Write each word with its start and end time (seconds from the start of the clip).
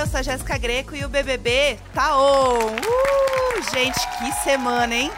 eu 0.00 0.06
sou 0.06 0.20
a 0.20 0.22
Jéssica 0.22 0.56
Greco 0.56 0.96
e 0.96 1.04
o 1.04 1.10
BBB 1.10 1.78
tá 1.92 2.16
on! 2.16 2.74
Uh, 2.74 3.70
gente, 3.74 4.00
que 4.16 4.32
semana, 4.42 4.94
hein? 4.94 5.10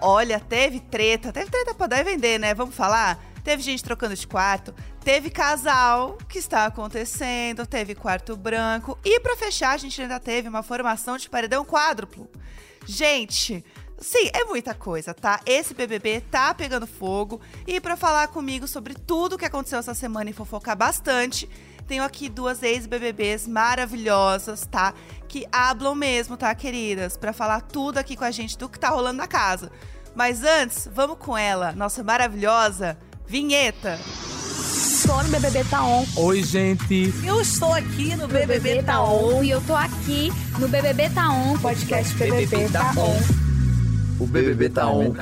Olha, 0.00 0.40
teve 0.40 0.80
treta, 0.80 1.32
teve 1.32 1.48
treta 1.48 1.72
pra 1.72 1.86
dar 1.86 2.00
e 2.00 2.04
vender, 2.04 2.40
né? 2.40 2.52
Vamos 2.52 2.74
falar? 2.74 3.16
Teve 3.44 3.62
gente 3.62 3.84
trocando 3.84 4.16
de 4.16 4.26
quarto, 4.26 4.74
teve 5.04 5.30
casal 5.30 6.18
que 6.28 6.40
está 6.40 6.66
acontecendo, 6.66 7.64
teve 7.64 7.94
quarto 7.94 8.36
branco 8.36 8.98
e 9.04 9.20
para 9.20 9.36
fechar 9.36 9.70
a 9.70 9.76
gente 9.76 10.02
ainda 10.02 10.18
teve 10.18 10.48
uma 10.48 10.64
formação 10.64 11.16
de 11.16 11.30
paredão 11.30 11.64
quádruplo. 11.64 12.28
Gente, 12.84 13.64
Sim, 13.96 14.28
é 14.32 14.44
muita 14.44 14.74
coisa, 14.74 15.14
tá? 15.14 15.40
Esse 15.46 15.72
BBB 15.72 16.20
tá 16.22 16.52
pegando 16.52 16.86
fogo. 16.86 17.40
E 17.66 17.80
para 17.80 17.96
falar 17.96 18.28
comigo 18.28 18.66
sobre 18.66 18.92
tudo 18.94 19.34
o 19.34 19.38
que 19.38 19.44
aconteceu 19.44 19.78
essa 19.78 19.94
semana 19.94 20.28
e 20.28 20.32
fofocar 20.32 20.76
bastante, 20.76 21.48
tenho 21.84 22.02
aqui 22.02 22.28
duas 22.28 22.62
ex-BBBs 22.62 23.46
maravilhosas, 23.46 24.66
tá? 24.66 24.94
Que 25.28 25.46
hablam 25.52 25.94
mesmo, 25.94 26.36
tá, 26.36 26.54
queridas? 26.54 27.16
Para 27.16 27.32
falar 27.32 27.60
tudo 27.60 27.98
aqui 27.98 28.16
com 28.16 28.24
a 28.24 28.30
gente 28.30 28.56
do 28.58 28.68
que 28.68 28.78
tá 28.78 28.88
rolando 28.88 29.18
na 29.18 29.26
casa. 29.26 29.70
Mas 30.14 30.42
antes, 30.44 30.88
vamos 30.92 31.18
com 31.18 31.36
ela, 31.36 31.72
nossa 31.72 32.02
maravilhosa 32.02 32.96
vinheta. 33.26 33.98
Estou 35.04 35.22
no 35.22 35.28
BBB 35.28 35.64
Tá 35.64 35.84
On. 35.84 36.04
Oi, 36.16 36.42
gente. 36.42 37.12
Eu 37.24 37.40
estou 37.40 37.72
aqui 37.72 38.16
no 38.16 38.26
BBB, 38.26 38.58
BBB 38.60 38.82
Tá 38.84 39.02
On. 39.02 39.42
E 39.42 39.50
eu 39.50 39.60
tô 39.60 39.74
aqui 39.74 40.32
no 40.58 40.66
BBB 40.68 41.10
Tá 41.10 41.30
On. 41.30 41.58
Podcast 41.58 42.14
BBB, 42.14 42.46
BBB 42.46 42.72
Tá 42.72 42.92
On. 42.96 43.43
O 44.24 44.26
BBB 44.26 44.70
tá 44.70 44.88
on. 44.88 45.12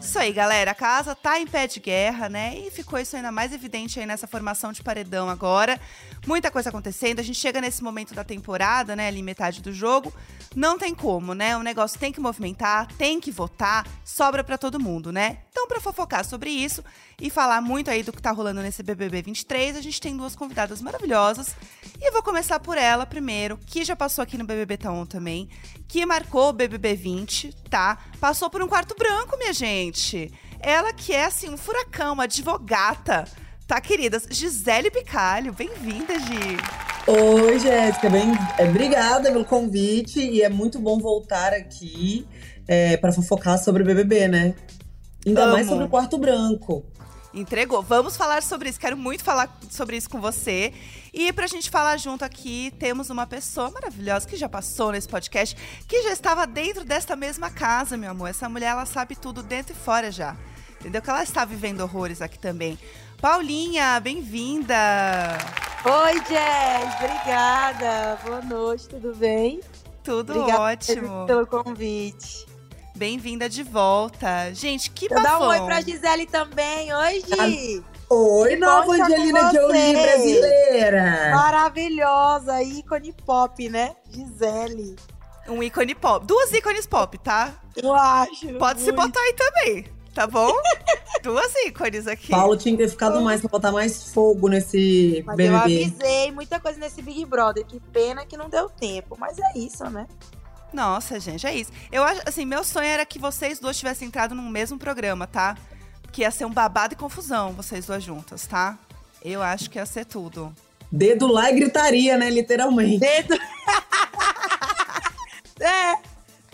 Isso 0.00 0.18
aí, 0.20 0.32
galera. 0.32 0.70
A 0.70 0.74
casa 0.74 1.16
tá 1.16 1.40
em 1.40 1.46
pé 1.48 1.66
de 1.66 1.80
guerra, 1.80 2.28
né? 2.28 2.56
E 2.56 2.70
ficou 2.70 2.96
isso 2.96 3.16
ainda 3.16 3.32
mais 3.32 3.52
evidente 3.52 3.98
aí 3.98 4.06
nessa 4.06 4.28
formação 4.28 4.70
de 4.70 4.84
paredão 4.84 5.28
agora. 5.28 5.80
Muita 6.28 6.48
coisa 6.48 6.68
acontecendo. 6.68 7.18
A 7.18 7.24
gente 7.24 7.38
chega 7.40 7.60
nesse 7.60 7.82
momento 7.82 8.14
da 8.14 8.22
temporada, 8.22 8.94
né? 8.94 9.08
Ali 9.08 9.20
metade 9.20 9.60
do 9.60 9.72
jogo. 9.72 10.14
Não 10.54 10.78
tem 10.78 10.94
como, 10.94 11.34
né? 11.34 11.56
O 11.56 11.62
negócio 11.62 11.98
tem 11.98 12.12
que 12.12 12.20
movimentar, 12.20 12.86
tem 12.92 13.20
que 13.20 13.32
votar, 13.32 13.84
sobra 14.04 14.44
para 14.44 14.56
todo 14.56 14.78
mundo, 14.78 15.10
né? 15.10 15.38
Então, 15.50 15.66
para 15.66 15.80
fofocar 15.80 16.24
sobre 16.24 16.50
isso 16.50 16.84
e 17.20 17.30
falar 17.30 17.60
muito 17.60 17.90
aí 17.90 18.02
do 18.02 18.12
que 18.12 18.22
tá 18.22 18.30
rolando 18.30 18.62
nesse 18.62 18.82
BBB 18.82 19.22
23, 19.22 19.76
a 19.76 19.80
gente 19.80 20.00
tem 20.00 20.16
duas 20.16 20.36
convidadas 20.36 20.80
maravilhosas. 20.80 21.56
E 22.00 22.06
eu 22.06 22.12
vou 22.12 22.22
começar 22.22 22.60
por 22.60 22.78
ela 22.78 23.06
primeiro, 23.06 23.58
que 23.66 23.84
já 23.84 23.96
passou 23.96 24.22
aqui 24.22 24.36
no 24.36 24.44
BBB 24.44 24.76
Taon 24.76 25.06
também, 25.06 25.48
que 25.88 26.04
marcou 26.04 26.50
o 26.50 26.52
BBB 26.52 26.94
20, 26.94 27.55
tá? 27.70 27.98
Passou 28.20 28.48
por 28.48 28.62
um 28.62 28.68
quarto 28.68 28.94
branco, 28.96 29.36
minha 29.36 29.52
gente. 29.52 30.32
Ela 30.60 30.92
que 30.92 31.12
é, 31.12 31.24
assim, 31.24 31.48
um 31.50 31.56
furacão, 31.56 32.14
uma 32.14 32.24
advogata. 32.24 33.24
Tá, 33.66 33.80
queridas? 33.80 34.26
Gisele 34.30 34.90
Picalho, 34.90 35.52
bem-vinda, 35.52 36.18
Gi. 36.18 36.56
Oi, 37.08 37.58
Jéssica, 37.58 38.10
bem, 38.10 38.32
é, 38.58 38.64
obrigada 38.64 39.30
pelo 39.30 39.44
convite 39.44 40.20
e 40.20 40.42
é 40.42 40.48
muito 40.48 40.78
bom 40.78 40.98
voltar 40.98 41.52
aqui 41.52 42.26
é, 42.66 42.96
para 42.96 43.12
fofocar 43.12 43.58
sobre 43.58 43.82
o 43.82 43.86
BBB, 43.86 44.28
né? 44.28 44.54
Ainda 45.26 45.44
Amo. 45.44 45.52
mais 45.52 45.66
sobre 45.66 45.84
o 45.84 45.88
quarto 45.88 46.18
branco. 46.18 46.84
Entregou. 47.34 47.82
Vamos 47.82 48.16
falar 48.16 48.42
sobre 48.42 48.68
isso. 48.68 48.80
Quero 48.80 48.96
muito 48.96 49.22
falar 49.22 49.48
sobre 49.70 49.96
isso 49.96 50.08
com 50.08 50.20
você. 50.20 50.72
E 51.12 51.32
pra 51.32 51.46
gente 51.46 51.70
falar 51.70 51.96
junto 51.96 52.24
aqui, 52.24 52.72
temos 52.78 53.10
uma 53.10 53.26
pessoa 53.26 53.70
maravilhosa 53.70 54.26
que 54.26 54.36
já 54.36 54.48
passou 54.48 54.92
nesse 54.92 55.08
podcast, 55.08 55.56
que 55.86 56.02
já 56.02 56.12
estava 56.12 56.46
dentro 56.46 56.84
desta 56.84 57.16
mesma 57.16 57.50
casa, 57.50 57.96
meu 57.96 58.10
amor. 58.10 58.28
Essa 58.28 58.48
mulher, 58.48 58.68
ela 58.70 58.86
sabe 58.86 59.16
tudo 59.16 59.42
dentro 59.42 59.72
e 59.72 59.76
fora 59.76 60.10
já. 60.10 60.36
Entendeu? 60.80 61.02
Que 61.02 61.10
ela 61.10 61.22
está 61.22 61.44
vivendo 61.44 61.80
horrores 61.80 62.22
aqui 62.22 62.38
também. 62.38 62.78
Paulinha, 63.20 63.98
bem-vinda! 63.98 64.76
Oi, 65.84 66.14
Jess, 66.26 66.94
obrigada. 66.96 68.18
Boa 68.24 68.42
noite, 68.42 68.88
tudo 68.88 69.14
bem? 69.14 69.60
Tudo 70.02 70.32
obrigada 70.32 70.62
ótimo. 70.62 71.26
pelo 71.26 71.46
convite. 71.46 72.46
Bem-vinda 72.96 73.46
de 73.46 73.62
volta. 73.62 74.54
Gente, 74.54 74.90
que 74.90 75.06
bafão. 75.06 75.22
Dá 75.22 75.38
um 75.38 75.48
oi 75.48 75.60
pra 75.66 75.82
Gisele 75.82 76.24
também. 76.24 76.90
Oi, 76.94 77.20
Gi. 77.20 77.84
Ah, 78.08 78.14
oi, 78.14 78.48
que 78.48 78.56
nova 78.56 78.90
Angelina 78.90 79.52
Jolie 79.52 79.92
brasileira. 79.92 81.30
Maravilhosa, 81.34 82.62
ícone 82.62 83.12
pop, 83.12 83.68
né? 83.68 83.94
Gisele. 84.10 84.96
Um 85.46 85.62
ícone 85.62 85.94
pop. 85.94 86.26
Duas 86.26 86.50
ícones 86.54 86.86
pop, 86.86 87.18
tá? 87.18 87.52
Eu 87.76 87.94
acho. 87.94 88.54
Pode 88.54 88.80
muito. 88.80 88.84
se 88.84 88.92
botar 88.92 89.20
aí 89.20 89.34
também, 89.34 89.86
tá 90.14 90.26
bom? 90.26 90.50
Duas 91.22 91.54
ícones 91.66 92.06
aqui. 92.06 92.30
Paulo 92.30 92.56
tinha 92.56 92.74
que 92.74 92.82
ter 92.82 92.88
ficado 92.88 93.20
mais 93.20 93.42
pra 93.42 93.50
botar 93.50 93.72
mais 93.72 94.10
fogo 94.10 94.48
nesse 94.48 95.22
mas 95.26 95.36
BBB. 95.36 95.54
Eu 95.54 95.58
avisei 95.58 96.32
muita 96.32 96.58
coisa 96.58 96.78
nesse 96.78 97.02
Big 97.02 97.26
Brother. 97.26 97.66
Que 97.66 97.78
pena 97.78 98.24
que 98.24 98.38
não 98.38 98.48
deu 98.48 98.70
tempo. 98.70 99.18
Mas 99.18 99.38
é 99.38 99.58
isso, 99.58 99.84
né? 99.90 100.06
Nossa, 100.76 101.18
gente, 101.18 101.46
é 101.46 101.54
isso. 101.54 101.72
Eu 101.90 102.04
acho, 102.04 102.20
assim, 102.26 102.44
meu 102.44 102.62
sonho 102.62 102.86
era 102.86 103.06
que 103.06 103.18
vocês 103.18 103.58
duas 103.58 103.78
tivessem 103.78 104.08
entrado 104.08 104.34
no 104.34 104.42
mesmo 104.42 104.78
programa, 104.78 105.26
tá? 105.26 105.56
Que 106.12 106.20
ia 106.20 106.30
ser 106.30 106.44
um 106.44 106.52
babado 106.52 106.92
e 106.92 106.96
confusão, 106.98 107.54
vocês 107.54 107.86
duas 107.86 108.04
juntas, 108.04 108.46
tá? 108.46 108.78
Eu 109.24 109.42
acho 109.42 109.70
que 109.70 109.78
ia 109.78 109.86
ser 109.86 110.04
tudo. 110.04 110.54
Dedo 110.92 111.28
lá 111.28 111.50
e 111.50 111.54
gritaria, 111.54 112.18
né? 112.18 112.28
Literalmente. 112.28 112.98
Dedo. 112.98 113.34
é, 115.60 115.96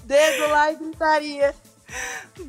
dedo 0.04 0.50
lá 0.52 0.70
e 0.70 0.76
gritaria. 0.76 1.52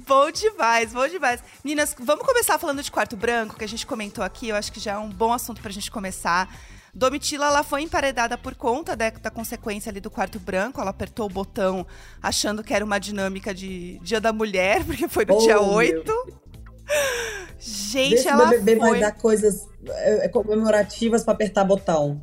Bom 0.06 0.30
demais, 0.30 0.94
bom 0.94 1.08
demais. 1.08 1.42
Meninas, 1.64 1.96
vamos 2.00 2.24
começar 2.24 2.60
falando 2.60 2.84
de 2.84 2.92
quarto 2.92 3.18
branco, 3.18 3.56
que 3.56 3.66
a 3.66 3.68
gente 3.68 3.88
comentou 3.88 4.24
aqui. 4.24 4.50
Eu 4.50 4.56
acho 4.56 4.72
que 4.72 4.80
já 4.80 4.92
é 4.92 4.98
um 5.00 5.10
bom 5.10 5.34
assunto 5.34 5.60
pra 5.60 5.72
gente 5.72 5.90
começar. 5.90 6.48
Domitila 6.94 7.48
ela 7.48 7.64
foi 7.64 7.81
emparedada 7.81 8.38
por 8.38 8.54
conta 8.54 8.96
da, 8.96 9.09
da, 9.09 9.31
consequência 9.31 9.90
ali 9.90 10.00
do 10.00 10.12
quarto 10.12 10.40
branco. 10.40 10.80
Ela 10.80 10.92
apertou 10.92 11.26
o 11.26 11.30
botão 11.30 11.88
achando 12.22 12.64
que 12.64 12.72
era 12.72 12.86
uma 12.86 13.00
dinâmica 13.00 13.52
de 13.52 14.00
Dia 14.04 14.22
da 14.22 14.31
Mulher, 14.31 14.84
porque 14.86 15.08
foi 15.08 15.26
no 15.26 15.36
oh, 15.36 15.40
dia 15.40 15.59
8. 15.59 16.44
Gente, 17.58 18.16
Desse 18.16 18.28
ela 18.28 18.46
BBB 18.46 18.80
foi... 18.80 18.90
vai 18.92 19.00
dar 19.00 19.12
coisas 19.14 19.68
é, 19.88 20.28
comemorativas 20.30 21.24
para 21.24 21.34
apertar 21.34 21.64
botão. 21.64 22.22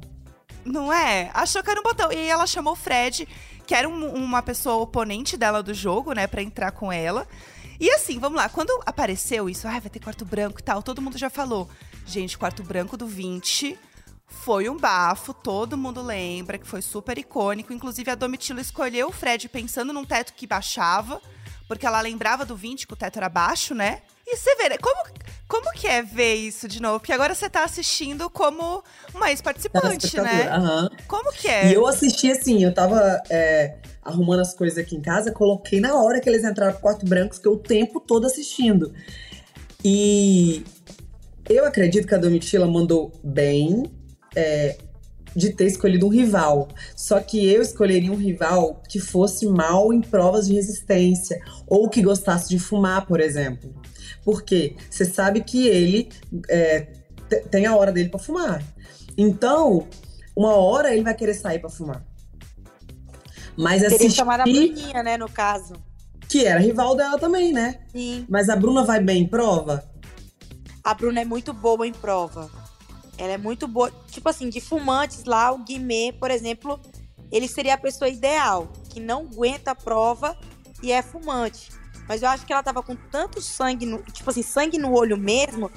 Não 0.64 0.92
é? 0.92 1.30
Achou 1.34 1.62
que 1.64 1.70
era 1.70 1.80
um 1.80 1.82
botão. 1.82 2.12
E 2.12 2.28
ela 2.28 2.46
chamou 2.46 2.74
o 2.74 2.76
Fred, 2.76 3.26
que 3.66 3.74
era 3.74 3.88
um, 3.88 4.14
uma 4.14 4.40
pessoa 4.40 4.76
oponente 4.76 5.36
dela 5.36 5.64
do 5.64 5.74
jogo, 5.74 6.12
né, 6.12 6.28
para 6.28 6.42
entrar 6.42 6.70
com 6.70 6.92
ela. 6.92 7.26
E 7.80 7.90
assim, 7.90 8.20
vamos 8.20 8.36
lá, 8.36 8.48
quando 8.48 8.70
apareceu 8.84 9.48
isso, 9.48 9.66
ah, 9.66 9.80
vai 9.80 9.88
ter 9.88 9.98
quarto 9.98 10.24
branco 10.24 10.60
e 10.60 10.62
tal, 10.62 10.82
todo 10.82 11.00
mundo 11.00 11.16
já 11.16 11.30
falou. 11.30 11.68
Gente, 12.06 12.36
quarto 12.36 12.62
branco 12.62 12.96
do 12.96 13.06
20 13.06 13.76
foi 14.30 14.68
um 14.68 14.76
bafo, 14.76 15.34
todo 15.34 15.76
mundo 15.76 16.00
lembra 16.00 16.56
que 16.56 16.66
foi 16.66 16.80
super 16.80 17.18
icônico. 17.18 17.72
Inclusive, 17.72 18.10
a 18.10 18.14
Domitila 18.14 18.60
escolheu 18.60 19.08
o 19.08 19.12
Fred 19.12 19.48
pensando 19.48 19.92
num 19.92 20.04
teto 20.04 20.32
que 20.32 20.46
baixava, 20.46 21.20
porque 21.68 21.84
ela 21.84 22.00
lembrava 22.00 22.46
do 22.46 22.56
20, 22.56 22.86
que 22.86 22.92
o 22.94 22.96
teto 22.96 23.18
era 23.18 23.28
baixo, 23.28 23.74
né? 23.74 24.00
E 24.26 24.36
você 24.36 24.54
vê, 24.56 24.68
né? 24.68 24.78
Como, 24.78 24.96
como 25.48 25.72
que 25.72 25.86
é 25.88 26.02
ver 26.02 26.34
isso 26.34 26.68
de 26.68 26.80
novo? 26.80 27.00
Porque 27.00 27.12
agora 27.12 27.34
você 27.34 27.50
tá 27.50 27.64
assistindo 27.64 28.30
como 28.30 28.82
uma 29.12 29.30
ex-participante, 29.30 30.16
né? 30.16 30.56
Uhum. 30.56 30.88
Como 31.08 31.32
que 31.32 31.48
é? 31.48 31.68
E 31.68 31.74
eu 31.74 31.86
assisti 31.86 32.30
assim, 32.30 32.62
eu 32.62 32.72
tava 32.72 33.20
é, 33.28 33.76
arrumando 34.02 34.40
as 34.40 34.54
coisas 34.54 34.78
aqui 34.78 34.96
em 34.96 35.02
casa, 35.02 35.32
coloquei 35.32 35.80
na 35.80 35.94
hora 35.94 36.20
que 36.20 36.28
eles 36.28 36.44
entraram 36.44 36.72
pro 36.72 36.80
quarto 36.80 37.04
branco, 37.04 37.38
que 37.38 37.46
eu 37.46 37.54
o 37.54 37.58
tempo 37.58 38.00
todo 38.00 38.26
assistindo. 38.26 38.94
E 39.84 40.64
eu 41.48 41.64
acredito 41.64 42.06
que 42.06 42.14
a 42.14 42.18
Domitila 42.18 42.66
mandou 42.66 43.12
bem, 43.22 43.90
é, 44.34 44.76
de 45.34 45.50
ter 45.50 45.66
escolhido 45.66 46.06
um 46.06 46.10
rival. 46.10 46.68
Só 46.96 47.20
que 47.20 47.46
eu 47.46 47.62
escolheria 47.62 48.12
um 48.12 48.16
rival 48.16 48.82
que 48.88 48.98
fosse 48.98 49.46
mal 49.46 49.92
em 49.92 50.00
provas 50.00 50.46
de 50.46 50.54
resistência 50.54 51.40
ou 51.66 51.88
que 51.88 52.02
gostasse 52.02 52.48
de 52.48 52.58
fumar, 52.58 53.06
por 53.06 53.20
exemplo. 53.20 53.74
Porque 54.24 54.76
você 54.90 55.04
sabe 55.04 55.42
que 55.42 55.66
ele 55.66 56.08
é, 56.48 56.88
tem 57.50 57.66
a 57.66 57.74
hora 57.74 57.92
dele 57.92 58.08
para 58.08 58.18
fumar. 58.18 58.62
Então, 59.16 59.86
uma 60.36 60.54
hora 60.54 60.92
ele 60.92 61.02
vai 61.02 61.14
querer 61.14 61.34
sair 61.34 61.58
para 61.58 61.70
fumar. 61.70 62.04
Mas 63.56 63.82
Teria 63.82 63.96
assistir... 63.96 64.16
chamar 64.16 64.40
a 64.40 64.44
Bruninha, 64.44 65.02
né, 65.02 65.16
no 65.16 65.28
caso. 65.28 65.74
Que 66.28 66.46
era 66.46 66.60
rival 66.60 66.96
dela 66.96 67.18
também, 67.18 67.52
né? 67.52 67.80
Sim. 67.92 68.24
Mas 68.28 68.48
a 68.48 68.56
Bruna 68.56 68.84
vai 68.84 69.00
bem 69.00 69.22
em 69.22 69.26
prova? 69.26 69.84
A 70.82 70.94
Bruna 70.94 71.20
é 71.20 71.24
muito 71.24 71.52
boa 71.52 71.86
em 71.86 71.92
prova. 71.92 72.48
Ela 73.20 73.34
é 73.34 73.38
muito 73.38 73.68
boa. 73.68 73.92
Tipo 74.10 74.30
assim, 74.30 74.48
de 74.48 74.62
fumantes 74.62 75.24
lá, 75.24 75.52
o 75.52 75.58
Guimê, 75.58 76.10
por 76.18 76.30
exemplo, 76.30 76.80
ele 77.30 77.46
seria 77.46 77.74
a 77.74 77.78
pessoa 77.78 78.08
ideal, 78.08 78.72
que 78.88 78.98
não 78.98 79.20
aguenta 79.20 79.72
a 79.72 79.74
prova 79.74 80.34
e 80.82 80.90
é 80.90 81.02
fumante. 81.02 81.70
Mas 82.08 82.22
eu 82.22 82.30
acho 82.30 82.46
que 82.46 82.52
ela 82.52 82.62
tava 82.62 82.82
com 82.82 82.96
tanto 82.96 83.42
sangue, 83.42 83.84
no, 83.84 84.02
tipo 84.04 84.30
assim, 84.30 84.42
sangue 84.42 84.78
no 84.78 84.94
olho 84.94 85.18
mesmo. 85.18 85.70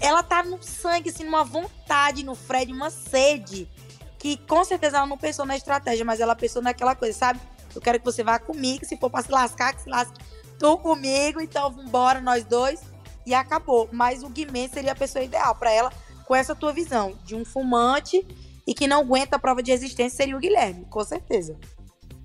Ela 0.00 0.22
tá 0.22 0.44
no 0.44 0.62
sangue, 0.62 1.10
assim, 1.10 1.24
numa 1.24 1.42
vontade 1.42 2.24
no 2.24 2.36
Fred, 2.36 2.72
uma 2.72 2.88
sede. 2.88 3.68
Que 4.16 4.36
com 4.36 4.64
certeza 4.64 4.98
ela 4.98 5.06
não 5.06 5.18
pensou 5.18 5.44
na 5.44 5.56
estratégia, 5.56 6.04
mas 6.04 6.20
ela 6.20 6.36
pensou 6.36 6.62
naquela 6.62 6.94
coisa, 6.94 7.18
sabe? 7.18 7.40
Eu 7.74 7.80
quero 7.80 7.98
que 7.98 8.04
você 8.04 8.22
vá 8.22 8.38
comigo, 8.38 8.84
se 8.84 8.96
for 8.96 9.10
pra 9.10 9.22
se 9.22 9.32
lascar, 9.32 9.74
que 9.74 9.82
se 9.82 9.90
lasque 9.90 10.16
tu 10.56 10.78
comigo, 10.78 11.40
então 11.40 11.68
vambora, 11.72 12.20
nós 12.20 12.44
dois. 12.44 12.80
E 13.26 13.34
acabou. 13.34 13.88
Mas 13.90 14.22
o 14.22 14.28
Guimê 14.28 14.68
seria 14.68 14.92
a 14.92 14.94
pessoa 14.94 15.24
ideal 15.24 15.56
para 15.56 15.72
ela 15.72 15.92
com 16.30 16.36
essa 16.36 16.54
tua 16.54 16.72
visão 16.72 17.18
de 17.24 17.34
um 17.34 17.44
fumante 17.44 18.24
e 18.64 18.72
que 18.72 18.86
não 18.86 19.00
aguenta 19.00 19.34
a 19.34 19.38
prova 19.40 19.60
de 19.64 19.72
resistência 19.72 20.16
seria 20.16 20.36
o 20.36 20.38
Guilherme, 20.38 20.84
com 20.84 21.02
certeza. 21.02 21.58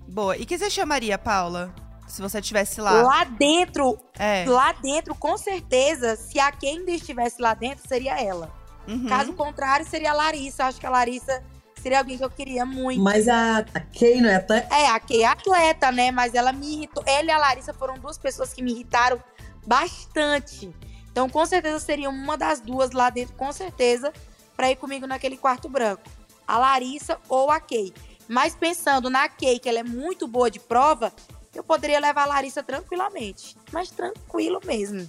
Boa. 0.06 0.36
E 0.36 0.46
que 0.46 0.56
você 0.56 0.70
chamaria, 0.70 1.18
Paula? 1.18 1.74
Se 2.06 2.22
você 2.22 2.38
estivesse 2.38 2.80
lá. 2.80 3.02
Lá 3.02 3.24
dentro, 3.24 3.98
É. 4.16 4.44
lá 4.46 4.70
dentro, 4.70 5.12
com 5.12 5.36
certeza, 5.36 6.14
se 6.14 6.38
a 6.38 6.52
quem 6.52 6.78
ainda 6.78 6.92
estivesse 6.92 7.42
lá 7.42 7.52
dentro, 7.52 7.82
seria 7.88 8.16
ela. 8.22 8.54
Uhum. 8.86 9.08
Caso 9.08 9.32
contrário, 9.32 9.84
seria 9.84 10.12
a 10.12 10.14
Larissa. 10.14 10.66
Acho 10.66 10.78
que 10.78 10.86
a 10.86 10.90
Larissa 10.90 11.42
seria 11.82 11.98
alguém 11.98 12.16
que 12.16 12.24
eu 12.24 12.30
queria 12.30 12.64
muito. 12.64 13.02
Mas 13.02 13.26
a, 13.26 13.58
a 13.58 13.80
Kay 13.80 14.20
não 14.20 14.30
é 14.30 14.36
até. 14.36 14.68
É, 14.70 14.86
a 14.86 15.00
Kay 15.00 15.24
é 15.24 15.26
atleta, 15.26 15.90
né? 15.90 16.12
Mas 16.12 16.32
ela 16.32 16.52
me 16.52 16.74
irritou. 16.76 17.02
Ela 17.08 17.26
e 17.26 17.30
a 17.32 17.38
Larissa 17.38 17.74
foram 17.74 17.94
duas 17.94 18.16
pessoas 18.16 18.54
que 18.54 18.62
me 18.62 18.70
irritaram 18.70 19.18
bastante. 19.66 20.72
Então, 21.16 21.30
com 21.30 21.46
certeza, 21.46 21.78
seria 21.78 22.10
uma 22.10 22.36
das 22.36 22.60
duas 22.60 22.90
lá 22.90 23.08
dentro, 23.08 23.34
com 23.36 23.50
certeza, 23.50 24.12
pra 24.54 24.70
ir 24.70 24.76
comigo 24.76 25.06
naquele 25.06 25.38
quarto 25.38 25.66
branco. 25.66 26.02
A 26.46 26.58
Larissa 26.58 27.18
ou 27.26 27.50
a 27.50 27.58
Kay. 27.58 27.90
Mas 28.28 28.54
pensando 28.54 29.08
na 29.08 29.26
Kay, 29.26 29.58
que 29.58 29.66
ela 29.66 29.78
é 29.78 29.82
muito 29.82 30.28
boa 30.28 30.50
de 30.50 30.60
prova, 30.60 31.10
eu 31.54 31.64
poderia 31.64 31.98
levar 31.98 32.24
a 32.24 32.26
Larissa 32.26 32.62
tranquilamente. 32.62 33.56
Mas 33.72 33.90
tranquilo 33.90 34.60
mesmo. 34.62 35.08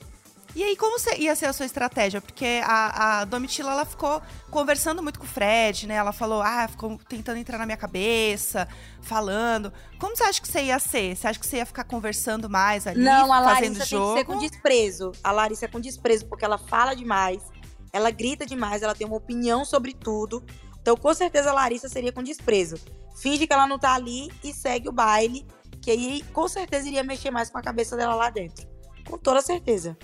E 0.57 0.63
aí, 0.63 0.75
como 0.75 0.98
ia 1.19 1.36
ser 1.36 1.45
a 1.45 1.54
sua 1.54 1.68
estratégia? 1.68 2.19
Porque 2.19 2.62
a, 2.63 3.19
a 3.19 3.25
Domitila, 3.25 3.74
ela 3.74 3.86
ficou 3.86 4.19
conversando 4.50 5.04
muito 5.04 5.19
com 5.19 5.25
o 5.25 5.27
Fred, 5.27 5.86
né? 5.86 5.94
Ela 5.94 6.12
falou, 6.12 6.42
ah, 6.42 6.68
ficou 6.68 7.00
tentando 7.07 7.38
entrar 7.38 7.59
na 7.59 7.65
minha 7.68 7.77
cabeça, 7.77 8.68
falando. 9.00 9.71
Como 10.00 10.18
você 10.18 10.24
acha 10.24 10.42
que 10.42 10.48
você 10.48 10.63
ia 10.63 10.80
ser? 10.80 11.15
Você 11.15 11.27
acha 11.27 11.39
que 11.39 11.45
você 11.45 11.57
ia 11.57 11.65
ficar 11.68 11.83
conversando 11.83 12.50
mais 12.50 12.88
ali, 12.88 13.04
Não, 13.04 13.31
a 13.31 13.44
fazendo 13.44 13.74
Larissa 13.75 13.86
jogo? 13.86 14.15
tem 14.15 14.25
que 14.25 14.31
ser 14.31 14.33
com 14.33 14.39
desprezo. 14.39 15.12
A 15.24 15.31
Larissa 15.31 15.65
é 15.65 15.68
com 15.68 15.80
desprezo, 15.80 16.25
porque 16.25 16.44
ela 16.44 16.57
fala 16.57 16.95
demais, 16.95 17.44
ela 17.94 18.10
grita 18.10 18.44
demais, 18.44 18.81
ela 18.81 18.95
tem 18.95 19.06
uma 19.06 19.18
opinião 19.18 19.63
sobre 19.63 19.94
tudo. 19.94 20.44
Então, 20.81 20.98
com 20.98 21.13
certeza, 21.13 21.51
a 21.51 21.53
Larissa 21.53 21.88
seria 21.88 22.12
com 22.12 22.24
desprezo. 22.24 22.77
Finge 23.15 23.45
que 23.45 23.53
ela 23.53 23.68
não 23.68 23.77
tá 23.77 23.94
ali 23.94 24.31
e 24.44 24.51
segue 24.51 24.89
o 24.89 24.92
baile, 24.92 25.45
que 25.83 25.92
aí, 25.92 26.24
com 26.33 26.48
certeza, 26.48 26.88
iria 26.88 27.03
mexer 27.03 27.30
mais 27.30 27.48
com 27.48 27.60
a 27.60 27.62
cabeça 27.62 27.95
dela 27.95 28.15
lá 28.15 28.31
dentro. 28.31 28.65
Com 29.07 29.19
toda 29.19 29.39
certeza. 29.39 29.95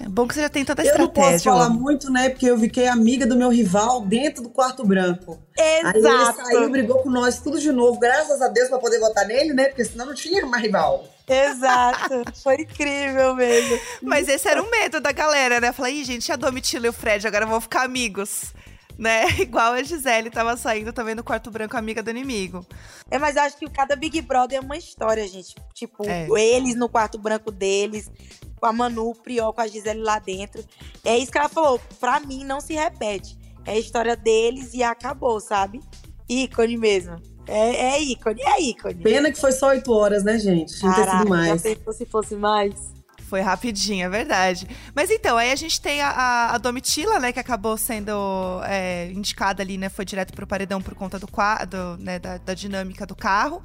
É 0.00 0.08
bom 0.08 0.26
que 0.26 0.34
você 0.34 0.40
já 0.42 0.48
tem 0.48 0.64
tanta 0.64 0.82
Eu 0.82 0.98
não 0.98 1.08
posso 1.08 1.36
estratégia. 1.36 1.52
falar 1.52 1.66
ó. 1.66 1.70
muito, 1.70 2.10
né? 2.10 2.30
Porque 2.30 2.46
eu 2.46 2.58
fiquei 2.58 2.86
amiga 2.88 3.26
do 3.26 3.36
meu 3.36 3.50
rival 3.50 4.00
dentro 4.02 4.42
do 4.42 4.48
quarto 4.48 4.84
branco. 4.84 5.38
Aí 5.58 5.80
ele 5.90 5.98
Exato. 5.98 6.44
saiu, 6.44 6.70
brigou 6.70 6.98
com 7.02 7.10
nós 7.10 7.38
tudo 7.40 7.58
de 7.60 7.70
novo, 7.70 7.98
graças 8.00 8.40
a 8.42 8.48
Deus, 8.48 8.68
pra 8.68 8.78
poder 8.78 8.98
votar 8.98 9.26
nele, 9.26 9.52
né? 9.52 9.66
Porque 9.66 9.84
senão 9.84 10.06
não 10.06 10.14
tinha 10.14 10.44
mais 10.46 10.62
rival. 10.62 11.04
Exato. 11.28 12.22
Foi 12.42 12.54
incrível 12.56 13.34
mesmo. 13.34 13.78
Mas 14.02 14.28
esse 14.28 14.48
era 14.48 14.62
o 14.62 14.70
medo 14.70 15.00
da 15.00 15.12
galera, 15.12 15.60
né? 15.60 15.72
Falar, 15.72 15.90
ih, 15.90 16.04
gente, 16.04 16.30
a 16.32 16.36
Domitila 16.36 16.86
e 16.86 16.88
o 16.88 16.92
Fred 16.92 17.26
agora 17.26 17.46
vão 17.46 17.60
ficar 17.60 17.82
amigos. 17.84 18.52
Né? 18.98 19.24
Igual 19.40 19.72
a 19.72 19.82
Gisele 19.82 20.30
tava 20.30 20.56
saindo 20.56 20.92
também 20.92 21.14
no 21.14 21.24
quarto 21.24 21.50
branco, 21.50 21.76
amiga 21.76 22.02
do 22.02 22.10
inimigo. 22.10 22.64
É, 23.10 23.18
mas 23.18 23.36
eu 23.36 23.42
acho 23.42 23.56
que 23.56 23.68
cada 23.70 23.96
Big 23.96 24.20
Brother 24.20 24.58
é 24.58 24.60
uma 24.60 24.76
história, 24.76 25.26
gente. 25.26 25.54
Tipo, 25.74 26.04
É. 26.08 26.26
eles 26.38 26.74
no 26.74 26.88
quarto 26.88 27.18
branco 27.18 27.50
deles, 27.50 28.10
com 28.62 28.66
a 28.66 28.72
Manu, 28.72 29.10
o 29.10 29.14
Priol, 29.14 29.52
com 29.52 29.60
a 29.60 29.66
Gisele 29.66 30.02
lá 30.02 30.20
dentro. 30.20 30.64
É 31.04 31.18
isso 31.18 31.32
que 31.32 31.36
ela 31.36 31.48
falou. 31.48 31.80
Pra 31.98 32.20
mim, 32.20 32.44
não 32.44 32.60
se 32.60 32.74
repete. 32.74 33.36
É 33.66 33.72
a 33.72 33.78
história 33.78 34.14
deles 34.14 34.72
e 34.72 34.84
acabou, 34.84 35.40
sabe? 35.40 35.80
Ícone 36.28 36.76
mesmo. 36.76 37.20
É, 37.48 37.96
é 37.96 38.02
ícone, 38.02 38.40
é 38.40 38.62
ícone. 38.62 39.02
Pena 39.02 39.32
que 39.32 39.40
foi 39.40 39.50
só 39.50 39.70
oito 39.70 39.92
horas, 39.92 40.22
né, 40.22 40.38
gente? 40.38 40.78
Tinha 40.78 40.92
que 40.92 41.00
ter 41.00 41.06
Caraca, 41.06 41.18
sido 41.18 41.28
mais. 41.28 41.62
se 41.96 42.06
fosse 42.06 42.36
mais. 42.36 42.92
Foi 43.22 43.40
rapidinho, 43.40 44.06
é 44.06 44.08
verdade. 44.08 44.68
Mas 44.94 45.10
então, 45.10 45.36
aí 45.36 45.50
a 45.50 45.56
gente 45.56 45.80
tem 45.80 46.00
a, 46.00 46.10
a, 46.10 46.54
a 46.54 46.58
Domitila, 46.58 47.18
né, 47.18 47.32
que 47.32 47.40
acabou 47.40 47.76
sendo 47.76 48.12
é, 48.64 49.10
indicada 49.10 49.60
ali, 49.60 49.76
né? 49.76 49.88
Foi 49.88 50.04
direto 50.04 50.32
pro 50.32 50.46
paredão 50.46 50.80
por 50.80 50.94
conta 50.94 51.18
do 51.18 51.26
quadro, 51.26 51.96
né, 51.98 52.20
da, 52.20 52.38
da 52.38 52.54
dinâmica 52.54 53.04
do 53.04 53.16
carro. 53.16 53.60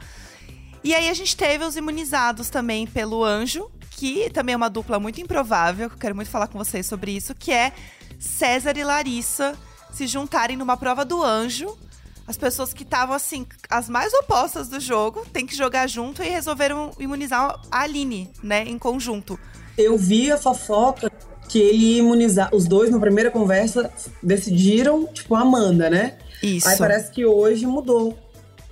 E 0.83 0.95
aí 0.95 1.07
a 1.07 1.13
gente 1.13 1.38
teve 1.38 1.63
os 1.63 1.75
imunizados 1.75 2.49
também 2.49 2.88
pelo 2.88 3.23
Anjo, 3.23 3.69
que 3.97 4.29
também 4.29 4.53
é 4.53 4.55
uma 4.55 4.69
dupla 4.69 4.99
muito 4.99 5.19
improvável, 5.19 5.89
que 5.89 5.95
eu 5.95 5.99
quero 5.99 6.15
muito 6.15 6.29
falar 6.29 6.47
com 6.47 6.57
vocês 6.57 6.85
sobre 6.85 7.11
isso, 7.11 7.33
que 7.33 7.51
é 7.51 7.73
César 8.19 8.77
e 8.77 8.83
Larissa 8.83 9.55
se 9.91 10.05
juntarem 10.05 10.55
numa 10.55 10.77
prova 10.77 11.03
do 11.03 11.23
Anjo. 11.23 11.75
As 12.27 12.38
pessoas 12.38 12.73
que 12.73 12.83
estavam, 12.83 13.15
assim, 13.15 13.47
as 13.69 13.89
mais 13.89 14.13
opostas 14.13 14.69
do 14.69 14.79
jogo, 14.79 15.25
tem 15.33 15.47
que 15.47 15.55
jogar 15.55 15.88
junto 15.88 16.21
e 16.21 16.29
resolveram 16.29 16.91
imunizar 16.99 17.59
a 17.71 17.81
Aline, 17.81 18.29
né, 18.44 18.63
em 18.67 18.77
conjunto. 18.77 19.39
Eu 19.75 19.97
vi 19.97 20.31
a 20.31 20.38
fofoca 20.38 21.11
que 21.49 21.57
ele 21.57 21.94
ia 21.94 21.99
imunizar. 21.99 22.53
Os 22.53 22.67
dois, 22.67 22.91
na 22.91 22.99
primeira 22.99 23.31
conversa, 23.31 23.91
decidiram, 24.21 25.07
tipo, 25.07 25.33
a 25.33 25.41
Amanda, 25.41 25.89
né? 25.89 26.17
Isso. 26.44 26.67
Aí 26.67 26.77
parece 26.77 27.11
que 27.11 27.25
hoje 27.25 27.65
mudou. 27.65 28.15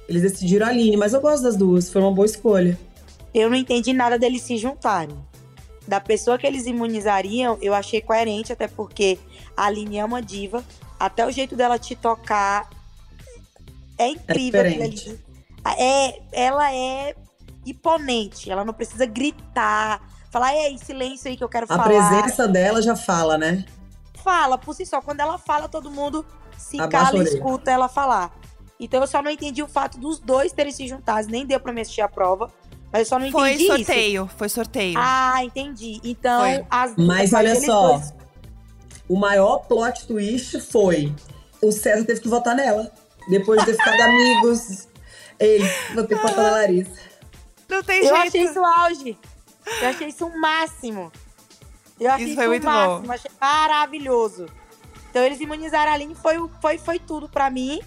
Eles 0.08 0.22
decidiram 0.22 0.68
a 0.68 0.70
Aline, 0.70 0.98
mas 0.98 1.14
eu 1.14 1.22
gosto 1.22 1.42
das 1.42 1.56
duas, 1.56 1.90
foi 1.90 2.02
uma 2.02 2.12
boa 2.12 2.26
escolha. 2.26 2.78
Eu 3.36 3.50
não 3.50 3.58
entendi 3.58 3.92
nada 3.92 4.18
deles 4.18 4.44
se 4.44 4.58
juntarem. 4.58 5.16
Da 5.86 6.00
pessoa 6.00 6.38
que 6.38 6.48
eles 6.48 6.66
imunizariam, 6.66 7.58
eu 7.62 7.74
achei 7.74 8.00
coerente, 8.02 8.54
até 8.54 8.66
porque 8.66 9.20
a 9.58 9.66
Aline 9.66 9.98
é 9.98 10.06
uma 10.06 10.22
diva. 10.22 10.64
Até 10.98 11.28
o 11.28 11.32
jeito 11.32 11.54
dela 11.54 11.78
te 11.78 11.98
tocar 11.98 12.70
é 13.98 14.08
incrível 14.08 14.62
ali. 14.62 15.20
É, 15.78 16.22
ela 16.32 16.74
é 16.74 17.14
imponente, 17.66 18.50
ela 18.50 18.64
não 18.64 18.74
precisa 18.74 19.06
gritar, 19.06 20.02
falar, 20.32 20.56
ei, 20.56 20.78
silêncio 20.78 21.30
aí 21.30 21.36
que 21.36 21.44
eu 21.44 21.50
quero 21.50 21.66
A 21.66 21.68
falar. 21.68 21.84
presença 21.84 22.48
dela 22.48 22.82
já 22.82 22.96
fala, 22.96 23.38
né? 23.38 23.66
Fala, 24.24 24.58
por 24.58 24.74
si 24.74 24.86
só. 24.86 25.02
Quando 25.02 25.20
ela 25.20 25.38
fala, 25.38 25.68
todo 25.68 25.92
mundo 25.92 26.26
se 26.58 26.80
Abaixa 26.80 26.98
a 26.98 27.12
cala 27.12 27.24
e 27.24 27.28
escuta 27.28 27.70
ela 27.70 27.90
falar. 27.90 28.32
Então 28.80 29.02
eu 29.02 29.08
só 29.08 29.22
não 29.22 29.32
entendi 29.32 29.62
o 29.62 29.68
fato 29.68 30.00
dos 30.00 30.20
dois 30.20 30.54
terem 30.54 30.72
se 30.72 30.88
juntado. 30.88 31.28
Nem 31.28 31.46
deu 31.46 31.60
pra 31.60 31.74
me 31.74 31.82
assistir 31.82 32.02
a 32.02 32.08
prova. 32.08 32.52
Mas 32.96 33.00
eu 33.02 33.06
só 33.08 33.20
não 33.20 33.30
Foi 33.30 33.50
entendi 33.50 33.64
isso. 33.66 33.76
sorteio, 33.76 34.30
foi 34.38 34.48
sorteio. 34.50 34.96
Ah, 34.98 35.44
entendi. 35.44 36.00
Então, 36.02 36.40
Foi. 36.42 36.66
as 36.70 36.96
Mas 36.96 37.32
mas 37.32 37.34
olha 37.34 37.60
só, 37.60 37.88
dois- 37.98 38.14
o 39.10 39.18
maior 39.18 39.58
plot 39.68 40.08
twist 40.08 40.62
foi 40.62 41.14
o 41.62 41.74
César 41.74 42.06
teve 42.06 42.22
que 42.22 42.30
votar 42.30 42.56
nela. 42.56 42.90
Depois 43.30 43.60
de 43.60 43.66
ter 43.66 43.74
ficado 43.74 44.00
amigos. 44.02 44.88
Ele, 45.38 45.68
vou 45.94 46.06
ter 46.06 46.16
que 46.16 46.22
votar 46.22 46.42
na 46.44 46.52
Larissa. 46.52 46.92
Não 47.68 47.84
tem 47.84 47.98
Eu 48.06 48.16
jeito. 48.16 48.28
achei 48.28 48.42
isso 48.44 48.64
auge. 48.64 49.18
Eu 49.82 49.88
achei 49.90 50.08
isso 50.08 50.26
o 50.28 50.40
máximo. 50.40 51.12
Eu 52.00 52.12
achei 52.12 52.24
Isso 52.24 52.28
isso, 52.32 52.36
foi 52.36 52.46
o 52.48 52.50
muito 52.52 52.66
máximo. 52.66 53.08
bom. 53.08 53.12
Achei 53.12 53.32
maravilhoso. 53.42 54.46
Então, 55.10 55.22
eles 55.24 55.40
imunizaram 55.42 55.92
a 55.92 55.96
Aline, 55.96 56.16
foi, 56.16 56.36
foi, 56.62 56.78
foi 56.78 57.00
tudo 57.00 57.28
pra 57.28 57.50
mim. 57.50 57.82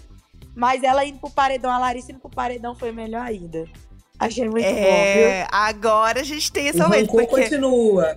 Mas 0.55 0.83
ela 0.83 1.03
indo 1.05 1.19
pro 1.19 1.31
paredão, 1.31 1.71
a 1.71 1.79
Larissa 1.79 2.11
indo 2.12 2.21
pro 2.21 2.29
paredão 2.29 2.75
foi 2.75 2.93
melhor 2.93 3.23
ainda. 3.23 3.65
Achei 4.19 4.49
muito 4.49 4.65
bom, 4.65 4.71
viu? 4.73 4.83
É, 4.83 5.47
agora 5.51 6.21
a 6.21 6.25
gente 6.25 6.51
tem 6.51 6.67
esse 6.69 6.79
O 6.81 6.83
momento, 6.83 7.11
porque 7.11 7.27
continua. 7.27 8.17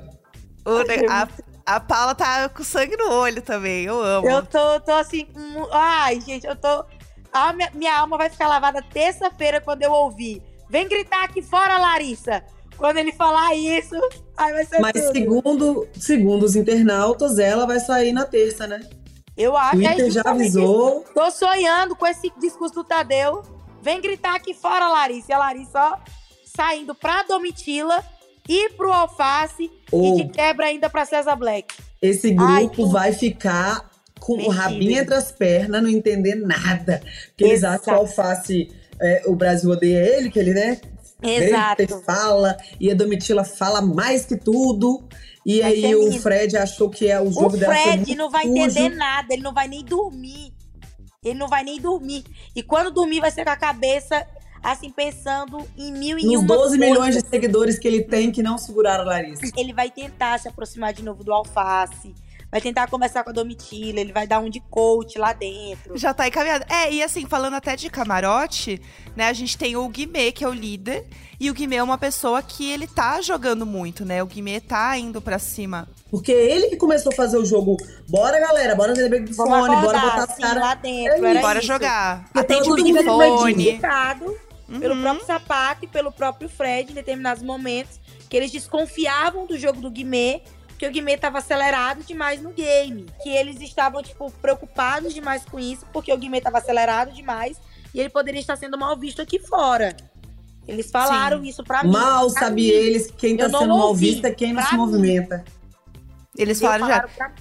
o 0.66 1.12
a, 1.12 1.28
a 1.66 1.80
Paula 1.80 2.16
tá 2.16 2.50
com 2.50 2.64
sangue 2.64 2.98
no 2.98 3.12
olho 3.12 3.42
também, 3.42 3.86
eu 3.86 4.02
amo. 4.02 4.28
Eu 4.28 4.46
tô, 4.46 4.80
tô 4.80 4.92
assim. 4.94 5.28
Ai, 5.72 6.20
gente, 6.22 6.48
eu 6.48 6.56
tô. 6.56 6.84
A 7.32 7.54
minha, 7.54 7.72
minha 7.74 7.98
alma 7.98 8.18
vai 8.18 8.30
ficar 8.30 8.48
lavada 8.48 8.82
terça-feira 8.82 9.62
quando 9.62 9.84
eu 9.84 9.92
ouvir. 9.92 10.42
Vem 10.70 10.88
gritar 10.88 11.24
aqui 11.24 11.42
fora, 11.42 11.78
Larissa! 11.78 12.44
Quando 12.78 12.98
ele 12.98 13.12
falar 13.12 13.54
isso, 13.56 13.96
aí 14.36 14.54
vai 14.54 14.66
ser 14.66 14.80
Mas 14.80 14.94
tudo. 14.94 15.14
segundo, 15.14 15.88
segundo 15.94 16.44
os 16.44 16.56
internautas, 16.56 17.38
ela 17.38 17.68
vai 17.68 17.80
sair 17.80 18.12
na 18.12 18.26
terça, 18.26 18.66
né? 18.66 18.82
Eu 19.38 19.52
O 19.54 19.58
acho 19.58 19.78
que 19.78 19.86
é 19.86 19.90
Twitter 19.90 20.06
já 20.12 20.22
justamente 20.22 20.42
avisou. 20.42 21.06
Tô 21.14 21.30
sonhando 21.32 21.96
com 21.96 22.08
esse 22.08 22.32
discurso 22.40 22.74
do 22.76 22.84
Tadeu. 22.84 23.44
Vem 23.82 24.02
gritar 24.02 24.36
aqui 24.36 24.54
fora, 24.54 24.88
Larissa. 24.88 25.32
E 25.32 25.34
a 25.34 25.38
Larissa, 25.38 25.80
ó, 25.80 25.98
saindo 26.46 26.94
pra 26.94 27.24
Domitila 27.24 28.04
e 28.48 28.70
pro 28.72 28.92
Alface 28.92 29.72
Ou 29.92 30.20
e 30.20 30.24
de 30.24 30.30
quebra 30.32 30.66
ainda 30.68 30.90
pra 30.90 31.06
César 31.06 31.36
Black. 31.36 31.74
esse 32.02 32.36
Ai, 32.38 32.64
grupo 32.64 32.76
tudo. 32.84 32.92
vai 32.92 33.14
ficar 33.14 33.90
com 34.20 34.34
o 34.34 34.38
Mexido. 34.38 34.56
rabinho 34.56 35.00
entre 35.00 35.16
as 35.16 35.32
pernas, 35.32 35.82
não 35.82 35.90
entender 35.90 36.36
nada. 36.36 37.02
Porque 37.28 37.44
eles 37.44 37.64
acham 37.64 37.82
que 37.84 37.90
o 37.92 37.94
Alface, 37.96 38.72
é, 39.00 39.24
o 39.26 39.36
Brasil 39.36 39.70
odeia 39.70 40.18
ele, 40.18 40.30
que 40.30 40.40
ele, 40.40 40.54
né? 40.54 40.80
Exato. 41.24 41.78
grita 41.78 42.02
e 42.02 42.04
fala, 42.04 42.58
e 42.80 42.92
a 42.92 42.96
Domitila 42.96 43.44
fala 43.44 43.82
mais 43.82 44.26
que 44.26 44.36
tudo. 44.36 45.04
E 45.46 45.62
Vai 45.62 45.74
aí 45.74 45.96
o. 45.96 46.12
Fred 46.20 46.56
achou 46.56 46.90
que 46.90 47.08
é 47.08 47.20
o 47.20 47.32
jogo 47.32 47.56
O 47.56 47.58
dela 47.58 47.76
ser 47.76 47.84
Fred 47.84 48.16
não 48.16 48.30
vai 48.30 48.46
entender 48.46 48.90
nada, 48.90 49.34
ele 49.34 49.42
não 49.42 49.54
vai 49.54 49.68
nem 49.68 49.84
dormir. 49.84 50.54
Ele 51.24 51.38
não 51.38 51.48
vai 51.48 51.64
nem 51.64 51.80
dormir. 51.80 52.24
E 52.56 52.64
quando 52.64 52.90
dormir, 52.90 53.20
vai 53.20 53.30
ser 53.30 53.44
com 53.44 53.52
a 53.52 53.56
cabeça, 53.56 54.28
assim, 54.64 54.90
pensando 54.90 55.60
em 55.78 55.92
mil 55.92 56.18
e 56.18 56.26
Nos 56.26 56.38
uma 56.42 56.48
12 56.48 56.80
milhões 56.80 57.14
de 57.14 57.24
seguidores 57.28 57.78
que 57.78 57.88
ele 57.88 58.02
tem 58.04 58.32
que 58.32 58.42
não 58.42 58.58
seguraram 58.58 59.04
a 59.04 59.06
Larissa. 59.06 59.44
Ele 59.56 59.72
vai 59.72 59.92
tentar 59.92 60.40
se 60.40 60.48
aproximar 60.48 60.94
de 60.94 61.04
novo 61.04 61.24
do 61.24 61.32
Alface. 61.32 62.16
Vai 62.52 62.60
tentar 62.62 62.88
conversar 62.90 63.24
com 63.24 63.30
a 63.30 63.34
Domitila, 63.34 64.00
ele 64.00 64.12
vai 64.12 64.28
dar 64.28 64.40
um 64.40 64.50
de 64.50 64.60
coach 64.60 65.18
lá 65.18 65.32
dentro. 65.34 65.98
Já 65.98 66.14
tá 66.14 66.28
encaminhado. 66.28 66.66
É, 66.70 66.92
e 66.92 67.02
assim, 67.02 67.26
falando 67.26 67.54
até 67.56 67.76
de 67.76 67.90
camarote, 67.90 68.82
né? 69.16 69.28
A 69.30 69.34
gente 69.34 69.58
tem 69.58 69.76
o 69.78 69.88
Guimê, 69.88 70.32
que 70.32 70.44
é 70.44 70.48
o 70.48 70.54
líder. 70.54 71.08
E 71.40 71.50
o 71.50 71.54
Guimê 71.54 71.78
é 71.78 71.84
uma 71.84 71.98
pessoa 71.98 72.42
que 72.44 72.70
ele 72.72 72.86
tá 72.86 73.20
jogando 73.22 73.66
muito, 73.66 74.06
né? 74.06 74.22
O 74.22 74.28
Guimê 74.28 74.60
tá 74.60 74.96
indo 74.98 75.20
pra 75.22 75.40
cima. 75.40 75.88
Porque 76.12 76.32
ele 76.32 76.68
que 76.68 76.76
começou 76.76 77.12
a 77.12 77.16
fazer 77.16 77.38
o 77.38 77.46
jogo. 77.46 77.78
Bora, 78.08 78.40
galera, 78.40 78.76
bora 78.76 78.94
ter 78.94 79.10
Vamos 79.10 79.36
fone, 79.36 79.50
bora 79.58 79.74
acordar, 79.80 80.02
botar 80.02 80.24
assim, 80.24 80.34
as 80.34 80.38
caras. 80.50 80.62
lá 80.64 80.76
dentro. 80.76 81.26
É 81.26 81.42
Bora 81.42 81.60
isso. 81.60 81.68
jogar. 81.68 82.26
Porque 82.26 82.40
Atende 82.40 82.70
o 82.70 82.74
foi 82.76 82.84
microfone. 82.84 83.54
criticado 83.56 84.38
pelo 84.80 84.94
Uhum. 84.96 85.02
próprio 85.02 85.26
Sapato 85.26 85.86
e 85.86 85.88
pelo 85.88 86.12
próprio 86.12 86.48
Fred 86.48 86.92
em 86.92 86.96
determinados 86.96 87.42
momentos, 87.44 88.00
que 88.30 88.38
eles 88.38 88.52
desconfiavam 88.52 89.46
do 89.46 89.58
jogo 89.58 89.82
do 89.82 89.90
Guimê, 89.90 90.42
que 90.82 90.88
o 90.88 90.92
Guimê 90.92 91.16
tava 91.16 91.38
acelerado 91.38 92.02
demais 92.04 92.42
no 92.42 92.50
game. 92.50 93.06
Que 93.22 93.30
eles 93.30 93.62
estavam, 93.62 94.02
tipo, 94.02 94.32
preocupados 94.42 95.14
demais 95.14 95.46
com 95.46 95.60
isso, 95.60 95.86
porque 95.94 96.12
o 96.12 96.18
Guimê 96.18 96.42
tava 96.42 96.58
acelerado 96.58 97.12
demais 97.14 97.58
e 97.94 98.00
ele 98.00 98.10
poderia 98.10 98.42
estar 98.42 98.56
sendo 98.56 98.80
mal 98.80 98.98
visto 98.98 99.22
aqui 99.22 99.38
fora. 99.38 99.96
Eles 100.68 100.90
falaram 100.90 101.44
isso 101.46 101.64
pra 101.64 101.84
mim. 101.84 101.92
Mal 101.92 102.32
pra 102.32 102.46
sabe 102.46 102.64
mim. 102.64 102.68
eles 102.68 103.06
que 103.06 103.14
quem 103.14 103.38
tá 103.38 103.48
sendo 103.48 103.78
mal 103.78 103.94
visto 103.94 104.26
é 104.26 104.32
quem 104.32 104.54
não 104.54 104.64
se 104.64 104.72
mim. 104.72 104.78
movimenta. 104.78 105.46
Eles 106.36 106.60
Entendeu? 106.60 106.80
falaram 106.80 106.88
já. 106.88 107.08
pra. 107.08 107.32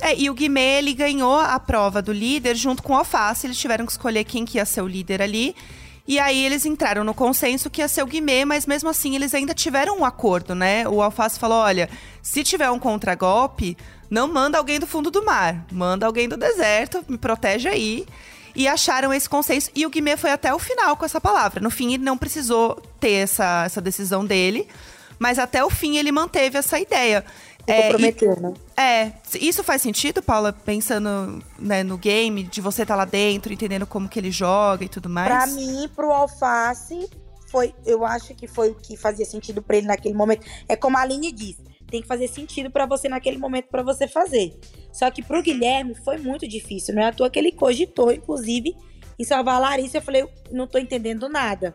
É, 0.00 0.16
e 0.16 0.30
o 0.30 0.34
Guimê, 0.34 0.78
ele 0.78 0.94
ganhou 0.94 1.36
a 1.36 1.58
prova 1.58 2.00
do 2.00 2.12
líder 2.12 2.54
junto 2.54 2.80
com 2.80 2.92
o 2.92 2.96
Alface. 2.96 3.44
Eles 3.44 3.58
tiveram 3.58 3.86
que 3.86 3.90
escolher 3.90 4.22
quem 4.22 4.44
que 4.44 4.58
ia 4.58 4.64
ser 4.64 4.82
o 4.82 4.86
líder 4.86 5.20
ali. 5.20 5.56
E 6.06 6.18
aí 6.18 6.44
eles 6.44 6.66
entraram 6.66 7.02
no 7.02 7.14
consenso 7.14 7.70
que 7.70 7.80
ia 7.80 7.88
ser 7.88 8.02
o 8.02 8.06
Guimê, 8.06 8.44
mas 8.44 8.66
mesmo 8.66 8.90
assim 8.90 9.14
eles 9.14 9.34
ainda 9.34 9.54
tiveram 9.54 9.98
um 9.98 10.04
acordo, 10.04 10.54
né? 10.54 10.86
O 10.86 11.00
Alface 11.00 11.38
falou: 11.38 11.58
olha, 11.58 11.88
se 12.22 12.44
tiver 12.44 12.70
um 12.70 12.78
contragolpe, 12.78 13.76
não 14.10 14.28
manda 14.28 14.58
alguém 14.58 14.78
do 14.78 14.86
fundo 14.86 15.10
do 15.10 15.24
mar, 15.24 15.64
manda 15.72 16.06
alguém 16.06 16.28
do 16.28 16.36
deserto, 16.36 17.02
me 17.08 17.16
protege 17.16 17.68
aí. 17.68 18.06
E 18.56 18.68
acharam 18.68 19.12
esse 19.12 19.28
consenso. 19.28 19.68
E 19.74 19.84
o 19.84 19.90
Guimê 19.90 20.16
foi 20.16 20.30
até 20.30 20.54
o 20.54 20.60
final 20.60 20.96
com 20.96 21.04
essa 21.04 21.20
palavra. 21.20 21.60
No 21.60 21.70
fim, 21.70 21.94
ele 21.94 22.04
não 22.04 22.16
precisou 22.16 22.80
ter 23.00 23.14
essa, 23.14 23.64
essa 23.64 23.80
decisão 23.80 24.24
dele, 24.24 24.68
mas 25.18 25.40
até 25.40 25.64
o 25.64 25.70
fim 25.70 25.96
ele 25.96 26.12
manteve 26.12 26.56
essa 26.56 26.78
ideia. 26.78 27.24
É, 27.66 27.86
e- 27.86 27.90
prometendo, 27.90 28.40
né? 28.40 28.54
é, 28.76 29.12
isso 29.40 29.64
faz 29.64 29.82
sentido, 29.82 30.22
Paula, 30.22 30.52
pensando 30.52 31.42
né, 31.58 31.82
no 31.82 31.96
game, 31.96 32.42
de 32.44 32.60
você 32.60 32.82
estar 32.82 32.96
lá 32.96 33.04
dentro, 33.04 33.52
entendendo 33.52 33.86
como 33.86 34.08
que 34.08 34.18
ele 34.18 34.30
joga 34.30 34.84
e 34.84 34.88
tudo 34.88 35.08
mais? 35.08 35.28
Pra 35.28 35.46
mim, 35.46 35.88
pro 35.94 36.12
Alface, 36.12 37.08
foi, 37.50 37.74
eu 37.86 38.04
acho 38.04 38.34
que 38.34 38.46
foi 38.46 38.70
o 38.70 38.74
que 38.74 38.96
fazia 38.96 39.24
sentido 39.24 39.62
pra 39.62 39.76
ele 39.76 39.86
naquele 39.86 40.14
momento. 40.14 40.46
É 40.68 40.76
como 40.76 40.96
a 40.96 41.00
Aline 41.00 41.30
diz, 41.32 41.56
tem 41.90 42.02
que 42.02 42.08
fazer 42.08 42.28
sentido 42.28 42.70
pra 42.70 42.86
você 42.86 43.08
naquele 43.08 43.38
momento 43.38 43.68
pra 43.68 43.82
você 43.82 44.08
fazer. 44.08 44.58
Só 44.92 45.10
que 45.10 45.22
pro 45.22 45.42
Guilherme 45.42 45.94
foi 45.94 46.18
muito 46.18 46.46
difícil, 46.48 46.94
não 46.94 47.02
é 47.02 47.06
à 47.06 47.12
toa 47.12 47.30
que 47.30 47.38
ele 47.38 47.52
cogitou, 47.52 48.12
inclusive, 48.12 48.74
em 49.18 49.24
salvar 49.24 49.54
a 49.54 49.58
Larissa. 49.58 49.98
Eu 49.98 50.02
falei, 50.02 50.28
não 50.50 50.66
tô 50.66 50.78
entendendo 50.78 51.28
nada. 51.28 51.74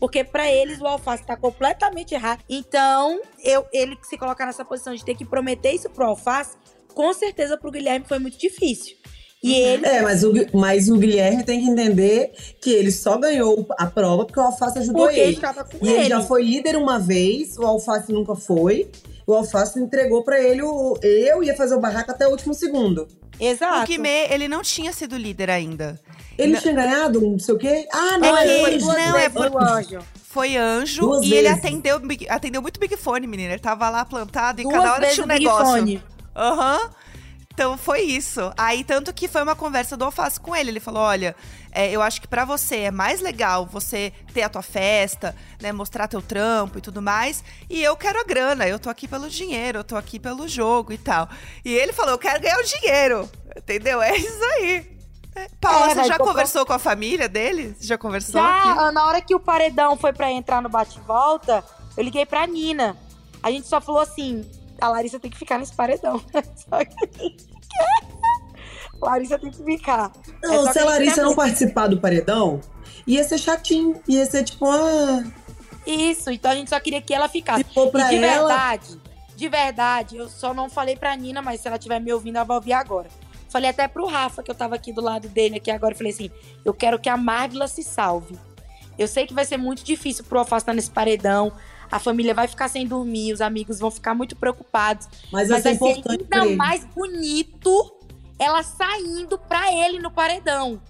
Porque 0.00 0.24
pra 0.24 0.50
eles 0.50 0.80
o 0.80 0.86
Alface 0.86 1.24
tá 1.24 1.36
completamente 1.36 2.14
errado. 2.14 2.42
Então, 2.48 3.20
eu, 3.44 3.66
ele 3.72 3.96
se 4.02 4.16
colocar 4.16 4.46
nessa 4.46 4.64
posição 4.64 4.94
de 4.94 5.04
ter 5.04 5.14
que 5.14 5.24
prometer 5.24 5.72
isso 5.72 5.90
pro 5.90 6.06
Alface, 6.06 6.56
com 6.94 7.12
certeza 7.12 7.58
pro 7.58 7.70
Guilherme 7.70 8.06
foi 8.06 8.18
muito 8.18 8.38
difícil. 8.38 8.96
E 9.42 9.54
ele 9.54 9.86
É, 9.86 10.02
mas 10.02 10.22
o, 10.22 10.32
mas 10.52 10.88
o 10.88 10.96
Guilherme 10.98 11.42
tem 11.44 11.60
que 11.60 11.70
entender 11.70 12.32
que 12.60 12.70
ele 12.70 12.92
só 12.92 13.16
ganhou 13.16 13.66
a 13.78 13.86
prova 13.86 14.24
porque 14.26 14.38
o 14.38 14.42
Alface 14.42 14.78
ajudou 14.80 15.04
porque 15.06 15.18
ele. 15.18 15.36
com 15.40 15.86
E 15.86 15.88
ele. 15.88 15.98
ele 16.00 16.08
já 16.08 16.20
foi 16.20 16.42
líder 16.42 16.76
uma 16.76 16.98
vez, 16.98 17.56
o 17.56 17.64
Alface 17.64 18.12
nunca 18.12 18.34
foi. 18.34 18.90
O 19.26 19.32
Alface 19.34 19.78
entregou 19.80 20.22
pra 20.24 20.38
ele 20.40 20.60
o. 20.62 20.98
Eu 21.02 21.42
ia 21.42 21.54
fazer 21.56 21.74
o 21.74 21.80
barraco 21.80 22.10
até 22.10 22.26
o 22.26 22.30
último 22.32 22.52
segundo. 22.52 23.06
Exato. 23.38 23.84
O 23.84 23.86
Guimê, 23.86 24.26
ele 24.30 24.46
não 24.48 24.60
tinha 24.60 24.92
sido 24.92 25.16
líder 25.16 25.48
ainda. 25.50 25.98
Ele 26.36 26.52
Não. 26.54 26.60
tinha 26.60 26.74
ganhado 26.74 27.24
um 27.26 27.32
não 27.32 27.38
sei 27.38 27.54
o 27.54 27.58
quê? 27.58 27.86
Ah, 27.92 28.18
não, 28.18 28.36
É 28.36 28.46
ele 28.46 28.78
que- 28.78 28.84
foi 28.84 28.94
não, 28.96 29.16
é 29.18 29.28
por- 29.28 29.50
o 29.50 29.58
anjo. 29.58 29.98
Foi 30.24 30.56
anjo 30.56 31.00
Duas 31.02 31.22
e 31.24 31.32
ele 31.34 31.48
vezes. 31.48 31.58
atendeu, 31.64 31.98
big- 31.98 32.28
atendeu 32.28 32.60
muito 32.62 32.78
Big 32.78 32.96
Fone, 32.96 33.26
menina. 33.26 33.52
Ele 33.52 33.60
tava 33.60 33.88
lá 33.90 34.04
plantado 34.04 34.60
e 34.60 34.64
Duas 34.64 34.74
cada 34.76 34.92
hora 34.94 35.08
tinha 35.08 35.24
um 35.24 35.28
negócio. 35.28 36.02
Aham. 36.36 36.90
Então 37.52 37.76
foi 37.76 38.02
isso. 38.02 38.52
Aí, 38.56 38.84
tanto 38.84 39.12
que 39.12 39.28
foi 39.28 39.42
uma 39.42 39.56
conversa 39.56 39.96
do 39.96 40.04
Alface 40.04 40.40
com 40.40 40.54
ele. 40.54 40.70
Ele 40.70 40.80
falou: 40.80 41.02
olha, 41.02 41.34
é, 41.72 41.90
eu 41.90 42.00
acho 42.00 42.20
que 42.20 42.28
pra 42.28 42.44
você 42.44 42.76
é 42.82 42.90
mais 42.90 43.20
legal 43.20 43.66
você 43.66 44.12
ter 44.32 44.42
a 44.42 44.48
tua 44.48 44.62
festa, 44.62 45.36
né? 45.60 45.72
Mostrar 45.72 46.08
teu 46.08 46.22
trampo 46.22 46.78
e 46.78 46.80
tudo 46.80 47.02
mais. 47.02 47.44
E 47.68 47.82
eu 47.82 47.96
quero 47.96 48.20
a 48.20 48.24
grana, 48.24 48.66
eu 48.66 48.78
tô 48.78 48.88
aqui 48.88 49.06
pelo 49.06 49.28
dinheiro, 49.28 49.80
eu 49.80 49.84
tô 49.84 49.96
aqui 49.96 50.18
pelo 50.18 50.48
jogo 50.48 50.92
e 50.92 50.98
tal. 50.98 51.28
E 51.64 51.72
ele 51.74 51.92
falou: 51.92 52.12
eu 52.12 52.18
quero 52.18 52.40
ganhar 52.40 52.58
o 52.58 52.64
dinheiro. 52.64 53.28
Entendeu? 53.56 54.00
É 54.00 54.16
isso 54.16 54.44
aí. 54.54 54.98
É. 55.34 55.48
Paula, 55.60 55.86
É, 55.86 55.88
você 55.90 55.94
vai 55.96 56.08
já 56.08 56.18
conversou 56.18 56.66
com 56.66 56.72
a 56.72 56.78
família 56.78 57.28
dele? 57.28 57.74
Você 57.78 57.86
já 57.86 57.98
conversou 57.98 58.40
aqui? 58.40 58.68
Já, 58.68 58.92
na 58.92 59.06
hora 59.06 59.20
que 59.20 59.34
o 59.34 59.40
paredão 59.40 59.96
foi 59.96 60.12
pra 60.12 60.30
entrar 60.30 60.60
no 60.62 60.68
bate-volta, 60.68 61.62
eu 61.96 62.02
liguei 62.02 62.24
pra 62.26 62.46
Nina. 62.46 62.96
A 63.42 63.50
gente 63.50 63.66
só 63.66 63.80
falou 63.80 64.00
assim: 64.00 64.48
a 64.80 64.88
Larissa 64.88 65.18
tem 65.20 65.30
que 65.30 65.38
ficar 65.38 65.58
nesse 65.58 65.74
paredão. 65.74 66.18
Só 66.56 66.84
que. 66.84 67.36
Larissa 69.00 69.38
tem 69.38 69.50
que 69.50 69.64
ficar. 69.64 70.12
É 70.42 70.46
Não, 70.46 70.64
só 70.64 70.72
se 70.72 70.78
a 70.78 70.84
Larissa 70.84 71.22
não 71.22 71.34
participar 71.34 71.86
do 71.86 71.98
paredão, 71.98 72.60
ia 73.06 73.24
ser 73.24 73.38
chatinho. 73.38 74.00
Ia 74.06 74.26
ser 74.26 74.44
tipo, 74.44 74.66
ah, 74.70 75.24
Isso, 75.86 76.30
então 76.30 76.50
a 76.50 76.54
gente 76.54 76.68
só 76.68 76.78
queria 76.78 77.00
que 77.00 77.14
ela 77.14 77.28
ficasse. 77.28 77.64
se 77.64 77.72
for 77.74 77.88
E 77.88 77.90
pra 77.92 78.08
de 78.10 78.16
ela. 78.16 78.48
verdade, 78.48 79.00
de 79.34 79.48
verdade, 79.48 80.16
eu 80.18 80.28
só 80.28 80.52
não 80.52 80.68
falei 80.68 80.96
pra 80.96 81.16
Nina, 81.16 81.40
mas 81.40 81.60
se 81.60 81.66
ela 81.66 81.76
estiver 81.78 81.98
me 81.98 82.12
ouvindo, 82.12 82.36
ela 82.36 82.44
vai 82.44 82.56
ouvir 82.56 82.74
agora. 82.74 83.08
Falei 83.48 83.70
até 83.70 83.88
pro 83.88 84.06
Rafa, 84.06 84.42
que 84.42 84.50
eu 84.50 84.54
tava 84.54 84.74
aqui 84.74 84.92
do 84.92 85.00
lado 85.00 85.28
dele 85.28 85.56
aqui 85.56 85.70
agora. 85.70 85.94
Falei 85.94 86.12
assim: 86.12 86.30
eu 86.64 86.74
quero 86.74 86.98
que 86.98 87.08
a 87.08 87.16
Marvila 87.16 87.66
se 87.68 87.82
salve. 87.82 88.38
Eu 88.98 89.08
sei 89.08 89.26
que 89.26 89.32
vai 89.32 89.46
ser 89.46 89.56
muito 89.56 89.82
difícil 89.82 90.24
pro 90.24 90.38
Alface 90.40 90.62
estar 90.62 90.74
nesse 90.74 90.90
paredão. 90.90 91.50
A 91.90 91.98
família 91.98 92.32
vai 92.32 92.46
ficar 92.46 92.68
sem 92.68 92.86
dormir, 92.86 93.32
os 93.32 93.40
amigos 93.40 93.78
vão 93.78 93.90
ficar 93.90 94.14
muito 94.14 94.36
preocupados. 94.36 95.08
Mas, 95.32 95.48
Mas 95.48 95.64
vai 95.64 95.74
vai 95.76 95.94
ser 95.94 96.02
ser 96.02 96.10
ainda 96.10 96.56
mais 96.56 96.84
bonito 96.84 97.96
ela 98.38 98.62
saindo 98.62 99.38
pra 99.38 99.70
ele 99.72 99.98
no 99.98 100.10
paredão. 100.10 100.80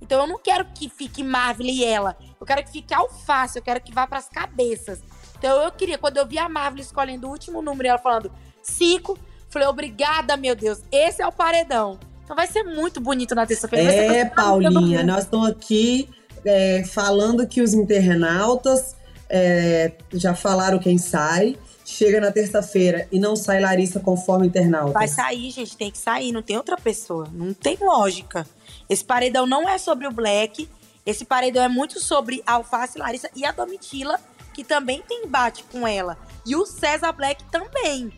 Então 0.00 0.20
eu 0.20 0.26
não 0.26 0.38
quero 0.38 0.66
que 0.66 0.88
fique 0.88 1.24
Marvel 1.24 1.66
e 1.66 1.82
ela. 1.82 2.16
Eu 2.38 2.46
quero 2.46 2.62
que 2.62 2.70
fique 2.70 2.92
alface, 2.92 3.58
eu 3.58 3.62
quero 3.62 3.80
que 3.80 3.92
vá 3.92 4.06
pras 4.06 4.28
cabeças. 4.28 5.00
Então 5.38 5.62
eu 5.62 5.72
queria, 5.72 5.96
quando 5.96 6.18
eu 6.18 6.26
vi 6.26 6.38
a 6.38 6.48
Marvel 6.48 6.80
escolhendo 6.80 7.26
o 7.26 7.30
último 7.30 7.62
número 7.62 7.86
e 7.86 7.88
ela 7.88 7.98
falando 7.98 8.30
cinco, 8.62 9.18
falei, 9.48 9.66
obrigada, 9.66 10.36
meu 10.36 10.54
Deus, 10.54 10.82
esse 10.92 11.22
é 11.22 11.26
o 11.26 11.32
paredão. 11.32 11.98
Então 12.22 12.36
vai 12.36 12.46
ser 12.46 12.62
muito 12.62 13.00
bonito 13.00 13.34
na 13.34 13.46
terça-feira. 13.46 13.90
É, 13.90 14.24
Paulinha, 14.26 15.02
nós 15.02 15.24
estamos 15.24 15.48
aqui 15.48 16.10
é, 16.44 16.84
falando 16.84 17.46
que 17.46 17.62
os 17.62 17.72
internautas 17.72 18.94
é, 19.28 19.92
já 20.12 20.34
falaram 20.34 20.78
quem 20.78 20.98
sai. 20.98 21.56
Chega 21.84 22.20
na 22.20 22.30
terça-feira 22.30 23.08
e 23.10 23.18
não 23.18 23.34
sai 23.34 23.60
Larissa 23.60 23.98
conforme 23.98 24.46
internautas. 24.46 24.92
Vai 24.92 25.08
sair, 25.08 25.50
gente, 25.50 25.74
tem 25.74 25.90
que 25.90 25.96
sair, 25.96 26.32
não 26.32 26.42
tem 26.42 26.56
outra 26.56 26.76
pessoa. 26.76 27.26
Não 27.32 27.54
tem 27.54 27.78
lógica. 27.80 28.46
Esse 28.90 29.02
paredão 29.02 29.46
não 29.46 29.66
é 29.66 29.78
sobre 29.78 30.06
o 30.06 30.12
Black. 30.12 30.68
Esse 31.06 31.24
paredão 31.24 31.62
é 31.62 31.68
muito 31.68 31.98
sobre 31.98 32.42
a 32.46 32.54
Alface, 32.54 32.98
Larissa 32.98 33.30
e 33.34 33.44
a 33.46 33.52
Domitila, 33.52 34.20
que 34.52 34.62
também 34.62 35.02
tem 35.08 35.24
embate 35.24 35.64
com 35.72 35.88
ela. 35.88 36.18
E 36.44 36.54
o 36.54 36.66
César 36.66 37.12
Black 37.12 37.42
também. 37.44 38.12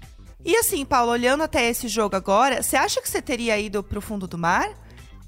E 0.44 0.56
assim, 0.56 0.84
Paulo, 0.84 1.12
olhando 1.12 1.42
até 1.42 1.68
esse 1.68 1.86
jogo 1.86 2.16
agora, 2.16 2.62
você 2.62 2.76
acha 2.76 3.00
que 3.00 3.08
você 3.08 3.22
teria 3.22 3.58
ido 3.58 3.82
pro 3.82 4.00
fundo 4.00 4.26
do 4.26 4.38
mar? 4.38 4.68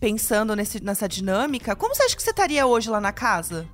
Pensando 0.01 0.57
nesse, 0.57 0.83
nessa 0.83 1.09
dinâmica? 1.09 1.77
Como 1.77 1.95
você 1.95 2.03
acha 2.03 2.17
que 2.17 2.23
você 2.23 2.31
estaria 2.31 2.67
hoje 2.67 2.91
lá 2.91 3.01
na 3.01 3.13
casa? 3.13 3.69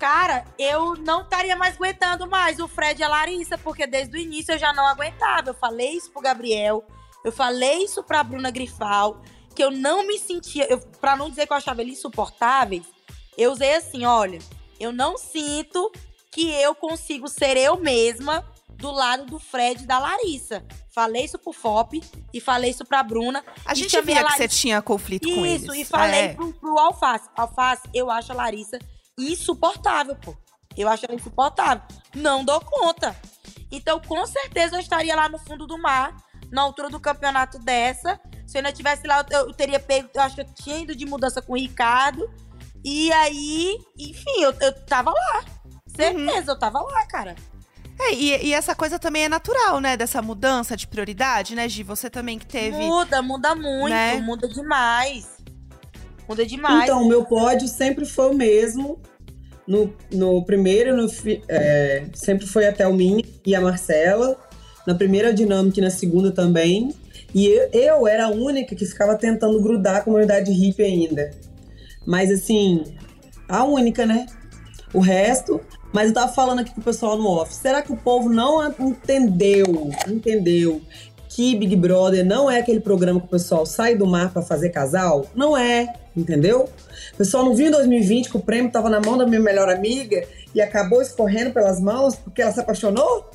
Cara, 0.00 0.46
eu 0.58 0.96
não 0.96 1.20
estaria 1.20 1.54
mais 1.54 1.76
aguentando 1.76 2.26
mais 2.26 2.58
o 2.58 2.66
Fred 2.66 2.98
e 3.02 3.04
a 3.04 3.08
Larissa, 3.08 3.58
porque 3.58 3.86
desde 3.86 4.16
o 4.16 4.18
início 4.18 4.54
eu 4.54 4.58
já 4.58 4.72
não 4.72 4.86
aguentava. 4.86 5.50
Eu 5.50 5.54
falei 5.54 5.90
isso 5.90 6.10
pro 6.10 6.22
Gabriel, 6.22 6.82
eu 7.22 7.30
falei 7.30 7.84
isso 7.84 8.02
pra 8.02 8.24
Bruna 8.24 8.50
Grifal, 8.50 9.20
que 9.54 9.62
eu 9.62 9.70
não 9.70 10.06
me 10.06 10.18
sentia, 10.18 10.66
eu, 10.72 10.78
pra 10.78 11.14
não 11.16 11.28
dizer 11.28 11.46
que 11.46 11.52
eu 11.52 11.56
achava 11.58 11.82
eles 11.82 11.98
insuportáveis, 11.98 12.86
eu 13.36 13.52
usei 13.52 13.74
assim, 13.74 14.06
olha, 14.06 14.38
eu 14.80 14.90
não 14.90 15.18
sinto 15.18 15.92
que 16.30 16.50
eu 16.50 16.74
consigo 16.74 17.28
ser 17.28 17.58
eu 17.58 17.76
mesma 17.76 18.42
do 18.70 18.90
lado 18.90 19.26
do 19.26 19.38
Fred 19.38 19.82
e 19.82 19.86
da 19.86 19.98
Larissa. 19.98 20.64
Falei 20.94 21.26
isso 21.26 21.38
pro 21.38 21.52
Fop 21.52 21.92
e 22.32 22.40
falei 22.40 22.70
isso 22.70 22.86
pra 22.86 23.02
Bruna. 23.02 23.44
A 23.66 23.74
gente 23.74 24.00
via 24.00 24.22
a 24.22 24.24
que 24.24 24.32
você 24.38 24.48
tinha 24.48 24.80
conflito 24.80 25.28
com 25.28 25.44
eles. 25.44 25.62
isso, 25.64 25.74
e 25.74 25.84
falei 25.84 26.20
É. 26.20 26.34
pro, 26.34 26.54
pro 26.54 26.78
Alface. 26.78 27.28
Alface, 27.36 27.82
eu 27.92 28.10
acho 28.10 28.32
a 28.32 28.34
Larissa 28.34 28.78
insuportável, 29.22 30.16
pô. 30.16 30.36
Eu 30.76 30.88
acho 30.88 31.04
ela 31.04 31.14
insuportável. 31.14 31.82
Não 32.14 32.44
dou 32.44 32.60
conta. 32.60 33.14
Então, 33.70 34.00
com 34.00 34.26
certeza, 34.26 34.76
eu 34.76 34.80
estaria 34.80 35.14
lá 35.14 35.28
no 35.28 35.38
fundo 35.38 35.66
do 35.66 35.78
mar, 35.78 36.16
na 36.50 36.62
altura 36.62 36.88
do 36.88 37.00
campeonato 37.00 37.58
dessa. 37.58 38.20
Se 38.46 38.56
eu 38.56 38.60
ainda 38.60 38.72
tivesse 38.72 39.06
lá, 39.06 39.24
eu, 39.30 39.48
eu 39.48 39.54
teria 39.54 39.78
pego. 39.78 40.08
Eu 40.14 40.22
acho 40.22 40.34
que 40.34 40.40
eu 40.40 40.54
tinha 40.54 40.78
ido 40.78 40.94
de 40.94 41.06
mudança 41.06 41.40
com 41.40 41.52
o 41.52 41.56
Ricardo. 41.56 42.28
E 42.84 43.12
aí, 43.12 43.78
enfim, 43.98 44.42
eu, 44.42 44.54
eu 44.60 44.72
tava 44.86 45.10
lá. 45.10 45.44
Certeza, 45.86 46.52
eu 46.52 46.58
tava 46.58 46.80
lá, 46.80 47.06
cara. 47.06 47.36
É, 48.00 48.14
e, 48.14 48.46
e 48.46 48.54
essa 48.54 48.74
coisa 48.74 48.98
também 48.98 49.24
é 49.24 49.28
natural, 49.28 49.78
né? 49.80 49.96
Dessa 49.96 50.22
mudança 50.22 50.76
de 50.76 50.86
prioridade, 50.86 51.54
né, 51.54 51.68
Gi? 51.68 51.82
Você 51.82 52.08
também 52.08 52.38
que 52.38 52.46
teve. 52.46 52.78
Muda, 52.78 53.20
muda 53.20 53.54
muito, 53.54 53.90
né? 53.90 54.16
muda 54.20 54.48
demais. 54.48 55.28
Muda 56.26 56.46
demais. 56.46 56.84
Então, 56.84 57.02
o 57.02 57.08
meu 57.08 57.24
pódio 57.24 57.68
sempre 57.68 58.06
foi 58.06 58.30
o 58.30 58.34
mesmo. 58.34 59.00
No, 59.70 59.94
no 60.12 60.44
primeiro, 60.44 60.96
no, 60.96 61.06
é, 61.48 62.02
sempre 62.12 62.44
foi 62.44 62.66
a 62.66 62.72
Thelminha 62.72 63.22
e 63.46 63.54
a 63.54 63.60
Marcela. 63.60 64.36
Na 64.84 64.96
primeira 64.96 65.32
dinâmica 65.32 65.78
e 65.78 65.82
na 65.82 65.90
segunda 65.90 66.32
também. 66.32 66.92
E 67.32 67.46
eu, 67.46 67.68
eu 67.72 68.08
era 68.08 68.24
a 68.24 68.30
única 68.30 68.74
que 68.74 68.84
ficava 68.84 69.14
tentando 69.14 69.62
grudar 69.62 69.98
a 69.98 70.00
comunidade 70.00 70.50
hippie 70.50 70.82
ainda. 70.82 71.30
Mas 72.04 72.32
assim, 72.32 72.82
a 73.48 73.62
única, 73.62 74.04
né? 74.04 74.26
O 74.92 74.98
resto. 74.98 75.60
Mas 75.92 76.08
eu 76.08 76.14
tava 76.14 76.32
falando 76.32 76.58
aqui 76.58 76.74
com 76.74 76.80
o 76.80 76.84
pessoal 76.84 77.16
no 77.16 77.28
off. 77.28 77.54
Será 77.54 77.80
que 77.80 77.92
o 77.92 77.96
povo 77.96 78.28
não 78.28 78.74
entendeu? 78.76 79.88
Entendeu? 80.08 80.80
Que 81.40 81.56
Big 81.56 81.74
Brother 81.74 82.22
não 82.22 82.50
é 82.50 82.58
aquele 82.58 82.80
programa 82.80 83.18
que 83.18 83.24
o 83.24 83.30
pessoal 83.30 83.64
sai 83.64 83.94
do 83.94 84.06
mar 84.06 84.30
pra 84.30 84.42
fazer 84.42 84.68
casal? 84.68 85.24
Não 85.34 85.56
é, 85.56 85.90
entendeu? 86.14 86.68
O 87.14 87.16
pessoal 87.16 87.42
não 87.42 87.54
viu 87.54 87.68
em 87.68 87.70
2020 87.70 88.28
que 88.28 88.36
o 88.36 88.40
prêmio 88.40 88.70
tava 88.70 88.90
na 88.90 89.00
mão 89.00 89.16
da 89.16 89.26
minha 89.26 89.40
melhor 89.40 89.70
amiga 89.70 90.22
e 90.54 90.60
acabou 90.60 91.00
escorrendo 91.00 91.50
pelas 91.50 91.80
mãos 91.80 92.14
porque 92.14 92.42
ela 92.42 92.52
se 92.52 92.60
apaixonou? 92.60 93.30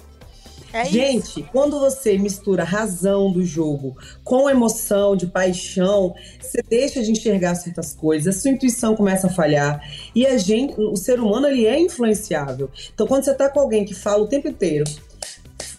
é 0.72 0.84
isso. 0.84 0.92
Gente, 0.92 1.50
quando 1.52 1.80
você 1.80 2.16
mistura 2.16 2.62
a 2.62 2.66
razão 2.68 3.32
do 3.32 3.44
jogo 3.44 3.98
com 4.24 4.48
emoção, 4.48 5.16
de 5.16 5.26
paixão, 5.26 6.14
você 6.40 6.62
deixa 6.62 7.02
de 7.02 7.10
enxergar 7.10 7.56
certas 7.56 7.96
coisas, 7.96 8.38
a 8.38 8.40
sua 8.40 8.52
intuição 8.52 8.96
começa 8.96 9.26
a 9.26 9.32
falhar 9.32 9.82
e 10.14 10.28
a 10.28 10.38
gente, 10.38 10.80
o 10.80 10.96
ser 10.96 11.20
humano 11.20 11.48
ele 11.48 11.66
é 11.66 11.80
influenciável. 11.80 12.70
Então, 12.94 13.08
quando 13.08 13.24
você 13.24 13.34
tá 13.34 13.50
com 13.50 13.60
alguém 13.60 13.84
que 13.84 13.96
fala 13.96 14.22
o 14.22 14.28
tempo 14.28 14.48
inteiro, 14.48 14.86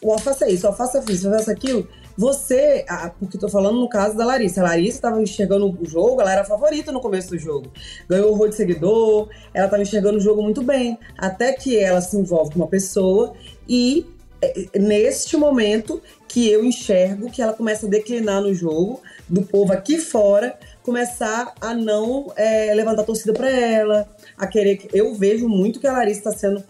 o 0.02 0.10
alface 0.10 0.42
é 0.42 0.50
isso, 0.50 0.66
o 0.66 0.70
alface 0.70 0.96
é 0.96 1.12
isso, 1.12 1.28
alface 1.28 1.50
é 1.50 1.52
aquilo, 1.52 1.88
você, 2.16 2.84
porque 3.18 3.36
tô 3.38 3.48
falando 3.48 3.78
no 3.78 3.88
caso 3.88 4.16
da 4.16 4.24
Larissa, 4.24 4.60
a 4.60 4.64
Larissa 4.64 5.02
tava 5.02 5.20
enxergando 5.22 5.66
o 5.80 5.84
jogo, 5.86 6.20
ela 6.20 6.32
era 6.32 6.40
a 6.42 6.44
favorita 6.44 6.90
no 6.92 7.00
começo 7.00 7.30
do 7.30 7.38
jogo, 7.38 7.70
ganhou 8.08 8.30
horror 8.30 8.48
de 8.48 8.54
seguidor, 8.56 9.28
ela 9.52 9.68
tava 9.68 9.82
enxergando 9.82 10.18
o 10.18 10.20
jogo 10.20 10.42
muito 10.42 10.62
bem, 10.62 10.98
até 11.18 11.52
que 11.52 11.78
ela 11.78 12.00
se 12.00 12.16
envolve 12.16 12.52
com 12.52 12.58
uma 12.60 12.68
pessoa 12.68 13.34
e 13.68 14.06
é, 14.42 14.78
neste 14.78 15.36
momento 15.36 16.00
que 16.28 16.48
eu 16.50 16.64
enxergo 16.64 17.30
que 17.30 17.40
ela 17.40 17.52
começa 17.54 17.86
a 17.86 17.88
declinar 17.90 18.42
no 18.42 18.52
jogo, 18.54 19.00
do 19.28 19.42
povo 19.42 19.72
aqui 19.72 19.98
fora 19.98 20.56
começar 20.82 21.52
a 21.60 21.74
não 21.74 22.32
é, 22.36 22.72
levantar 22.74 23.02
torcida 23.02 23.32
para 23.32 23.50
ela, 23.50 24.08
a 24.38 24.46
querer. 24.46 24.76
que- 24.76 24.88
Eu 24.96 25.14
vejo 25.14 25.48
muito 25.48 25.80
que 25.80 25.86
a 25.86 25.92
Larissa 25.92 26.28
está 26.28 26.32
sendo, 26.32 26.62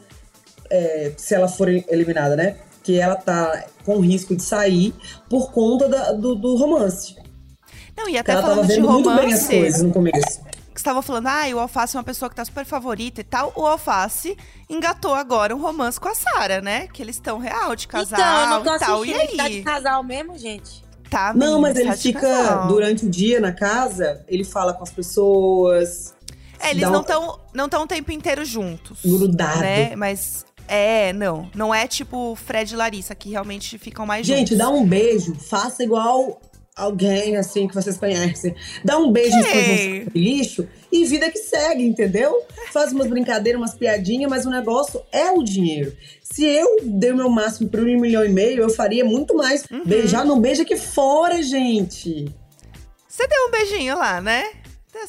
é, 0.70 1.12
se 1.16 1.34
ela 1.34 1.48
for 1.48 1.68
eliminada, 1.68 2.34
né? 2.36 2.56
Que 2.86 2.98
ela 3.00 3.16
tá 3.16 3.64
com 3.84 3.98
risco 4.00 4.36
de 4.36 4.42
sair 4.42 4.94
por 5.28 5.50
conta 5.50 5.88
da- 5.88 6.12
do, 6.12 6.34
do 6.36 6.56
romance. 6.56 7.16
Não, 7.96 8.08
e 8.08 8.16
até 8.16 8.32
ela 8.32 8.42
tava 8.42 8.54
falando 8.54 8.68
de 8.68 8.74
vendo 8.76 8.90
muito 8.90 9.04
bem 9.08 9.32
as 9.32 9.40
romance, 9.42 9.48
coisas 9.58 9.82
no 9.82 9.92
começo. 9.92 10.40
que 10.72 10.80
você 10.80 10.84
tava 10.84 11.02
falando, 11.02 11.26
ah, 11.26 11.42
o 11.54 11.58
Alface 11.58 11.96
é 11.96 11.98
uma 11.98 12.04
pessoa 12.04 12.28
que 12.28 12.36
tá 12.36 12.44
super 12.44 12.64
favorita 12.64 13.20
e 13.22 13.24
tal. 13.24 13.52
O 13.56 13.66
Alface 13.66 14.36
engatou 14.70 15.14
agora 15.14 15.56
um 15.56 15.60
romance 15.60 15.98
com 15.98 16.08
a 16.08 16.14
Sara, 16.14 16.60
né? 16.60 16.86
Que 16.88 17.02
eles 17.02 17.16
estão 17.16 17.38
real 17.38 17.74
de 17.74 17.88
casal 17.88 18.18
então, 18.20 18.40
eu 18.42 18.48
não 18.50 18.62
tô 18.62 18.74
e 18.74 18.78
tal. 18.78 19.04
E 19.06 19.36
tá 19.36 19.42
aí? 19.44 19.52
de 19.56 19.62
casal 19.62 20.02
mesmo, 20.04 20.38
gente? 20.38 20.84
Tá, 21.10 21.32
Não, 21.34 21.60
mas 21.60 21.76
ele 21.76 21.90
tá 21.90 21.96
fica 21.96 22.20
casal. 22.20 22.68
durante 22.68 23.06
o 23.06 23.10
dia 23.10 23.40
na 23.40 23.52
casa, 23.52 24.24
ele 24.28 24.44
fala 24.44 24.72
com 24.74 24.82
as 24.82 24.90
pessoas. 24.90 26.14
É, 26.60 26.70
eles 26.70 26.86
um- 26.88 26.90
não 26.92 27.00
estão 27.02 27.40
não 27.54 27.68
tão 27.68 27.82
o 27.82 27.86
tempo 27.86 28.10
inteiro 28.12 28.44
juntos. 28.44 28.98
Grudado. 29.04 29.60
Né? 29.60 29.94
Mas 29.96 30.44
é, 30.68 31.12
não. 31.12 31.50
Não 31.54 31.74
é 31.74 31.86
tipo 31.86 32.34
Fred 32.36 32.72
e 32.72 32.76
Larissa, 32.76 33.14
que 33.14 33.30
realmente 33.30 33.78
ficam 33.78 34.04
mais 34.06 34.26
Gente, 34.26 34.50
juntos. 34.50 34.58
dá 34.58 34.68
um 34.68 34.84
beijo, 34.86 35.34
faça 35.34 35.82
igual 35.82 36.40
alguém 36.74 37.36
assim 37.36 37.66
que 37.66 37.74
vocês 37.74 37.96
conhecem. 37.96 38.54
Dá 38.84 38.98
um 38.98 39.10
beijo 39.10 39.34
em 39.36 39.40
Ei. 39.40 39.46
cima 40.02 40.10
de 40.10 40.18
lixo 40.20 40.68
e 40.92 41.04
vida 41.06 41.30
que 41.30 41.38
segue, 41.38 41.82
entendeu? 41.86 42.42
Faz 42.72 42.92
umas 42.92 43.06
brincadeiras, 43.06 43.58
umas 43.60 43.74
piadinhas, 43.74 44.28
mas 44.30 44.44
o 44.44 44.50
negócio 44.50 45.00
é 45.10 45.30
o 45.30 45.42
dinheiro. 45.42 45.96
Se 46.22 46.44
eu 46.44 46.78
dei 46.82 47.12
o 47.12 47.16
meu 47.16 47.30
máximo 47.30 47.68
para 47.70 47.80
um 47.80 47.84
milhão 48.00 48.24
e 48.24 48.28
meio, 48.28 48.60
eu 48.62 48.68
faria 48.68 49.04
muito 49.04 49.34
mais. 49.34 49.64
Uhum. 49.70 49.84
Beijar 49.86 50.24
não 50.24 50.38
beija 50.40 50.62
aqui 50.64 50.76
fora, 50.76 51.42
gente. 51.42 52.26
Você 53.08 53.26
deu 53.26 53.46
um 53.48 53.50
beijinho 53.50 53.96
lá, 53.96 54.20
né? 54.20 54.44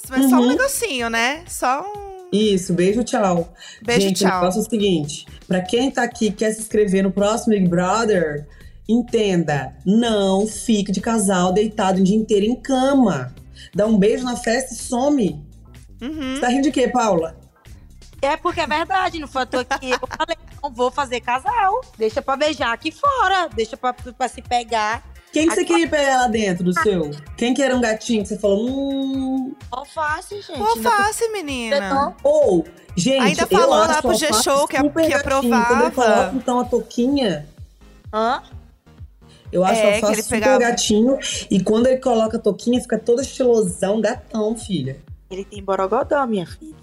Mas 0.09 0.29
só 0.29 0.35
um 0.37 0.39
Uhum. 0.41 0.47
negocinho, 0.47 1.09
né? 1.09 1.43
Só 1.49 1.81
um 1.95 2.06
Isso, 2.31 2.73
beijo, 2.73 3.03
tchau. 3.03 3.53
beijo, 3.81 4.01
gente, 4.01 4.25
o 4.25 4.27
tchau. 4.27 4.39
negócio 4.39 4.59
é 4.59 4.63
o 4.63 4.69
seguinte: 4.69 5.25
pra 5.47 5.61
quem 5.61 5.89
tá 5.89 6.03
aqui 6.03 6.27
e 6.27 6.31
quer 6.31 6.51
se 6.53 6.61
inscrever 6.61 7.03
no 7.03 7.11
próximo 7.11 7.53
Big 7.53 7.67
Brother, 7.67 8.47
entenda, 8.87 9.73
não 9.85 10.45
fique 10.45 10.91
de 10.91 10.99
casal 10.99 11.53
deitado 11.53 11.99
o 11.99 12.03
dia 12.03 12.17
inteiro 12.17 12.45
em 12.45 12.55
cama. 12.55 13.33
Dá 13.73 13.85
um 13.85 13.97
beijo 13.97 14.23
na 14.23 14.35
festa 14.35 14.73
e 14.73 14.77
some. 14.77 15.43
Uhum. 16.01 16.35
Você 16.35 16.41
tá 16.41 16.49
rindo 16.49 16.63
de 16.63 16.71
quê, 16.71 16.87
Paula? 16.87 17.37
É 18.21 18.35
porque 18.35 18.61
é 18.61 18.67
verdade, 18.67 19.19
não 19.19 19.27
foi 19.27 19.45
toa 19.45 19.63
que 19.63 19.89
eu 19.89 19.99
falei, 20.17 20.37
não 20.61 20.71
vou 20.71 20.91
fazer 20.91 21.21
casal. 21.21 21.81
Deixa 21.97 22.21
pra 22.21 22.35
beijar 22.35 22.73
aqui 22.73 22.91
fora, 22.91 23.47
deixa 23.55 23.77
pra, 23.77 23.93
pra 23.93 24.27
se 24.27 24.41
pegar. 24.41 25.03
Quem 25.31 25.47
que 25.47 25.55
você 25.55 25.65
queria 25.65 25.87
pegar 25.87 26.17
lá 26.21 26.27
dentro 26.27 26.63
do 26.63 26.73
seu? 26.73 27.11
Quem 27.35 27.53
que 27.53 27.61
era 27.61 27.75
um 27.75 27.81
gatinho 27.81 28.23
que 28.23 28.29
você 28.29 28.37
falou, 28.39 28.65
hum. 28.67 29.53
Alface, 29.71 30.41
gente. 30.41 30.59
O 30.59 30.63
alface, 30.63 31.29
menina. 31.29 32.15
Ou, 32.23 32.65
gente, 32.95 33.21
Ainda 33.21 33.43
eu 33.43 33.47
falou 33.47 33.69
lá 33.77 34.01
pro 34.01 34.11
alface 34.11 34.19
G-Show 34.33 34.67
que 34.67 34.77
que 34.77 34.83
gatinho. 34.83 34.91
Quando 34.93 35.05
ele 35.05 35.13
aprovava. 35.15 35.91
coloca 35.91 36.31
então 36.35 36.59
a 36.59 36.65
toquinha, 36.65 37.47
Hã? 38.11 38.41
eu 39.51 39.63
acho 39.63 39.81
É, 39.81 39.95
alface 39.95 40.13
ele 40.13 40.23
super 40.23 40.39
pegava. 40.39 40.59
gatinho. 40.59 41.19
E 41.51 41.61
quando 41.61 41.87
ele 41.87 41.97
coloca 41.97 42.37
a 42.37 42.39
toquinha, 42.39 42.81
fica 42.81 42.97
todo 42.97 43.21
estilosão, 43.21 44.01
gatão, 44.01 44.55
filha. 44.57 44.97
Ele 45.29 45.43
tem 45.45 45.61
borogodó, 45.61 46.25
minha 46.25 46.47
filha. 46.47 46.75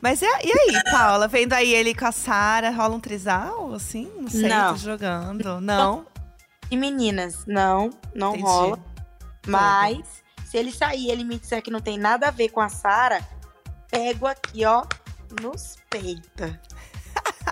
Mas 0.00 0.22
e, 0.22 0.24
e 0.24 0.28
aí, 0.52 0.82
Paula? 0.90 1.28
Vendo 1.28 1.52
aí 1.52 1.74
ele 1.74 1.94
com 1.94 2.06
a 2.06 2.12
Sara, 2.12 2.70
rola 2.70 2.94
um 2.94 3.00
trisal, 3.00 3.72
assim? 3.74 4.08
Não 4.18 4.30
sei, 4.30 4.48
Não. 4.48 4.76
jogando. 4.76 5.60
Não? 5.60 6.06
E 6.70 6.76
meninas, 6.76 7.44
não, 7.46 7.90
não 8.14 8.30
Entendi. 8.30 8.44
rola. 8.44 8.78
Mas, 9.46 10.22
se 10.44 10.56
ele 10.56 10.70
sair 10.70 11.06
e 11.06 11.10
ele 11.10 11.24
me 11.24 11.38
disser 11.38 11.62
que 11.62 11.70
não 11.70 11.80
tem 11.80 11.98
nada 11.98 12.28
a 12.28 12.30
ver 12.30 12.50
com 12.50 12.60
a 12.60 12.68
Sara, 12.68 13.20
pego 13.90 14.26
aqui, 14.26 14.64
ó, 14.64 14.84
nos 15.40 15.76
peita. 15.88 16.60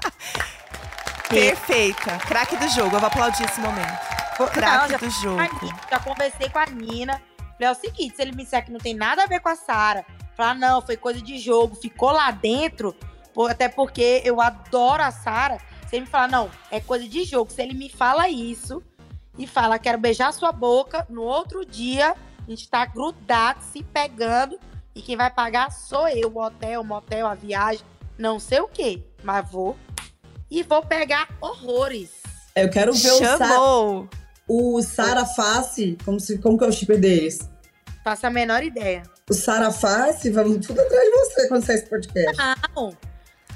Perfeita. 1.28 2.18
Craque 2.18 2.56
do 2.56 2.68
jogo. 2.68 2.96
Eu 2.96 3.00
vou 3.00 3.06
aplaudir 3.08 3.44
esse 3.44 3.60
momento. 3.60 3.98
Craque 4.52 4.96
do 4.96 5.10
jogo. 5.10 5.40
Nina, 5.62 5.80
já 5.90 5.98
conversei 5.98 6.48
com 6.48 6.58
a 6.58 6.66
Nina. 6.66 7.22
Falei, 7.54 7.68
é 7.68 7.70
o 7.72 7.74
seguinte, 7.74 8.14
se 8.14 8.22
ele 8.22 8.32
me 8.32 8.44
disser 8.44 8.64
que 8.64 8.70
não 8.70 8.78
tem 8.78 8.94
nada 8.94 9.24
a 9.24 9.26
ver 9.26 9.40
com 9.40 9.48
a 9.48 9.56
Sara, 9.56 10.06
falar, 10.36 10.54
não, 10.54 10.80
foi 10.80 10.96
coisa 10.96 11.20
de 11.20 11.38
jogo, 11.38 11.74
ficou 11.74 12.12
lá 12.12 12.30
dentro, 12.30 12.94
até 13.50 13.68
porque 13.68 14.22
eu 14.24 14.40
adoro 14.40 15.02
a 15.02 15.10
Sara. 15.10 15.58
Se 15.88 15.96
ele 15.96 16.04
me 16.04 16.10
falar, 16.10 16.28
não, 16.28 16.48
é 16.70 16.80
coisa 16.80 17.08
de 17.08 17.24
jogo. 17.24 17.50
Se 17.50 17.60
ele 17.60 17.74
me 17.74 17.90
fala 17.90 18.28
isso 18.28 18.82
e 19.38 19.46
fala, 19.46 19.78
quero 19.78 19.98
beijar 19.98 20.32
sua 20.32 20.52
boca, 20.52 21.06
no 21.08 21.22
outro 21.22 21.64
dia 21.64 22.14
a 22.46 22.50
gente 22.50 22.68
tá 22.68 22.84
grudado, 22.84 23.60
se 23.72 23.82
pegando, 23.82 24.58
e 24.94 25.00
quem 25.00 25.16
vai 25.16 25.30
pagar 25.30 25.70
sou 25.70 26.08
eu, 26.08 26.32
o 26.34 26.42
hotel, 26.42 26.80
o 26.80 26.84
motel, 26.84 27.26
a 27.26 27.34
viagem, 27.34 27.84
não 28.18 28.40
sei 28.40 28.60
o 28.60 28.66
quê, 28.66 29.02
mas 29.22 29.48
vou. 29.48 29.76
E 30.50 30.62
vou 30.62 30.82
pegar 30.82 31.28
horrores. 31.40 32.10
Eu 32.56 32.68
quero 32.70 32.92
ver 32.92 33.12
o 33.12 33.18
Sara, 33.18 33.46
Chamou. 33.46 34.08
o 34.48 34.82
Sara 34.82 35.24
Face, 35.24 35.96
como, 36.04 36.18
se, 36.18 36.38
como 36.38 36.58
que 36.58 36.64
é 36.64 36.68
o 36.68 36.72
shipper 36.72 36.98
deles? 36.98 37.38
Faço 38.02 38.26
a 38.26 38.30
menor 38.30 38.62
ideia. 38.62 39.02
O 39.30 39.34
Sara 39.34 39.70
Face, 39.70 40.30
vamos 40.30 40.66
tudo 40.66 40.80
atrás 40.80 41.04
de 41.04 41.10
você 41.10 41.48
quando 41.48 41.64
sair 41.64 41.76
esse 41.76 41.86
podcast. 41.90 42.36
Não. 42.74 42.96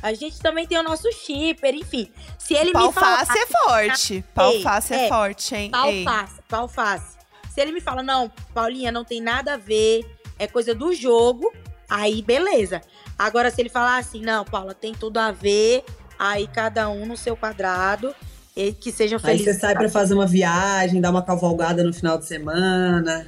A 0.02 0.12
gente 0.12 0.40
também 0.40 0.66
tem 0.66 0.78
o 0.78 0.82
nosso 0.82 1.10
shipper, 1.12 1.74
enfim. 1.74 2.10
Se 2.36 2.54
ele 2.54 2.72
Pau 2.72 2.88
me 2.88 2.92
falar. 2.92 3.24
face 3.24 3.38
é 3.38 3.46
forte. 3.46 4.24
Pau 4.34 4.52
Ei, 4.52 4.62
face 4.62 4.94
é, 4.94 5.04
é. 5.04 5.08
forte, 5.08 5.54
hein? 5.54 5.70
Pau 5.70 5.88
Ei. 5.88 6.04
face, 6.04 6.40
pau 6.48 6.68
face. 6.68 7.16
Se 7.54 7.60
ele 7.60 7.70
me 7.70 7.80
fala, 7.80 8.02
não, 8.02 8.30
Paulinha, 8.52 8.90
não 8.90 9.04
tem 9.04 9.20
nada 9.20 9.54
a 9.54 9.56
ver, 9.56 10.04
é 10.38 10.46
coisa 10.46 10.74
do 10.74 10.92
jogo, 10.92 11.52
aí 11.88 12.20
beleza. 12.22 12.80
Agora, 13.18 13.50
se 13.50 13.60
ele 13.60 13.68
falar 13.68 13.98
assim, 13.98 14.22
não, 14.22 14.44
Paula, 14.44 14.74
tem 14.74 14.92
tudo 14.94 15.18
a 15.18 15.30
ver, 15.30 15.84
aí 16.18 16.46
cada 16.48 16.88
um 16.88 17.06
no 17.06 17.16
seu 17.16 17.36
quadrado, 17.36 18.14
e 18.56 18.72
que 18.72 18.90
sejam 18.90 19.18
Aí 19.18 19.38
felizes. 19.38 19.54
você 19.54 19.60
sai 19.60 19.74
pra 19.74 19.88
fazer 19.88 20.14
uma 20.14 20.26
viagem, 20.26 21.00
dar 21.00 21.10
uma 21.10 21.22
cavalgada 21.22 21.84
no 21.84 21.92
final 21.92 22.18
de 22.18 22.26
semana. 22.26 23.26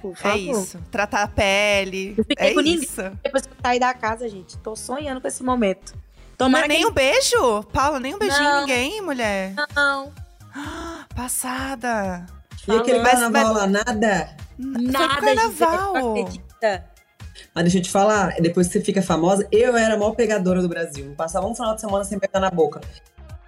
Por 0.00 0.12
É 0.12 0.14
favor. 0.16 0.36
isso. 0.38 0.78
Tratar 0.90 1.22
a 1.22 1.28
pele. 1.28 2.14
Eu 2.16 2.24
fiquei 2.24 2.48
É 2.48 2.54
com 2.54 2.60
ninguém. 2.60 2.82
isso. 2.82 3.02
Depois 3.22 3.46
que 3.46 3.52
eu 3.52 3.56
sair 3.62 3.78
da 3.78 3.92
casa, 3.94 4.28
gente, 4.28 4.56
tô 4.58 4.74
sonhando 4.74 5.20
com 5.20 5.28
esse 5.28 5.42
momento. 5.42 5.94
Mas 5.94 6.36
Tomara 6.38 6.66
nem 6.66 6.80
que 6.80 6.86
um 6.86 6.90
beijo? 6.92 7.62
Paula, 7.72 8.00
nem 8.00 8.14
um 8.14 8.18
beijinho 8.18 8.42
Não. 8.42 8.56
em 8.58 8.60
ninguém, 8.62 9.00
mulher? 9.02 9.54
não. 9.76 10.10
Passada. 11.14 12.26
E 12.66 12.72
aquele 12.72 12.98
Falando. 13.00 13.32
Carnaval 13.32 13.54
lá, 13.54 13.66
nada. 13.66 14.36
Nada, 14.58 15.08
Foi 15.14 15.34
carnaval. 15.34 16.10
acredita. 16.12 16.84
Mas 17.54 17.64
deixa 17.64 17.78
eu 17.78 17.82
te 17.82 17.90
falar, 17.90 18.34
depois 18.40 18.66
que 18.66 18.72
você 18.74 18.80
fica 18.80 19.02
famosa, 19.02 19.46
eu 19.50 19.76
era 19.76 19.94
a 19.94 19.96
maior 19.96 20.12
pegadora 20.14 20.60
do 20.60 20.68
Brasil. 20.68 21.14
Passava 21.16 21.46
um 21.46 21.54
final 21.54 21.74
de 21.74 21.80
semana 21.80 22.04
sem 22.04 22.18
pegar 22.18 22.40
na 22.40 22.50
boca. 22.50 22.80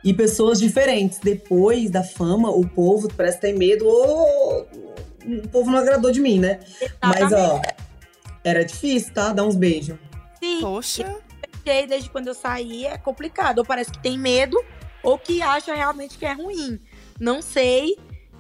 e 0.06 0.12
pessoas 0.12 0.58
diferentes. 0.60 1.18
Depois 1.18 1.90
da 1.90 2.02
fama, 2.04 2.50
o 2.50 2.66
povo 2.68 3.08
parece 3.16 3.40
ter 3.40 3.54
medo. 3.54 3.86
Ou 3.86 4.68
o 5.26 5.48
povo 5.48 5.70
não 5.70 5.78
agradou 5.78 6.10
de 6.10 6.20
mim, 6.20 6.38
né? 6.38 6.60
Mas, 7.02 7.32
ó, 7.32 7.60
era 8.42 8.64
difícil, 8.64 9.12
tá? 9.14 9.32
Dar 9.32 9.44
uns 9.44 9.56
beijos. 9.56 9.98
Sim, 10.42 10.60
Poxa. 10.60 11.16
desde 11.64 12.10
quando 12.10 12.28
eu 12.28 12.34
saí 12.34 12.86
é 12.86 12.98
complicado. 12.98 13.58
Ou 13.58 13.64
parece 13.64 13.90
que 13.90 13.98
tem 13.98 14.18
medo, 14.18 14.62
ou 15.02 15.18
que 15.18 15.40
acha 15.42 15.74
realmente 15.74 16.18
que 16.18 16.26
é 16.26 16.32
ruim. 16.32 16.80
Não 17.18 17.40
sei. 17.40 17.96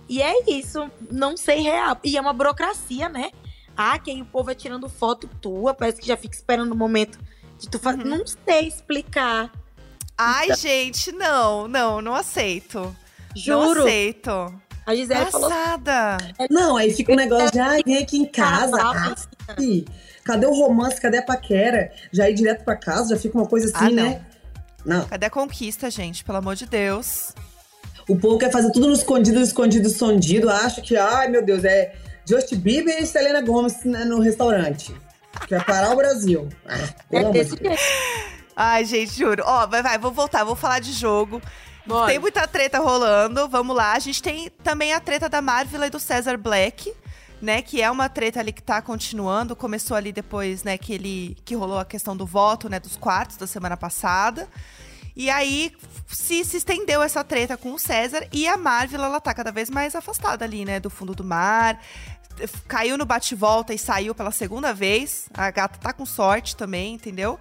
E 0.08 0.20
é 0.20 0.34
isso, 0.50 0.90
não 1.10 1.36
sei 1.36 1.60
real. 1.62 1.96
E 2.04 2.16
é 2.16 2.20
uma 2.20 2.32
burocracia, 2.32 3.08
né? 3.08 3.30
Ah, 3.76 3.98
que 3.98 4.10
aí 4.10 4.20
o 4.20 4.26
povo 4.26 4.50
é 4.50 4.54
tirando 4.54 4.88
foto 4.88 5.28
tua, 5.40 5.74
parece 5.74 6.00
que 6.00 6.06
já 6.06 6.16
fica 6.16 6.34
esperando 6.34 6.72
o 6.72 6.76
momento 6.76 7.18
de 7.58 7.68
tu 7.68 7.78
fazer. 7.78 8.04
Uhum. 8.04 8.18
Não 8.18 8.26
sei 8.26 8.68
explicar. 8.68 9.50
Ai, 10.16 10.54
gente, 10.54 11.10
não, 11.10 11.66
não, 11.66 12.00
não 12.00 12.14
aceito. 12.14 12.94
Não 13.46 13.64
Juro. 13.66 13.80
aceito. 13.80 14.54
A 14.86 14.94
Gisele 14.94 15.26
falou 15.30 15.48
Passada. 15.48 16.18
Não, 16.50 16.76
aí 16.76 16.92
fica 16.92 17.12
um 17.12 17.16
negócio 17.16 17.50
de, 17.50 17.58
ai, 17.58 17.82
vem 17.84 17.96
aqui 17.98 18.18
em 18.18 18.26
casa. 18.26 18.76
Ah, 18.80 19.14
ih, 19.58 19.84
cadê 20.24 20.46
o 20.46 20.52
romance? 20.52 21.00
Cadê 21.00 21.18
a 21.18 21.22
paquera? 21.22 21.90
Já 22.12 22.28
ir 22.28 22.34
direto 22.34 22.64
pra 22.64 22.76
casa, 22.76 23.14
já 23.14 23.20
fica 23.20 23.36
uma 23.38 23.46
coisa 23.46 23.66
assim, 23.66 23.86
Ah, 23.86 23.90
não. 23.90 24.02
né? 24.10 24.20
Não. 24.84 25.06
Cadê 25.06 25.26
a 25.26 25.30
conquista, 25.30 25.90
gente? 25.90 26.22
Pelo 26.24 26.38
amor 26.38 26.54
de 26.56 26.66
Deus. 26.66 27.32
O 28.06 28.16
povo 28.18 28.36
quer 28.38 28.50
fazer 28.50 28.70
tudo 28.72 28.86
no 28.88 28.92
escondido, 28.94 29.38
no 29.38 29.44
escondido, 29.44 29.88
escondido. 29.88 30.50
Acha 30.50 30.82
que, 30.82 30.94
ai, 30.96 31.28
meu 31.28 31.42
Deus, 31.42 31.64
é 31.64 31.94
Justin 32.28 32.56
Bieber 32.56 33.02
e 33.02 33.06
Selena 33.06 33.40
Gomez 33.40 33.82
né, 33.84 34.04
no 34.04 34.20
restaurante. 34.20 34.94
Que 35.48 35.56
vai 35.56 35.64
parar 35.64 35.92
o 35.92 35.96
Brasil. 35.96 36.48
Ah, 36.66 36.76
pelo 37.10 37.22
É 37.24 37.26
amor 37.30 37.44
de 37.44 37.56
Deus. 37.56 37.80
Ai, 38.54 38.84
gente, 38.84 39.12
juro. 39.14 39.42
Ó, 39.46 39.66
vai, 39.66 39.82
vai, 39.82 39.98
vou 39.98 40.12
voltar, 40.12 40.44
vou 40.44 40.54
falar 40.54 40.78
de 40.80 40.92
jogo. 40.92 41.40
Bora. 41.86 42.10
Tem 42.10 42.18
muita 42.18 42.46
treta 42.48 42.78
rolando, 42.78 43.48
vamos 43.48 43.76
lá. 43.76 43.92
A 43.92 43.98
gente 43.98 44.22
tem 44.22 44.50
também 44.62 44.92
a 44.92 45.00
treta 45.00 45.28
da 45.28 45.42
Marvel 45.42 45.84
e 45.84 45.90
do 45.90 46.00
Cesar 46.00 46.38
Black, 46.38 46.92
né? 47.42 47.60
Que 47.60 47.82
é 47.82 47.90
uma 47.90 48.08
treta 48.08 48.40
ali 48.40 48.52
que 48.52 48.62
tá 48.62 48.80
continuando. 48.80 49.54
Começou 49.54 49.96
ali 49.96 50.12
depois, 50.12 50.64
né, 50.64 50.78
que 50.78 50.94
ele 50.94 51.36
que 51.44 51.54
rolou 51.54 51.78
a 51.78 51.84
questão 51.84 52.16
do 52.16 52.26
voto, 52.26 52.68
né, 52.68 52.80
dos 52.80 52.96
quartos 52.96 53.36
da 53.36 53.46
semana 53.46 53.76
passada. 53.76 54.48
E 55.16 55.30
aí 55.30 55.72
se, 56.08 56.44
se 56.44 56.56
estendeu 56.56 57.02
essa 57.02 57.22
treta 57.22 57.56
com 57.56 57.72
o 57.74 57.78
César 57.78 58.26
e 58.32 58.48
a 58.48 58.56
Marvel, 58.56 59.04
ela 59.04 59.20
tá 59.20 59.32
cada 59.32 59.52
vez 59.52 59.70
mais 59.70 59.94
afastada 59.94 60.44
ali, 60.44 60.64
né, 60.64 60.80
do 60.80 60.90
fundo 60.90 61.14
do 61.14 61.22
mar. 61.22 61.80
Caiu 62.66 62.98
no 62.98 63.04
bate-volta 63.04 63.72
e 63.72 63.78
saiu 63.78 64.12
pela 64.14 64.32
segunda 64.32 64.72
vez. 64.74 65.28
A 65.32 65.50
gata 65.50 65.78
tá 65.78 65.92
com 65.92 66.04
sorte 66.04 66.56
também, 66.56 66.94
entendeu? 66.94 67.38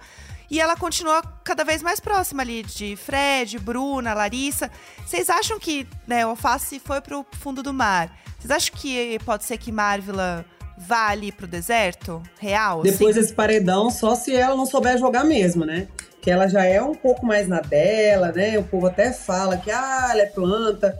E 0.54 0.60
ela 0.60 0.76
continua 0.76 1.20
cada 1.42 1.64
vez 1.64 1.82
mais 1.82 1.98
próxima 1.98 2.44
ali 2.44 2.62
de 2.62 2.94
Fred, 2.94 3.58
Bruna, 3.58 4.14
Larissa. 4.14 4.70
Vocês 5.04 5.28
acham 5.28 5.58
que 5.58 5.84
né, 6.06 6.24
o 6.24 6.28
Alface 6.28 6.78
foi 6.78 7.00
pro 7.00 7.26
fundo 7.40 7.60
do 7.60 7.74
mar? 7.74 8.16
Vocês 8.38 8.52
acham 8.52 8.72
que 8.76 9.18
pode 9.24 9.42
ser 9.42 9.58
que 9.58 9.72
Marvila 9.72 10.44
vá 10.78 11.08
ali 11.08 11.32
pro 11.32 11.48
deserto? 11.48 12.22
Real? 12.38 12.82
assim? 12.82 12.92
Depois 12.92 13.16
desse 13.16 13.34
paredão, 13.34 13.90
só 13.90 14.14
se 14.14 14.32
ela 14.32 14.54
não 14.54 14.64
souber 14.64 14.96
jogar 14.96 15.24
mesmo, 15.24 15.64
né? 15.64 15.88
Que 16.20 16.30
ela 16.30 16.46
já 16.46 16.64
é 16.64 16.80
um 16.80 16.94
pouco 16.94 17.26
mais 17.26 17.48
na 17.48 17.58
dela, 17.58 18.30
né? 18.30 18.56
O 18.56 18.62
povo 18.62 18.86
até 18.86 19.12
fala 19.12 19.56
que, 19.56 19.72
ah, 19.72 20.10
ela 20.12 20.22
é 20.22 20.26
planta. 20.26 20.96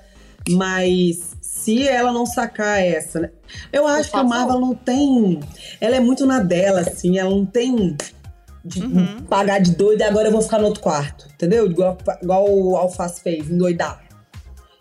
Mas 0.50 1.30
se 1.40 1.86
ela 1.86 2.12
não 2.12 2.26
sacar 2.26 2.80
essa, 2.82 3.20
né? 3.20 3.30
Eu 3.72 3.86
acho 3.86 4.10
que 4.10 4.16
a. 4.16 4.24
Marvel 4.24 4.58
não 4.58 4.74
tem. 4.74 5.38
Ela 5.80 5.94
é 5.94 6.00
muito 6.00 6.26
na 6.26 6.40
dela, 6.40 6.80
assim. 6.80 7.18
Ela 7.18 7.30
não 7.30 7.46
tem. 7.46 7.96
De 8.64 8.80
Uhum. 8.80 9.22
pagar 9.28 9.58
de 9.60 9.72
doida 9.76 10.04
e 10.04 10.08
agora 10.08 10.28
eu 10.28 10.32
vou 10.32 10.40
ficar 10.40 10.58
no 10.58 10.64
outro 10.66 10.82
quarto. 10.82 11.28
Entendeu? 11.34 11.66
Igual, 11.70 11.98
igual 12.22 12.48
o 12.48 12.76
Alface 12.76 13.20
fez, 13.20 13.50
endoidar. 13.50 14.02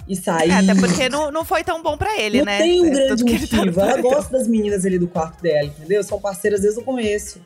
E 0.07 0.15
sair. 0.15 0.49
É, 0.51 0.55
até 0.55 0.75
porque 0.75 1.07
não, 1.09 1.31
não 1.31 1.45
foi 1.45 1.63
tão 1.63 1.81
bom 1.81 1.97
pra 1.97 2.19
ele, 2.19 2.39
não 2.39 2.45
né? 2.45 2.57
tem 2.59 2.81
um 2.81 2.85
É, 2.87 2.89
grande 2.89 3.23
tá 3.47 3.57
motivo. 3.57 3.79
ela 3.79 3.89
paredão. 3.91 4.11
gosta 4.11 4.31
das 4.37 4.47
meninas 4.47 4.85
ali 4.85 4.99
do 4.99 5.07
quarto 5.07 5.41
dela, 5.41 5.67
entendeu? 5.67 6.03
São 6.03 6.19
parceiras 6.19 6.61
desde 6.61 6.79
o 6.79 6.83
começo. 6.83 7.41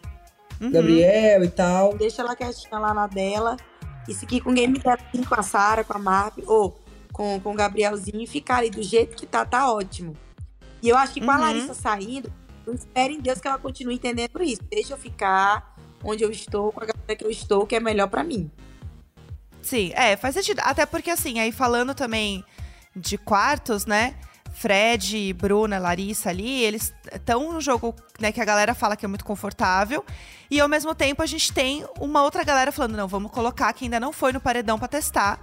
Uhum. 0.59 0.71
Gabriel 0.71 1.43
e 1.43 1.49
tal. 1.49 1.95
Deixa 1.97 2.21
ela 2.23 2.35
quietinha 2.35 2.79
lá 2.79 2.93
na 2.95 3.05
dela 3.05 3.57
e 4.07 4.13
seguir 4.13 4.41
com 4.41 4.49
o 4.49 4.53
game 4.53 4.79
assim, 4.85 5.23
com 5.23 5.35
a 5.39 5.43
Sara, 5.43 5.83
com 5.83 5.93
a 5.93 5.99
Marp, 5.99 6.39
ou 6.47 6.79
com, 7.13 7.39
com 7.39 7.51
o 7.51 7.55
Gabrielzinho 7.55 8.21
e 8.21 8.27
ficar 8.27 8.57
ali 8.57 8.71
do 8.71 8.81
jeito 8.81 9.15
que 9.15 9.25
tá, 9.27 9.45
tá 9.45 9.71
ótimo. 9.71 10.13
E 10.81 10.89
eu 10.89 10.97
acho 10.97 11.13
que 11.13 11.21
com 11.21 11.29
a 11.29 11.35
Uhum. 11.35 11.41
Larissa 11.41 11.73
saindo, 11.75 12.31
eu 12.65 12.73
espero 12.73 13.13
em 13.13 13.19
Deus 13.21 13.39
que 13.39 13.47
ela 13.47 13.59
continue 13.59 13.95
entendendo 13.95 14.41
isso. 14.41 14.61
Deixa 14.69 14.93
eu 14.93 14.97
ficar 14.97 15.75
onde 16.03 16.23
eu 16.23 16.31
estou, 16.31 16.71
com 16.71 16.83
a 16.83 16.85
galera 16.85 17.15
que 17.15 17.25
eu 17.25 17.29
estou, 17.29 17.65
que 17.65 17.75
é 17.75 17.79
melhor 17.79 18.07
pra 18.07 18.23
mim. 18.23 18.49
Sim, 19.61 19.91
é, 19.95 20.15
faz 20.15 20.35
sentido. 20.35 20.59
Até 20.63 20.85
porque, 20.85 21.11
assim, 21.11 21.39
aí 21.39 21.51
falando 21.51 21.93
também 21.93 22.43
de 22.95 23.17
quartos, 23.17 23.85
né? 23.85 24.15
Fred, 24.57 25.33
Bruna, 25.33 25.77
Larissa 25.77 26.31
ali, 26.31 26.63
eles 26.63 26.91
estão 27.13 27.53
no 27.53 27.61
jogo 27.61 27.93
né, 28.19 28.31
que 28.31 28.41
a 28.41 28.45
galera 28.45 28.73
fala 28.73 28.95
que 28.95 29.05
é 29.05 29.07
muito 29.07 29.23
confortável. 29.23 30.03
E 30.49 30.59
ao 30.59 30.67
mesmo 30.67 30.95
tempo 30.95 31.21
a 31.21 31.27
gente 31.27 31.53
tem 31.53 31.85
uma 31.99 32.23
outra 32.23 32.43
galera 32.43 32.71
falando, 32.71 32.97
não, 32.97 33.07
vamos 33.07 33.31
colocar 33.31 33.71
que 33.73 33.85
ainda 33.85 33.99
não 33.99 34.11
foi 34.11 34.33
no 34.33 34.41
paredão 34.41 34.79
pra 34.79 34.87
testar. 34.87 35.39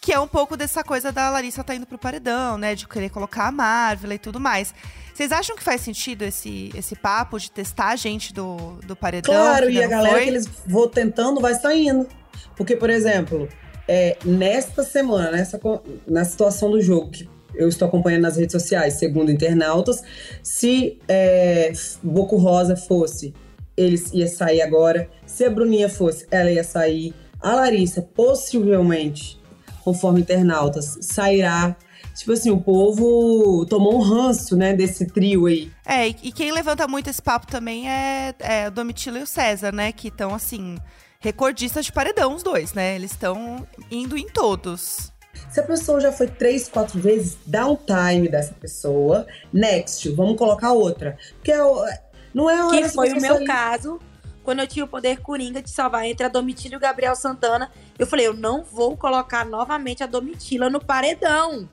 Que 0.00 0.12
é 0.12 0.20
um 0.20 0.28
pouco 0.28 0.56
dessa 0.56 0.84
coisa 0.84 1.10
da 1.10 1.30
Larissa 1.30 1.64
tá 1.64 1.74
indo 1.74 1.86
pro 1.86 1.98
paredão, 1.98 2.56
né? 2.56 2.76
De 2.76 2.86
querer 2.86 3.10
colocar 3.10 3.48
a 3.48 3.50
Marvel 3.50 4.12
e 4.12 4.18
tudo 4.18 4.38
mais. 4.38 4.72
Vocês 5.14 5.30
acham 5.30 5.54
que 5.54 5.62
faz 5.62 5.80
sentido 5.80 6.22
esse, 6.22 6.72
esse 6.74 6.96
papo 6.96 7.38
de 7.38 7.48
testar 7.48 7.90
a 7.90 7.96
gente 7.96 8.34
do, 8.34 8.78
do 8.84 8.96
paredão? 8.96 9.32
Claro, 9.32 9.70
e 9.70 9.82
a 9.82 9.86
galera 9.86 10.16
foi? 10.16 10.24
que 10.24 10.30
eles 10.30 10.48
vão 10.66 10.88
tentando 10.88 11.40
vai 11.40 11.54
saindo. 11.54 12.08
Porque, 12.56 12.74
por 12.74 12.90
exemplo, 12.90 13.48
é, 13.86 14.16
nesta 14.24 14.82
semana, 14.82 15.30
nessa, 15.30 15.60
na 16.04 16.24
situação 16.24 16.68
do 16.68 16.80
jogo, 16.82 17.10
que 17.10 17.28
eu 17.54 17.68
estou 17.68 17.86
acompanhando 17.86 18.22
nas 18.22 18.36
redes 18.36 18.52
sociais, 18.52 18.94
segundo 18.94 19.30
internautas, 19.30 20.02
se 20.42 20.98
é, 21.06 21.72
Boco 22.02 22.36
Rosa 22.36 22.74
fosse, 22.76 23.32
eles 23.76 24.12
ia 24.12 24.26
sair 24.26 24.62
agora. 24.62 25.08
Se 25.26 25.44
a 25.44 25.50
Bruninha 25.50 25.88
fosse, 25.88 26.26
ela 26.28 26.50
ia 26.50 26.64
sair. 26.64 27.14
A 27.40 27.54
Larissa, 27.54 28.02
possivelmente, 28.02 29.40
conforme 29.84 30.20
internautas, 30.20 30.98
sairá. 31.02 31.76
Tipo 32.14 32.32
assim, 32.32 32.50
o 32.50 32.60
povo 32.60 33.66
tomou 33.66 33.96
um 33.96 34.00
ranço, 34.00 34.56
né, 34.56 34.72
desse 34.72 35.06
trio 35.06 35.46
aí. 35.46 35.70
É, 35.84 36.08
e 36.08 36.16
e 36.22 36.32
quem 36.32 36.52
levanta 36.52 36.86
muito 36.86 37.10
esse 37.10 37.20
papo 37.20 37.46
também 37.46 37.90
é, 37.90 38.34
é 38.38 38.68
o 38.68 38.70
Domitila 38.70 39.18
e 39.18 39.22
o 39.22 39.26
César, 39.26 39.72
né? 39.72 39.90
Que 39.92 40.08
estão, 40.08 40.32
assim, 40.34 40.76
recordistas 41.18 41.86
de 41.86 41.92
paredão, 41.92 42.34
os 42.34 42.42
dois, 42.42 42.72
né? 42.72 42.94
Eles 42.94 43.10
estão 43.10 43.66
indo 43.90 44.16
em 44.16 44.28
todos. 44.28 45.12
Se 45.50 45.58
a 45.60 45.62
pessoa 45.64 46.00
já 46.00 46.12
foi 46.12 46.26
três, 46.28 46.68
quatro 46.68 47.00
vezes, 47.00 47.36
dá 47.46 47.66
um 47.66 47.76
time 47.76 48.28
dessa 48.28 48.52
pessoa. 48.54 49.26
Next, 49.52 50.08
vamos 50.10 50.36
colocar 50.36 50.72
outra. 50.72 51.16
Porque 51.34 51.52
é 51.52 51.62
o- 51.64 51.84
não 52.32 52.48
é 52.50 52.58
a 52.58 52.66
hora 52.66 52.82
Que 52.82 52.88
foi 52.90 53.12
o 53.12 53.20
meu 53.20 53.44
caso, 53.44 53.98
quando 54.42 54.60
eu 54.60 54.66
tinha 54.66 54.84
o 54.84 54.88
poder 54.88 55.20
coringa 55.20 55.62
de 55.62 55.70
salvar 55.70 56.04
entre 56.06 56.24
a 56.26 56.28
Domitila 56.28 56.74
e 56.74 56.76
o 56.76 56.80
Gabriel 56.80 57.14
Santana. 57.16 57.70
Eu 57.98 58.06
falei, 58.06 58.26
eu 58.26 58.34
não 58.34 58.62
vou 58.64 58.96
colocar 58.96 59.44
novamente 59.44 60.02
a 60.02 60.06
Domitila 60.06 60.68
no 60.70 60.80
paredão. 60.84 61.68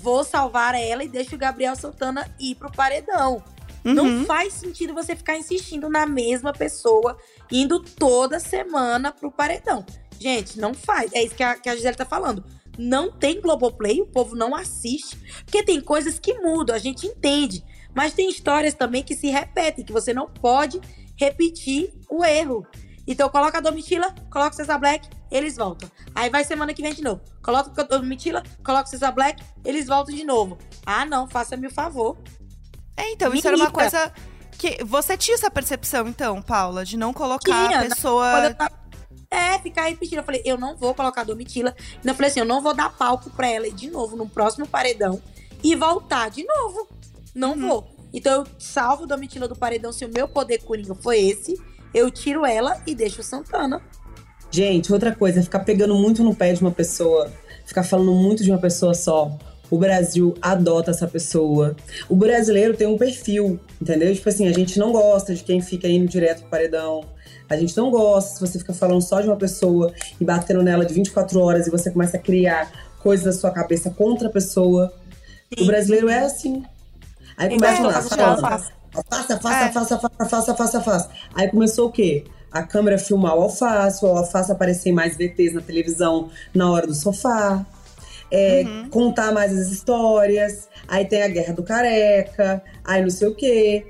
Vou 0.00 0.22
salvar 0.24 0.74
ela 0.74 1.02
e 1.04 1.08
deixo 1.08 1.34
o 1.34 1.38
Gabriel 1.38 1.74
Santana 1.76 2.28
ir 2.38 2.54
pro 2.54 2.70
paredão. 2.70 3.42
Não 3.84 4.04
Uhum. 4.04 4.24
faz 4.24 4.52
sentido 4.54 4.92
você 4.92 5.14
ficar 5.16 5.36
insistindo 5.36 5.88
na 5.88 6.06
mesma 6.06 6.52
pessoa, 6.52 7.16
indo 7.50 7.80
toda 7.80 8.38
semana 8.40 9.12
pro 9.12 9.30
paredão. 9.30 9.84
Gente, 10.18 10.58
não 10.58 10.74
faz. 10.74 11.12
É 11.12 11.22
isso 11.22 11.34
que 11.34 11.42
a, 11.42 11.54
que 11.54 11.68
a 11.68 11.74
Gisele 11.76 11.96
tá 11.96 12.04
falando. 12.04 12.44
Não 12.76 13.10
tem 13.10 13.40
Globoplay, 13.40 14.00
o 14.00 14.06
povo 14.06 14.34
não 14.36 14.54
assiste. 14.54 15.16
Porque 15.44 15.62
tem 15.62 15.80
coisas 15.80 16.18
que 16.18 16.34
mudam, 16.34 16.74
a 16.74 16.78
gente 16.78 17.06
entende. 17.06 17.64
Mas 17.94 18.12
tem 18.12 18.28
histórias 18.28 18.74
também 18.74 19.02
que 19.02 19.14
se 19.16 19.28
repetem, 19.28 19.84
que 19.84 19.92
você 19.92 20.12
não 20.12 20.28
pode 20.28 20.80
repetir 21.16 21.92
o 22.10 22.24
erro. 22.24 22.66
Então 23.06 23.28
coloca 23.28 23.58
a 23.58 23.60
Domitila, 23.60 24.14
coloca 24.30 24.52
o 24.52 24.56
Cesar 24.56 24.78
Black, 24.78 25.08
eles 25.30 25.56
voltam. 25.56 25.90
Aí 26.14 26.30
vai 26.30 26.44
semana 26.44 26.72
que 26.74 26.82
vem 26.82 26.92
de 26.94 27.02
novo. 27.02 27.20
Coloca 27.42 27.70
a 27.80 27.84
Domitila, 27.84 28.42
coloca 28.64 28.84
o 28.86 28.90
Cesar 28.90 29.12
Black, 29.14 29.42
eles 29.64 29.86
voltam 29.86 30.14
de 30.14 30.24
novo. 30.24 30.58
Ah, 30.86 31.04
não, 31.04 31.28
faça-me 31.28 31.66
o 31.66 31.70
favor. 31.70 32.16
É, 32.96 33.10
então, 33.12 33.30
Me 33.30 33.38
isso 33.38 33.46
era 33.46 33.56
uma 33.56 33.70
coisa 33.70 34.12
que. 34.58 34.82
Você 34.84 35.16
tinha 35.16 35.34
essa 35.36 35.50
percepção, 35.50 36.08
então, 36.08 36.42
Paula, 36.42 36.84
de 36.84 36.96
não 36.96 37.12
colocar 37.12 37.68
Tinha, 37.68 37.80
a 37.80 37.82
pessoa. 37.88 38.44
Eu 38.44 38.54
tava- 38.54 38.78
É, 39.30 39.58
ficar 39.58 39.82
repetindo. 39.84 40.18
Eu 40.18 40.24
falei, 40.24 40.42
eu 40.44 40.56
não 40.58 40.76
vou 40.76 40.94
colocar 40.94 41.20
a 41.20 41.24
Domitila. 41.24 41.74
Então 41.98 42.12
eu 42.12 42.14
falei 42.16 42.30
assim, 42.30 42.40
eu 42.40 42.46
não 42.46 42.62
vou 42.62 42.74
dar 42.74 42.90
palco 42.96 43.28
pra 43.30 43.46
ela 43.46 43.70
de 43.70 43.90
novo 43.90 44.16
no 44.16 44.26
próximo 44.28 44.66
paredão 44.66 45.22
e 45.62 45.76
voltar 45.76 46.30
de 46.30 46.44
novo. 46.44 46.88
Não 47.34 47.52
Uhum. 47.52 47.68
vou. 47.68 47.96
Então 48.12 48.40
eu 48.40 48.46
salvo 48.58 49.04
a 49.04 49.06
Domitila 49.06 49.46
do 49.46 49.54
paredão 49.54 49.92
se 49.92 50.02
o 50.04 50.08
meu 50.08 50.26
poder 50.26 50.62
coringa 50.64 50.94
foi 50.94 51.20
esse. 51.20 51.60
Eu 51.92 52.10
tiro 52.10 52.44
ela 52.46 52.82
e 52.86 52.94
deixo 52.94 53.20
o 53.20 53.24
Santana. 53.24 53.82
Gente, 54.50 54.92
outra 54.92 55.14
coisa, 55.14 55.40
é 55.40 55.42
ficar 55.42 55.60
pegando 55.60 55.94
muito 55.94 56.22
no 56.22 56.34
pé 56.34 56.52
de 56.52 56.60
uma 56.60 56.70
pessoa, 56.70 57.30
ficar 57.64 57.82
falando 57.82 58.12
muito 58.12 58.42
de 58.42 58.50
uma 58.50 58.58
pessoa 58.58 58.94
só. 58.94 59.36
o 59.70 59.76
Brasil 59.76 60.34
adota 60.40 60.90
essa 60.90 61.06
pessoa. 61.06 61.76
O 62.08 62.16
brasileiro 62.16 62.74
tem 62.74 62.86
um 62.86 62.96
perfil, 62.96 63.60
entendeu? 63.80 64.14
Tipo 64.14 64.28
assim, 64.30 64.48
a 64.48 64.52
gente 64.52 64.78
não 64.78 64.92
gosta 64.92 65.34
de 65.34 65.44
quem 65.44 65.60
fica 65.60 65.86
indo 65.86 66.08
direto 66.08 66.40
pro 66.40 66.50
paredão. 66.50 67.04
A 67.50 67.56
gente 67.56 67.76
não 67.76 67.90
gosta 67.90 68.34
se 68.34 68.40
você 68.40 68.58
fica 68.58 68.72
falando 68.72 69.02
só 69.02 69.20
de 69.20 69.28
uma 69.28 69.36
pessoa 69.36 69.92
e 70.18 70.24
batendo 70.24 70.62
nela 70.62 70.86
de 70.86 70.94
24 70.94 71.38
horas 71.40 71.66
e 71.66 71.70
você 71.70 71.90
começa 71.90 72.16
a 72.16 72.20
criar 72.20 72.70
coisas 73.02 73.26
na 73.26 73.32
sua 73.32 73.50
cabeça 73.50 73.90
contra 73.90 74.28
a 74.28 74.30
pessoa. 74.30 74.92
Sim. 75.54 75.64
O 75.64 75.66
brasileiro 75.66 76.08
é 76.08 76.20
assim. 76.20 76.64
Aí 77.36 77.50
começa 77.50 77.82
lá, 77.82 77.92
faça, 78.02 79.38
faça, 79.38 79.38
faça, 79.38 79.70
faça, 79.72 80.28
faça, 80.28 80.54
faça, 80.54 80.80
faça. 80.80 81.10
Aí 81.34 81.48
começou 81.48 81.88
o 81.88 81.92
quê? 81.92 82.24
A 82.50 82.62
câmera 82.62 82.98
filmar 82.98 83.36
o 83.36 83.42
alface, 83.42 84.04
o 84.04 84.08
alface 84.08 84.50
aparecer 84.50 84.90
em 84.90 84.92
mais 84.92 85.16
VTs 85.16 85.52
na 85.52 85.60
televisão 85.60 86.30
na 86.54 86.70
hora 86.70 86.86
do 86.86 86.94
sofá. 86.94 87.64
É, 88.30 88.62
uhum. 88.62 88.90
contar 88.90 89.32
mais 89.32 89.56
as 89.56 89.68
histórias. 89.68 90.68
Aí 90.86 91.04
tem 91.04 91.22
a 91.22 91.28
guerra 91.28 91.52
do 91.52 91.62
careca, 91.62 92.62
aí 92.84 93.02
não 93.02 93.10
sei 93.10 93.28
o 93.28 93.34
quê. 93.34 93.86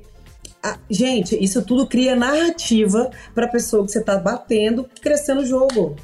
Ah, 0.62 0.78
gente, 0.90 1.36
isso 1.42 1.62
tudo 1.62 1.86
cria 1.86 2.16
narrativa 2.16 3.10
pra 3.34 3.46
pessoa 3.46 3.84
que 3.86 3.92
você 3.92 4.02
tá 4.02 4.16
batendo 4.16 4.88
crescer 5.00 5.34
no 5.34 5.44
jogo. 5.44 5.96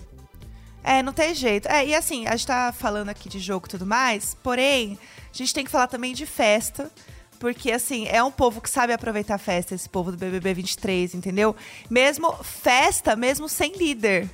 É, 0.83 1.03
não 1.03 1.13
tem 1.13 1.35
jeito. 1.35 1.67
É, 1.67 1.87
e 1.87 1.95
assim, 1.95 2.27
a 2.27 2.33
gente 2.33 2.47
tá 2.47 2.71
falando 2.71 3.09
aqui 3.09 3.29
de 3.29 3.39
jogo 3.39 3.67
e 3.67 3.71
tudo 3.71 3.87
mais, 3.87 4.37
porém, 4.43 4.99
a 5.33 5.37
gente 5.37 5.55
tem 5.55 5.65
que 5.65 5.71
falar 5.71 5.87
também 5.87 6.13
de 6.13 6.27
festa. 6.27 6.91
Porque, 7.39 7.71
assim, 7.71 8.07
é 8.09 8.23
um 8.23 8.31
povo 8.31 8.61
que 8.61 8.71
sabe 8.71 8.93
aproveitar 8.93 9.35
a 9.35 9.39
festa, 9.39 9.75
esse 9.75 9.89
povo 9.89 10.11
do 10.11 10.17
BBB 10.17 10.55
23, 10.55 11.15
entendeu? 11.15 11.55
Mesmo 11.91 12.33
festa, 12.43 13.15
mesmo 13.17 13.49
sem 13.49 13.73
líder 13.73 14.29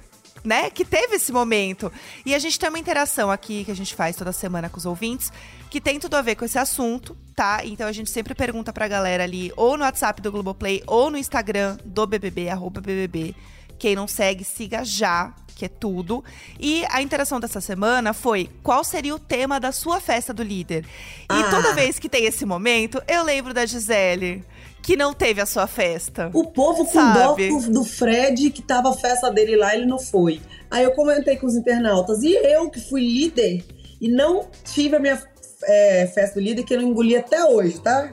né, 0.44 0.70
que 0.70 0.84
teve 0.84 1.16
esse 1.16 1.32
momento. 1.32 1.92
E 2.24 2.34
a 2.34 2.38
gente 2.38 2.58
tem 2.58 2.68
uma 2.68 2.78
interação 2.78 3.30
aqui 3.30 3.64
que 3.64 3.70
a 3.70 3.76
gente 3.76 3.94
faz 3.94 4.16
toda 4.16 4.32
semana 4.32 4.68
com 4.68 4.78
os 4.78 4.86
ouvintes, 4.86 5.32
que 5.68 5.80
tem 5.80 5.98
tudo 5.98 6.14
a 6.16 6.22
ver 6.22 6.34
com 6.34 6.44
esse 6.44 6.58
assunto, 6.58 7.16
tá? 7.34 7.60
Então 7.64 7.86
a 7.86 7.92
gente 7.92 8.10
sempre 8.10 8.34
pergunta 8.34 8.72
pra 8.72 8.88
galera 8.88 9.24
ali, 9.24 9.52
ou 9.56 9.76
no 9.76 9.84
WhatsApp 9.84 10.20
do 10.20 10.32
Globoplay, 10.32 10.82
ou 10.86 11.10
no 11.10 11.18
Instagram 11.18 11.78
do 11.84 12.06
BBB, 12.06 12.48
arroba 12.48 12.80
BBB. 12.80 13.34
Quem 13.78 13.94
não 13.94 14.06
segue, 14.06 14.44
siga 14.44 14.84
já, 14.84 15.34
que 15.60 15.66
é 15.66 15.68
tudo. 15.68 16.24
E 16.58 16.86
a 16.88 17.02
interação 17.02 17.38
dessa 17.38 17.60
semana 17.60 18.14
foi: 18.14 18.48
qual 18.62 18.82
seria 18.82 19.14
o 19.14 19.18
tema 19.18 19.60
da 19.60 19.72
sua 19.72 20.00
festa 20.00 20.32
do 20.32 20.42
líder? 20.42 20.86
E 21.30 21.34
ah. 21.34 21.50
toda 21.50 21.74
vez 21.74 21.98
que 21.98 22.08
tem 22.08 22.24
esse 22.24 22.46
momento, 22.46 23.02
eu 23.06 23.22
lembro 23.22 23.52
da 23.52 23.66
Gisele 23.66 24.42
que 24.82 24.96
não 24.96 25.12
teve 25.12 25.42
a 25.42 25.46
sua 25.46 25.66
festa. 25.66 26.30
O 26.32 26.44
povo 26.44 26.86
com 26.86 26.92
sabe? 26.92 27.50
dó 27.50 27.58
do 27.68 27.84
Fred, 27.84 28.50
que 28.50 28.62
tava 28.62 28.88
a 28.88 28.94
festa 28.94 29.30
dele 29.30 29.54
lá, 29.54 29.74
ele 29.74 29.84
não 29.84 29.98
foi. 29.98 30.40
Aí 30.70 30.82
eu 30.82 30.92
comentei 30.92 31.36
com 31.36 31.46
os 31.46 31.54
internautas, 31.54 32.22
e 32.22 32.32
eu 32.32 32.70
que 32.70 32.80
fui 32.80 33.02
líder 33.02 33.62
e 34.00 34.08
não 34.08 34.48
tive 34.64 34.96
a 34.96 34.98
minha 34.98 35.22
é, 35.64 36.06
festa 36.06 36.40
do 36.40 36.42
líder, 36.42 36.62
que 36.62 36.72
eu 36.72 36.80
não 36.80 36.88
engoli 36.88 37.14
até 37.14 37.44
hoje, 37.44 37.78
tá? 37.80 38.10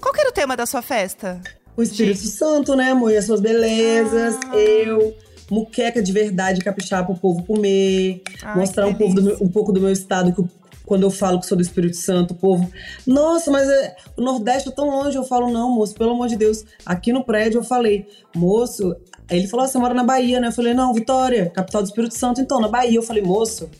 Qual 0.00 0.12
que 0.12 0.20
era 0.20 0.30
o 0.30 0.32
tema 0.32 0.56
da 0.56 0.66
sua 0.66 0.82
festa? 0.82 1.40
O 1.76 1.82
Espírito 1.82 2.18
Gente. 2.18 2.32
Santo, 2.32 2.74
né, 2.74 2.90
amor? 2.90 3.12
E 3.12 3.16
as 3.16 3.26
suas 3.26 3.40
belezas, 3.40 4.34
ah. 4.50 4.56
eu 4.56 5.14
muqueca 5.50 6.02
de 6.02 6.12
verdade 6.12 6.60
caprichar 6.60 7.04
pro 7.04 7.14
povo 7.14 7.42
comer, 7.44 8.22
Ai, 8.42 8.56
mostrar 8.56 8.86
um, 8.86 8.94
povo 8.94 9.20
meu, 9.20 9.36
um, 9.40 9.48
pouco 9.48 9.72
do 9.72 9.80
meu 9.80 9.92
estado 9.92 10.32
que 10.32 10.42
quando 10.86 11.04
eu 11.04 11.10
falo 11.10 11.38
que 11.38 11.46
sou 11.46 11.56
do 11.56 11.62
Espírito 11.62 11.96
Santo, 11.96 12.32
o 12.32 12.36
povo, 12.36 12.68
nossa, 13.06 13.48
mas 13.48 13.68
é, 13.68 13.94
o 14.16 14.22
Nordeste 14.22 14.70
é 14.70 14.72
tão 14.72 14.90
longe. 14.90 15.16
Eu 15.16 15.22
falo, 15.22 15.48
não, 15.48 15.70
moço, 15.70 15.94
pelo 15.94 16.10
amor 16.10 16.26
de 16.26 16.34
Deus. 16.34 16.64
Aqui 16.84 17.12
no 17.12 17.22
prédio 17.22 17.58
eu 17.58 17.62
falei, 17.62 18.08
moço. 18.34 18.96
Aí 19.30 19.38
ele 19.38 19.46
falou, 19.46 19.64
ah, 19.64 19.68
você 19.68 19.78
mora 19.78 19.94
na 19.94 20.02
Bahia, 20.02 20.40
né? 20.40 20.48
Eu 20.48 20.52
falei, 20.52 20.74
não, 20.74 20.92
Vitória, 20.92 21.48
capital 21.50 21.82
do 21.82 21.86
Espírito 21.86 22.16
Santo, 22.16 22.40
então, 22.40 22.60
na 22.60 22.66
Bahia. 22.66 22.98
Eu 22.98 23.04
falei, 23.04 23.22
moço, 23.22 23.70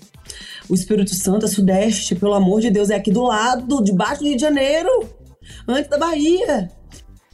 o 0.69 0.75
Espírito 0.75 1.13
Santo 1.13 1.47
é 1.47 1.49
Sudeste, 1.49 2.15
pelo 2.15 2.33
amor 2.33 2.61
de 2.61 2.71
Deus, 2.71 2.91
é 2.91 2.95
aqui 2.95 3.11
do 3.11 3.23
lado, 3.23 3.83
debaixo 3.83 4.21
do 4.21 4.27
Rio 4.29 4.37
de 4.37 4.43
Janeiro, 4.43 4.89
antes 5.67 5.91
da 5.91 5.99
Bahia. 5.99 6.71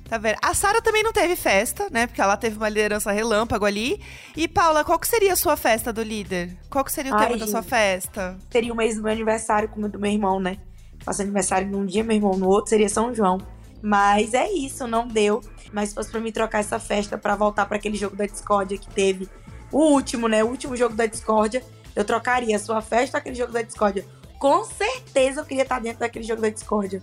Tá 0.09 0.19
vendo? 0.19 0.37
A 0.40 0.55
Sara 0.55 0.81
também 0.81 1.03
não 1.03 1.12
teve 1.12 1.35
festa, 1.35 1.88
né? 1.90 2.07
Porque 2.07 2.21
ela 2.21 2.37
teve 2.37 2.57
uma 2.57 2.69
liderança 2.69 3.11
relâmpago 3.11 3.64
ali. 3.64 4.01
E, 4.37 4.47
Paula, 4.47 4.85
qual 4.85 4.99
que 4.99 5.09
seria 5.09 5.33
a 5.33 5.37
sua 5.37 5.57
festa 5.57 5.92
do 5.92 6.03
líder? 6.03 6.57
Qual 6.71 6.85
que 6.85 6.92
seria 6.92 7.12
o 7.12 7.16
Ai, 7.16 7.27
tema 7.27 7.38
da 7.38 7.47
sua 7.47 7.62
festa? 7.62 8.38
Seria 8.51 8.73
o 8.73 8.77
mês 8.77 8.97
do 8.97 9.03
meu 9.03 9.12
aniversário 9.12 9.69
como 9.69 9.87
o 9.87 9.88
do 9.88 9.99
meu 9.99 10.11
irmão, 10.11 10.38
né? 10.38 10.59
Faço 11.05 11.23
aniversário 11.23 11.69
num 11.69 11.85
dia, 11.85 12.05
meu 12.05 12.16
irmão 12.16 12.37
no 12.37 12.49
outro, 12.49 12.71
seria 12.71 12.88
São 12.88 13.12
João. 13.12 13.38
Mas 13.83 14.33
é 14.33 14.51
isso, 14.51 14.87
não 14.87 15.07
deu. 15.07 15.40
Mas 15.73 15.88
se 15.88 15.95
fosse 15.95 16.11
pra 16.11 16.21
mim 16.21 16.31
trocar 16.31 16.61
essa 16.61 16.79
festa 16.79 17.19
para 17.19 17.35
voltar 17.35 17.66
para 17.66 17.77
aquele 17.77 17.97
jogo 17.97 18.16
da 18.16 18.27
discórdia 18.27 18.79
que 18.79 18.88
teve, 18.88 19.29
o 19.73 19.79
último, 19.92 20.29
né? 20.29 20.45
O 20.45 20.49
último 20.49 20.77
jogo 20.77 20.95
da 20.95 21.07
discórdia, 21.07 21.62
eu 21.95 22.05
trocaria 22.05 22.55
a 22.55 22.59
sua 22.61 22.81
festa 22.81 23.19
aquele 23.19 23.35
jogo 23.35 23.53
da 23.53 23.62
discórdia. 23.62 24.07
Com 24.38 24.64
certeza 24.64 25.40
eu 25.40 25.45
queria 25.45 25.64
estar 25.64 25.81
dentro 25.81 26.01
daquele 26.01 26.25
jogo 26.25 26.42
da 26.42 26.49
discórdia. 26.49 27.03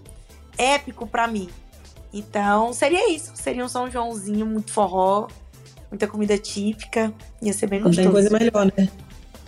Épico 0.57 1.05
para 1.05 1.27
mim. 1.27 1.49
Então, 2.13 2.71
seria 2.71 3.11
isso. 3.11 3.31
Seria 3.33 3.65
um 3.65 3.67
São 3.67 3.89
Joãozinho 3.89 4.45
muito 4.45 4.71
forró, 4.71 5.27
muita 5.89 6.07
comida 6.07 6.37
típica. 6.37 7.11
Ia 7.41 7.53
ser 7.53 7.67
bem 7.67 7.81
gostoso. 7.81 8.07
Não 8.07 8.13
tem 8.13 8.21
coisa 8.21 8.37
melhor, 8.37 8.71
né? 8.77 8.89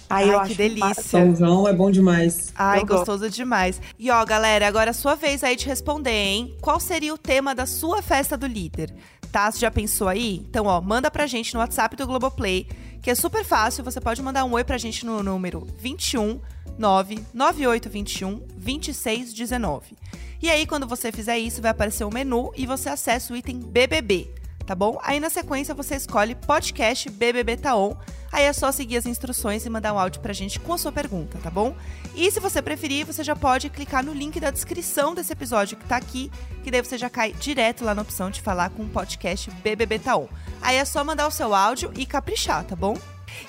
Ai, 0.10 0.30
Ai 0.30 0.48
que 0.48 0.56
delícia. 0.56 1.04
São 1.04 1.36
João 1.36 1.68
é 1.68 1.74
bom 1.74 1.90
demais. 1.90 2.54
Ai, 2.56 2.82
eu 2.82 2.86
gostoso 2.86 3.24
gosto. 3.24 3.36
demais. 3.36 3.82
E 3.98 4.10
ó, 4.12 4.24
galera, 4.26 4.68
agora 4.68 4.90
é 4.90 4.92
a 4.92 4.94
sua 4.94 5.16
vez 5.16 5.44
aí 5.44 5.56
de 5.56 5.66
responder, 5.66 6.12
hein? 6.12 6.56
Qual 6.62 6.80
seria 6.80 7.14
o 7.14 7.18
tema 7.18 7.56
da 7.56 7.66
sua 7.66 8.02
festa 8.02 8.38
do 8.38 8.46
líder? 8.46 8.94
Tá? 9.32 9.52
Você 9.52 9.60
já 9.60 9.72
pensou 9.72 10.08
aí? 10.08 10.46
Então, 10.48 10.66
ó, 10.66 10.80
manda 10.80 11.10
pra 11.10 11.28
gente 11.28 11.54
no 11.54 11.60
WhatsApp 11.60 11.96
do 11.96 12.08
Globoplay, 12.08 12.68
que 13.06 13.12
é 13.12 13.14
super 13.14 13.46
fácil. 13.46 13.84
Você 13.84 14.02
pode 14.02 14.20
mandar 14.20 14.44
um 14.46 14.54
oi 14.54 14.64
pra 14.64 14.80
gente 14.80 15.06
no 15.06 15.22
número 15.22 15.68
21 15.78 16.42
99821 16.76 18.40
2619. 18.58 19.96
E 20.42 20.50
aí, 20.50 20.66
quando 20.66 20.88
você 20.88 21.12
fizer 21.12 21.38
isso, 21.38 21.62
vai 21.62 21.70
aparecer 21.70 22.04
o 22.04 22.08
um 22.08 22.12
menu 22.12 22.52
e 22.58 22.66
você 22.66 22.90
acessa 22.90 23.32
o 23.32 23.38
item 23.38 23.60
BBB, 23.60 24.34
tá 24.66 24.76
bom? 24.76 25.00
Aí 25.04 25.20
na 25.20 25.30
sequência 25.30 25.74
você 25.74 25.96
escolhe 25.96 26.36
podcast 26.36 27.10
BBB 27.10 27.58
Taon. 27.58 27.96
Aí 28.32 28.44
é 28.44 28.52
só 28.52 28.72
seguir 28.72 28.98
as 28.98 29.06
instruções 29.06 29.66
e 29.66 29.70
mandar 29.70 29.94
um 29.94 30.00
áudio 30.00 30.22
pra 30.22 30.34
gente 30.34 30.60
com 30.60 30.74
a 30.74 30.78
sua 30.78 30.92
pergunta, 30.92 31.38
tá 31.42 31.50
bom? 31.50 31.76
E 32.16 32.30
se 32.30 32.40
você 32.40 32.62
preferir, 32.62 33.06
você 33.06 33.24
já 33.24 33.36
pode 33.36 33.70
clicar 33.70 34.04
no 34.04 34.14
link 34.14 34.40
da 34.40 34.52
descrição 34.52 35.14
desse 35.14 35.32
episódio 35.32 35.78
que 35.78 35.86
tá 35.86 35.96
aqui, 35.96 36.30
que 36.64 36.70
daí 36.70 36.82
você 36.82 36.98
já 36.98 37.10
cai 37.10 37.32
direto 37.32 37.86
lá 37.86 37.96
na 37.96 38.02
opção 38.02 38.30
de 38.30 38.42
falar 38.42 38.72
com 38.72 38.84
o 38.84 38.90
podcast 38.90 39.50
BBB 39.64 40.00
Taon. 40.00 40.28
Aí 40.62 40.76
é 40.76 40.84
só 40.84 41.04
mandar 41.04 41.28
o 41.28 41.32
seu 41.32 41.54
áudio 41.54 41.94
e 41.96 42.06
caprichar, 42.06 42.66
tá 42.66 42.76
bom? 42.76 42.98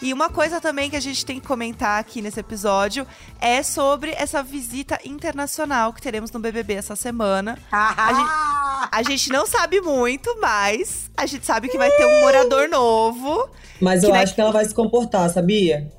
E 0.01 0.13
uma 0.13 0.29
coisa 0.29 0.61
também 0.61 0.91
que 0.91 0.97
a 0.97 1.01
gente 1.01 1.25
tem 1.25 1.41
que 1.41 1.47
comentar 1.47 2.01
aqui 2.01 2.21
nesse 2.21 2.41
episódio 2.41 3.07
é 3.41 3.63
sobre 3.63 4.11
essa 4.13 4.43
visita 4.43 4.99
internacional 5.05 5.93
que 5.93 6.03
teremos 6.03 6.31
no 6.31 6.41
BBB 6.41 6.75
essa 6.75 6.97
semana. 6.97 7.59
a, 7.71 8.13
gente, 8.13 8.89
a 8.93 9.03
gente 9.03 9.31
não 9.31 9.47
sabe 9.47 9.81
muito, 9.81 10.39
mas 10.41 11.11
a 11.17 11.27
gente 11.27 11.47
sabe 11.47 11.69
que 11.69 11.79
vai 11.79 11.91
ter 11.91 12.05
um 12.05 12.21
morador 12.21 12.69
novo. 12.69 13.49
Mas 13.81 14.03
eu 14.03 14.15
acho 14.15 14.35
que 14.35 14.41
ela 14.41 14.53
vai 14.53 14.65
se 14.65 14.75
comportar, 14.75 15.29
sabia? 15.31 15.91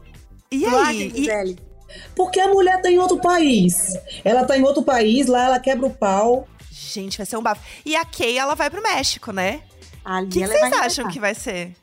E 0.52 0.66
aí? 0.66 1.12
E... 1.16 1.68
Porque 2.16 2.40
a 2.40 2.48
mulher 2.48 2.82
tá 2.82 2.90
em 2.90 2.98
outro 2.98 3.18
país. 3.20 3.98
Ela 4.24 4.46
tá 4.46 4.58
em 4.58 4.64
outro 4.64 4.84
país, 4.84 5.28
lá 5.28 5.46
ela 5.46 5.60
quebra 5.60 5.88
o 5.88 5.94
pau. 5.94 6.48
Gente, 6.72 7.18
vai 7.18 7.26
ser 7.26 7.38
um 7.38 7.42
bafo. 7.42 7.62
E 7.86 7.96
a 7.96 8.06
Kay, 8.06 8.38
ela 8.38 8.56
vai 8.56 8.70
pro 8.70 8.82
México, 8.82 9.32
né? 9.32 9.62
O 10.06 10.28
que 10.28 10.46
vocês 10.46 10.74
acham 10.74 11.10
que 11.10 11.20
vai 11.20 11.36
ser? 11.36 11.76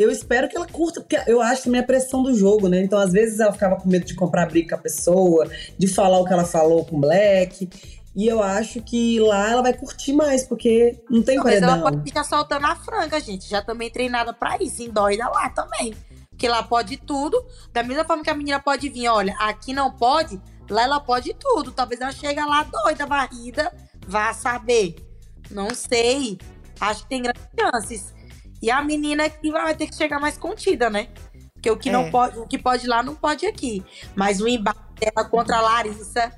Eu 0.00 0.10
espero 0.10 0.48
que 0.48 0.56
ela 0.56 0.66
curta, 0.66 1.00
porque 1.00 1.20
eu 1.26 1.40
acho 1.40 1.64
também 1.64 1.80
a 1.80 1.84
pressão 1.84 2.22
do 2.22 2.34
jogo, 2.34 2.68
né? 2.68 2.80
Então, 2.80 2.98
às 2.98 3.12
vezes, 3.12 3.38
ela 3.38 3.52
ficava 3.52 3.76
com 3.76 3.88
medo 3.88 4.04
de 4.06 4.14
comprar 4.14 4.46
briga 4.46 4.70
com 4.70 4.74
a 4.76 4.78
pessoa, 4.78 5.48
de 5.76 5.86
falar 5.86 6.18
o 6.18 6.24
que 6.24 6.32
ela 6.32 6.44
falou 6.44 6.84
com 6.84 6.96
o 6.96 7.00
Black. 7.00 7.68
E 8.16 8.26
eu 8.26 8.42
acho 8.42 8.82
que 8.82 9.20
lá 9.20 9.50
ela 9.50 9.62
vai 9.62 9.72
curtir 9.72 10.12
mais, 10.12 10.42
porque 10.44 10.98
não 11.08 11.22
tem 11.22 11.36
Talvez 11.36 11.60
paredão. 11.60 11.80
ela 11.80 11.90
pode 11.90 12.02
ficar 12.02 12.24
soltando 12.24 12.66
a 12.66 12.74
franca, 12.74 13.20
gente. 13.20 13.48
Já 13.48 13.62
também 13.62 13.90
treinada 13.90 14.32
pra 14.32 14.56
isso, 14.60 14.90
dóida 14.90 15.28
lá 15.28 15.48
também. 15.50 15.94
Porque 16.30 16.48
lá 16.48 16.62
pode 16.62 16.96
tudo. 16.96 17.44
Da 17.72 17.82
mesma 17.82 18.04
forma 18.04 18.24
que 18.24 18.30
a 18.30 18.34
menina 18.34 18.58
pode 18.58 18.88
vir, 18.88 19.08
olha, 19.08 19.34
aqui 19.38 19.72
não 19.72 19.92
pode, 19.92 20.40
lá 20.68 20.82
ela 20.82 20.98
pode 21.00 21.34
tudo. 21.34 21.70
Talvez 21.70 22.00
ela 22.00 22.10
chegue 22.10 22.40
lá 22.40 22.64
doida, 22.64 23.06
varrida, 23.06 23.72
vá 24.06 24.32
saber. 24.32 24.96
Não 25.50 25.74
sei. 25.74 26.38
Acho 26.80 27.02
que 27.02 27.08
tem 27.10 27.22
grandes 27.22 27.42
chances. 27.58 28.19
E 28.62 28.70
a 28.70 28.82
menina 28.82 29.28
que 29.28 29.50
vai 29.50 29.74
ter 29.74 29.86
que 29.86 29.96
chegar 29.96 30.20
mais 30.20 30.36
contida, 30.36 30.90
né? 30.90 31.08
Porque 31.54 31.70
o 31.70 31.76
que 31.76 31.88
é. 31.88 31.92
não 31.92 32.10
pode, 32.10 32.38
o 32.38 32.46
que 32.46 32.58
pode 32.58 32.86
lá 32.86 33.02
não 33.02 33.14
pode 33.14 33.46
aqui. 33.46 33.84
Mas 34.14 34.40
o 34.40 34.48
embate 34.48 34.80
dela 34.98 35.28
contra 35.28 35.58
a 35.58 35.60
Larissa, 35.60 36.32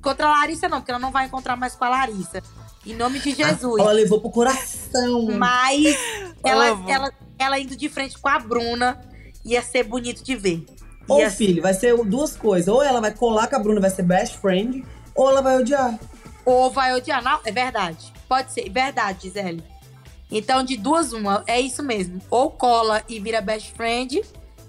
contra 0.00 0.26
a 0.26 0.30
Larissa 0.30 0.68
não, 0.68 0.78
porque 0.78 0.90
ela 0.90 1.00
não 1.00 1.10
vai 1.10 1.26
encontrar 1.26 1.56
mais 1.56 1.74
com 1.74 1.84
a 1.84 1.88
Larissa. 1.88 2.42
Em 2.86 2.94
nome 2.94 3.18
de 3.18 3.32
Jesus. 3.32 3.80
ela 3.80 3.92
levou 3.92 4.20
pro 4.20 4.30
coração. 4.30 5.26
Mas 5.36 5.96
ela, 6.44 6.66
ela, 6.88 7.12
ela 7.38 7.58
indo 7.58 7.76
de 7.76 7.88
frente 7.88 8.18
com 8.18 8.28
a 8.28 8.38
Bruna 8.38 9.00
ia 9.44 9.62
ser 9.62 9.84
bonito 9.84 10.22
de 10.22 10.36
ver. 10.36 10.64
Ou, 11.08 11.20
ia... 11.20 11.30
filho, 11.30 11.62
vai 11.62 11.74
ser 11.74 11.96
duas 12.04 12.36
coisas. 12.36 12.68
Ou 12.68 12.82
ela 12.82 13.00
vai 13.00 13.12
colar 13.12 13.48
com 13.48 13.56
a 13.56 13.58
Bruna, 13.58 13.80
vai 13.80 13.90
ser 13.90 14.02
best 14.02 14.38
friend, 14.38 14.84
ou 15.14 15.28
ela 15.28 15.42
vai 15.42 15.58
odiar. 15.58 15.98
Ou 16.44 16.70
vai 16.70 16.94
odiar. 16.94 17.22
Não, 17.22 17.40
é 17.44 17.50
verdade. 17.50 18.12
Pode 18.28 18.52
ser. 18.52 18.70
Verdade, 18.70 19.22
Gisele. 19.22 19.62
Então, 20.30 20.62
de 20.62 20.76
duas, 20.76 21.12
uma, 21.12 21.42
é 21.46 21.60
isso 21.60 21.82
mesmo. 21.82 22.20
Ou 22.30 22.50
cola 22.50 23.02
e 23.08 23.18
vira 23.18 23.40
best 23.40 23.72
friend, 23.72 24.22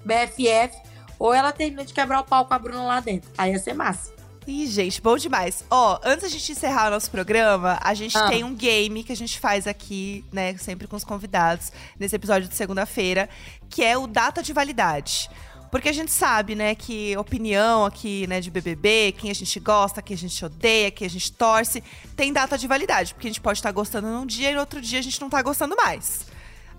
BFF, 0.05 0.77
ou 1.17 1.33
ela 1.33 1.51
termina 1.51 1.83
de 1.83 1.93
quebrar 1.93 2.21
o 2.21 2.23
pau 2.23 2.45
com 2.45 2.53
a 2.53 2.59
Bruna 2.59 2.83
lá 2.83 2.99
dentro. 2.99 3.29
Aí 3.37 3.51
ia 3.51 3.59
ser 3.59 3.73
massa. 3.73 4.13
Ih, 4.47 4.65
gente, 4.65 4.99
bom 5.01 5.15
demais. 5.15 5.63
Ó, 5.69 5.99
antes 6.03 6.23
da 6.23 6.29
gente 6.29 6.53
encerrar 6.53 6.87
o 6.87 6.91
nosso 6.91 7.11
programa, 7.11 7.77
a 7.83 7.93
gente 7.93 8.17
Ah. 8.17 8.29
tem 8.29 8.43
um 8.43 8.55
game 8.55 9.03
que 9.03 9.11
a 9.11 9.15
gente 9.15 9.39
faz 9.39 9.67
aqui, 9.67 10.25
né, 10.31 10.57
sempre 10.57 10.87
com 10.87 10.95
os 10.95 11.03
convidados, 11.03 11.71
nesse 11.99 12.15
episódio 12.15 12.47
de 12.47 12.55
segunda-feira, 12.55 13.29
que 13.69 13.83
é 13.83 13.95
o 13.95 14.07
data 14.07 14.41
de 14.41 14.51
validade. 14.51 15.29
Porque 15.71 15.89
a 15.89 15.93
gente 15.93 16.11
sabe, 16.11 16.55
né, 16.55 16.73
que 16.73 17.15
opinião 17.17 17.85
aqui, 17.85 18.25
né, 18.27 18.41
de 18.41 18.49
BBB, 18.49 19.13
quem 19.17 19.29
a 19.29 19.35
gente 19.35 19.59
gosta, 19.59 20.01
quem 20.01 20.15
a 20.15 20.17
gente 20.17 20.43
odeia, 20.43 20.89
quem 20.89 21.05
a 21.05 21.09
gente 21.09 21.31
torce, 21.31 21.83
tem 22.15 22.33
data 22.33 22.57
de 22.57 22.67
validade. 22.67 23.13
Porque 23.13 23.27
a 23.27 23.29
gente 23.29 23.41
pode 23.41 23.59
estar 23.59 23.71
gostando 23.71 24.07
num 24.07 24.25
dia 24.25 24.51
e 24.51 24.53
no 24.53 24.59
outro 24.59 24.81
dia 24.81 24.99
a 24.99 25.01
gente 25.01 25.21
não 25.21 25.29
tá 25.29 25.41
gostando 25.41 25.75
mais. 25.75 26.25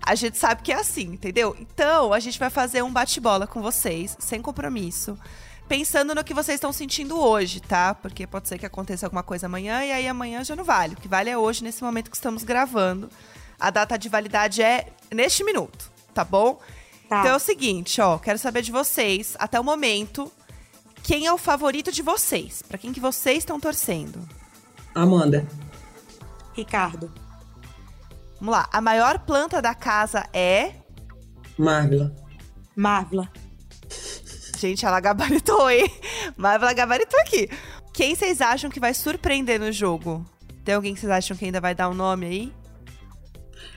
A 0.01 0.15
gente 0.15 0.37
sabe 0.37 0.63
que 0.63 0.71
é 0.71 0.75
assim, 0.75 1.03
entendeu? 1.03 1.55
Então, 1.59 2.11
a 2.11 2.19
gente 2.19 2.37
vai 2.39 2.49
fazer 2.49 2.81
um 2.81 2.91
bate-bola 2.91 3.45
com 3.45 3.61
vocês, 3.61 4.17
sem 4.19 4.41
compromisso. 4.41 5.17
Pensando 5.67 6.13
no 6.13 6.23
que 6.23 6.33
vocês 6.33 6.55
estão 6.55 6.73
sentindo 6.73 7.17
hoje, 7.17 7.61
tá? 7.61 7.93
Porque 7.93 8.27
pode 8.27 8.49
ser 8.49 8.57
que 8.57 8.65
aconteça 8.65 9.05
alguma 9.05 9.23
coisa 9.23 9.45
amanhã 9.45 9.85
e 9.85 9.91
aí 9.91 10.07
amanhã 10.07 10.43
já 10.43 10.55
não 10.55 10.65
vale. 10.65 10.95
O 10.95 10.97
que 10.97 11.07
vale 11.07 11.29
é 11.29 11.37
hoje, 11.37 11.63
nesse 11.63 11.81
momento 11.83 12.09
que 12.09 12.17
estamos 12.17 12.43
gravando. 12.43 13.09
A 13.57 13.69
data 13.69 13.97
de 13.97 14.09
validade 14.09 14.61
é 14.61 14.87
neste 15.13 15.43
minuto, 15.43 15.89
tá 16.13 16.25
bom? 16.25 16.59
Tá. 17.11 17.19
Então 17.19 17.33
é 17.33 17.35
o 17.35 17.39
seguinte, 17.39 17.99
ó, 17.99 18.17
quero 18.17 18.39
saber 18.39 18.61
de 18.61 18.71
vocês, 18.71 19.35
até 19.37 19.59
o 19.59 19.63
momento, 19.65 20.31
quem 21.03 21.25
é 21.25 21.33
o 21.33 21.37
favorito 21.37 21.91
de 21.91 22.01
vocês? 22.01 22.61
Pra 22.61 22.77
quem 22.77 22.93
que 22.93 23.01
vocês 23.01 23.39
estão 23.39 23.59
torcendo? 23.59 24.25
Amanda. 24.95 25.45
Ricardo. 26.53 27.11
Vamos 28.39 28.53
lá, 28.55 28.69
a 28.71 28.79
maior 28.79 29.19
planta 29.19 29.61
da 29.61 29.75
casa 29.75 30.25
é... 30.31 30.71
Marvila. 31.57 32.15
Marvila. 32.77 33.29
Gente, 34.57 34.85
ela 34.85 35.01
gabaritou, 35.01 35.69
hein? 35.69 35.91
Mas 36.37 36.61
ela 36.61 36.71
gabaritou 36.71 37.19
aqui. 37.19 37.49
Quem 37.91 38.15
vocês 38.15 38.39
acham 38.39 38.69
que 38.69 38.79
vai 38.79 38.93
surpreender 38.93 39.59
no 39.59 39.69
jogo? 39.69 40.25
Tem 40.63 40.75
alguém 40.75 40.93
que 40.93 41.01
vocês 41.01 41.11
acham 41.11 41.35
que 41.35 41.43
ainda 41.43 41.59
vai 41.59 41.75
dar 41.75 41.89
um 41.89 41.93
nome 41.93 42.25
aí? 42.25 42.53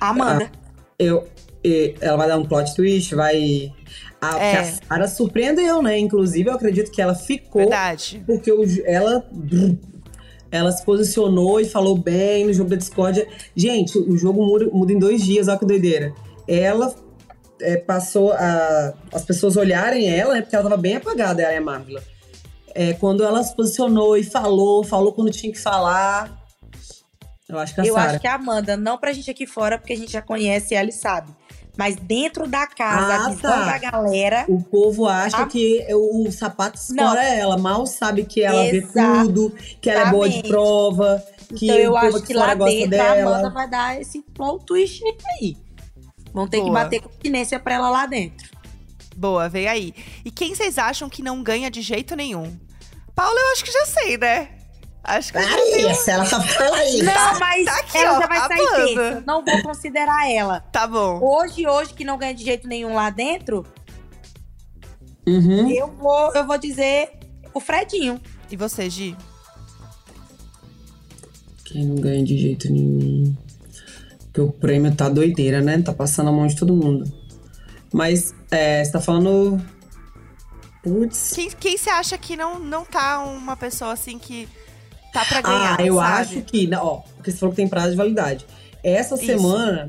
Amanda. 0.01 0.53
Eu, 0.97 1.27
e- 1.27 1.54
ela 2.01 2.17
vai 2.17 2.29
dar 2.29 2.39
um 2.39 2.45
plot 2.45 2.75
twist, 2.75 3.15
vai. 3.15 3.73
A, 4.21 4.39
É. 4.39 4.59
a 4.59 4.65
Sarah 4.65 5.09
surpreendeu, 5.09 5.83
né? 5.83 5.99
Inclusive, 5.99 6.49
eu 6.49 6.55
acredito 6.55 6.91
que 6.91 7.01
ela 7.03 7.15
ficou 7.15 7.63
Verdade. 7.63 8.23
porque 8.27 8.53
o 8.53 8.63
ela. 8.87 9.25
Ela 10.51 10.71
se 10.71 10.85
posicionou 10.85 11.61
e 11.61 11.65
falou 11.65 11.99
bem 11.99 12.45
no 12.47 12.53
jogo 12.53 12.71
da 12.71 12.77
discórdia. 12.77 13.27
Gente, 13.57 13.99
o 13.99 14.17
jogo 14.17 14.45
muda, 14.47 14.67
muda 14.73 14.93
em 14.93 14.99
dois 15.01 15.21
dias, 15.25 15.49
olha 15.49 15.59
que 15.59 15.67
doideira. 15.67 16.15
Ela 16.47 16.95
é, 17.61 17.77
passou 17.77 18.33
a, 18.33 18.95
as 19.13 19.25
pessoas 19.25 19.57
olharem 19.57 20.09
ela, 20.09 20.35
né? 20.35 20.43
Porque 20.43 20.55
ela 20.55 20.63
tava 20.69 20.77
bem 20.81 20.95
apagada, 20.95 21.43
ela 21.43 21.53
e 21.53 21.57
a 21.57 21.61
Marvila. 21.61 22.01
É, 22.73 22.93
quando 22.93 23.25
ela 23.25 23.43
se 23.43 23.55
posicionou 23.57 24.17
e 24.17 24.23
falou, 24.23 24.85
falou 24.85 25.13
quando 25.13 25.33
tinha 25.33 25.53
que 25.53 25.59
falar. 25.59 26.41
Eu 27.49 27.59
acho 27.59 27.75
que 27.75 27.81
a 27.81 27.85
Eu 27.87 27.95
Sarah. 27.95 28.11
acho 28.13 28.21
que 28.21 28.27
é 28.29 28.31
a 28.31 28.35
Amanda, 28.35 28.77
não 28.77 28.97
pra 28.97 29.13
gente 29.13 29.31
aqui 29.31 29.47
fora, 29.49 29.77
porque 29.77 29.93
a 29.93 29.97
gente 29.97 30.13
já 30.13 30.23
conhece 30.23 30.73
ela 30.75 30.89
e 30.89 30.93
sabe. 30.93 31.33
Mas 31.77 31.97
dentro 31.97 32.47
da 32.47 32.67
casa, 32.69 33.15
Ah, 33.15 33.27
a 33.27 33.29
visão 33.31 33.51
tá. 33.51 33.65
da 33.65 33.79
galera. 33.79 34.45
O 34.49 34.63
povo 34.63 35.09
acha 35.09 35.45
que 35.47 35.85
o 35.93 36.31
sapato 36.31 36.79
escora 36.79 37.23
ela, 37.25 37.59
mal 37.59 37.85
sabe 37.87 38.25
que 38.25 38.43
ela 38.43 38.63
vê 38.63 38.77
Exatamente. 38.77 39.27
tudo, 39.27 39.55
que 39.81 39.91
ela 39.91 40.09
é 40.09 40.11
boa 40.11 40.29
de 40.29 40.43
prova, 40.45 41.25
que 41.57 41.65
então 41.67 41.77
eu 41.77 41.97
acho 41.97 42.23
que 42.23 42.33
fora 42.33 42.55
lá 42.55 42.67
dentro 42.67 43.01
a 43.01 43.15
dela. 43.15 43.31
Amanda 43.39 43.51
vai 43.51 43.69
dar 43.69 44.01
esse 44.01 44.23
plot 44.23 44.65
twist 44.65 45.03
aí. 45.41 45.57
Vão 46.33 46.47
ter 46.47 46.59
que 46.59 46.65
Boa. 46.65 46.75
bater 46.85 47.01
continência 47.01 47.59
pra 47.59 47.75
ela 47.75 47.91
lá 47.91 48.07
dentro. 48.07 48.49
Boa, 49.17 49.49
vem 49.49 49.67
aí. 49.69 49.95
E 50.25 50.31
quem 50.31 50.55
vocês 50.55 50.79
acham 50.79 51.09
que 51.09 51.23
não 51.23 51.43
ganha 51.43 51.71
de 51.71 51.81
jeito 51.83 52.15
nenhum? 52.17 52.57
Paula, 53.15 53.39
eu 53.39 53.53
acho 53.53 53.65
que 53.65 53.71
já 53.73 53.87
sei, 53.87 54.19
né? 54.19 54.49
Acho 55.05 55.33
que 55.33 55.39
ela 55.39 56.25
tá 56.25 56.41
falando 56.41 56.75
aí. 56.75 57.03
Não, 57.03 57.39
mas 57.39 57.65
tá 57.67 57.77
aqui, 57.77 57.99
ela 57.99 58.17
ó, 58.17 58.21
já 58.23 58.27
vai 58.27 58.39
sair 58.39 58.95
terça. 58.97 59.23
Não 59.27 59.45
vou 59.45 59.63
considerar 59.63 60.31
ela. 60.31 60.61
Tá 60.73 60.87
bom. 60.87 61.21
Hoje, 61.23 61.67
hoje, 61.67 61.93
que 61.93 62.05
não 62.05 62.17
ganha 62.17 62.35
de 62.35 62.43
jeito 62.43 62.67
nenhum 62.67 62.95
lá 62.95 63.11
dentro, 63.11 63.67
Uhum. 65.27 65.71
eu 65.71 65.89
vou, 65.89 66.33
eu 66.35 66.47
vou 66.47 66.57
dizer 66.59 67.11
o 67.53 67.61
Fredinho. 67.61 68.19
E 68.51 68.57
você, 68.57 68.89
Gi? 68.89 69.15
Quem 71.67 71.85
não 71.87 71.97
ganha 71.97 72.25
de 72.25 72.39
jeito 72.39 72.71
nenhum. 72.73 73.35
Porque 74.25 74.41
o 74.41 74.53
prêmio 74.53 74.95
tá 74.95 75.09
doideira, 75.09 75.61
né? 75.61 75.81
Tá 75.83 75.93
passando 75.93 76.29
a 76.29 76.33
mão 76.33 76.47
de 76.47 76.57
todo 76.57 76.75
mundo. 76.75 77.05
Mas, 77.93 78.35
é, 78.51 78.83
você 78.85 78.91
tá 78.93 79.01
falando. 79.01 79.63
Putz. 80.83 81.33
Quem, 81.35 81.51
quem 81.51 81.77
você 81.77 81.91
acha 81.91 82.19
que 82.19 82.37
não, 82.37 82.59
não 82.59 82.85
tá 82.85 83.21
uma 83.21 83.57
pessoa 83.57 83.93
assim 83.93 84.19
que 84.19 84.49
tá 85.15 85.25
pra 85.25 85.41
ganhar? 85.41 85.77
Ah, 85.81 85.87
eu 85.87 85.95
sabe? 85.97 86.13
acho 86.21 86.41
que. 86.43 86.67
não, 86.67 86.85
Ó, 86.85 86.97
porque 87.17 87.31
você 87.31 87.39
falou 87.39 87.53
que 87.53 87.57
tem 87.57 87.69
prazo 87.69 87.91
de 87.93 87.97
validade. 87.97 88.45
Essa 88.83 89.15
Isso. 89.15 89.25
semana, 89.25 89.89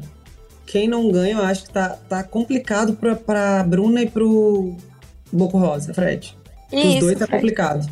quem 0.65 0.87
não 0.87 1.11
ganha, 1.11 1.35
eu 1.37 1.43
acho 1.43 1.63
que 1.65 1.69
tá, 1.71 1.89
tá 2.07 2.23
complicado 2.23 2.93
pra, 2.93 3.15
pra 3.15 3.63
Bruna 3.63 4.01
e 4.01 4.09
pro 4.09 4.73
Boco 5.31 5.57
Rosa, 5.57 5.93
Fred. 5.93 6.37
Os 6.71 6.99
dois 6.99 7.19
tá 7.19 7.25
Fred. 7.25 7.31
complicado. 7.41 7.91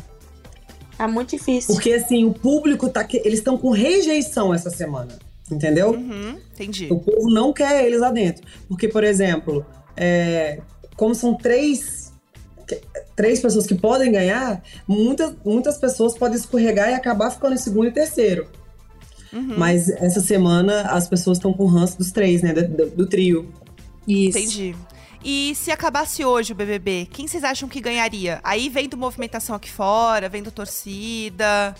Tá 0.96 1.06
muito 1.08 1.30
difícil. 1.36 1.74
Porque 1.74 1.92
assim, 1.92 2.24
o 2.24 2.32
público 2.32 2.88
tá. 2.88 3.02
que- 3.04 3.18
Eles 3.24 3.40
estão 3.40 3.58
com 3.58 3.70
rejeição 3.70 4.54
essa 4.54 4.70
semana. 4.70 5.18
Entendeu? 5.50 5.90
Uhum, 5.90 6.38
entendi. 6.54 6.86
O 6.90 6.98
povo 6.98 7.28
não 7.28 7.52
quer 7.52 7.84
eles 7.84 8.00
lá 8.00 8.10
dentro. 8.10 8.42
Porque, 8.66 8.88
por 8.88 9.04
exemplo, 9.04 9.64
é, 9.96 10.60
como 10.96 11.14
são 11.14 11.34
três, 11.34 12.03
três 13.16 13.40
pessoas 13.40 13.66
que 13.66 13.74
podem 13.74 14.10
ganhar, 14.12 14.62
muitas, 14.86 15.34
muitas 15.44 15.78
pessoas 15.78 16.16
podem 16.16 16.36
escorregar 16.36 16.90
e 16.90 16.94
acabar 16.94 17.30
ficando 17.30 17.54
em 17.54 17.58
segundo 17.58 17.88
e 17.88 17.92
terceiro. 17.92 18.46
Uhum, 19.32 19.54
Mas 19.58 19.88
essa 19.88 20.20
semana 20.20 20.82
as 20.82 21.08
pessoas 21.08 21.38
estão 21.38 21.52
com 21.52 21.66
ranço 21.66 21.98
dos 21.98 22.12
três, 22.12 22.40
né? 22.42 22.52
Do, 22.52 22.68
do- 22.68 22.90
do 22.90 23.06
trio. 23.06 23.52
Isso. 24.06 24.38
Entendi. 24.38 24.76
E 25.24 25.54
se 25.54 25.70
acabasse 25.70 26.24
hoje 26.24 26.52
o 26.52 26.54
BBB, 26.54 27.08
quem 27.10 27.26
vocês 27.26 27.42
acham 27.42 27.68
que 27.68 27.80
ganharia? 27.80 28.40
Aí 28.44 28.68
vendo 28.68 28.96
movimentação 28.96 29.56
aqui 29.56 29.70
fora, 29.70 30.28
vendo 30.28 30.50
torcida. 30.50 31.74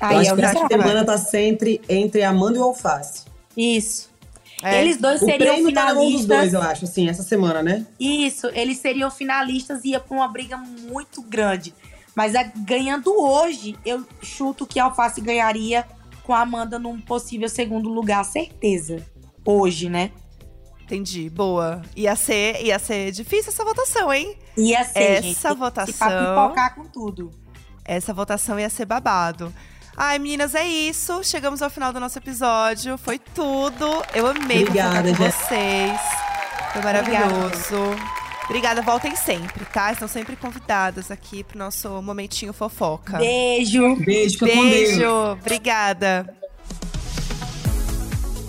Eu 0.00 0.06
Aí 0.08 0.16
acho 0.16 0.30
é 0.30 0.32
o 0.32 0.36
que 0.36 0.42
essa 0.44 0.66
semana 0.68 1.04
tá 1.04 1.16
sempre 1.16 1.80
entre 1.88 2.22
Amanda 2.22 2.56
e 2.58 2.60
o 2.60 2.64
Alface. 2.64 3.24
Isso. 3.56 4.10
É. 4.62 4.80
Eles 4.80 4.96
dois 4.96 5.20
O 5.20 5.24
seriam 5.24 5.54
prêmio 5.56 5.74
tá 5.74 5.86
na 5.86 5.94
mão 5.94 6.04
dos 6.04 6.22
finalistas. 6.22 6.38
dois, 6.38 6.54
eu 6.54 6.62
acho, 6.62 6.84
assim, 6.84 7.08
essa 7.08 7.22
semana, 7.22 7.62
né? 7.62 7.84
Isso, 7.98 8.46
eles 8.54 8.78
seriam 8.78 9.10
finalistas 9.10 9.84
e 9.84 9.88
ia 9.90 10.00
pra 10.00 10.16
uma 10.16 10.28
briga 10.28 10.56
muito 10.56 11.20
grande. 11.22 11.74
Mas 12.14 12.34
a- 12.34 12.44
ganhando 12.56 13.12
hoje, 13.18 13.76
eu 13.84 14.04
chuto 14.22 14.66
que 14.66 14.78
a 14.78 14.84
Alface 14.84 15.20
ganharia 15.20 15.84
com 16.22 16.32
a 16.32 16.40
Amanda 16.42 16.78
num 16.78 17.00
possível 17.00 17.48
segundo 17.48 17.88
lugar, 17.88 18.24
certeza. 18.24 19.04
Hoje, 19.44 19.88
né? 19.88 20.12
Entendi, 20.82 21.30
boa. 21.30 21.80
Ia 21.96 22.14
ser, 22.14 22.62
ia 22.64 22.78
ser 22.78 23.10
difícil 23.12 23.48
essa 23.50 23.64
votação, 23.64 24.12
hein? 24.12 24.36
Ia 24.56 24.84
ser, 24.84 24.98
Essa 24.98 25.22
gente. 25.22 25.34
Se 25.36 25.40
pra 25.40 25.54
votação- 25.54 26.08
pipocar 26.08 26.74
com 26.74 26.84
tudo. 26.84 27.30
Essa 27.84 28.12
votação 28.12 28.60
ia 28.60 28.68
ser 28.70 28.84
babado. 28.84 29.52
Ai, 29.96 30.18
meninas, 30.18 30.54
é 30.54 30.66
isso. 30.66 31.22
Chegamos 31.22 31.62
ao 31.62 31.70
final 31.70 31.92
do 31.92 32.00
nosso 32.00 32.18
episódio. 32.18 32.96
Foi 32.98 33.18
tudo. 33.18 33.86
Eu 34.14 34.26
amei 34.26 34.62
Obrigada, 34.62 35.08
com 35.10 35.14
vocês. 35.14 36.00
Foi 36.72 36.82
maravilhoso. 36.82 37.96
Obrigada, 38.44 38.82
voltem 38.82 39.14
sempre, 39.14 39.64
tá? 39.66 39.92
Estão 39.92 40.08
sempre 40.08 40.36
convidadas 40.36 41.10
aqui 41.10 41.44
pro 41.44 41.58
nosso 41.58 41.88
momentinho 42.02 42.52
fofoca. 42.52 43.18
Beijo. 43.18 43.96
Beijo, 43.96 44.38
fica 44.38 44.46
com 44.46 44.68
Deus. 44.68 44.70
Beijo, 44.70 45.10
obrigada. 45.32 46.41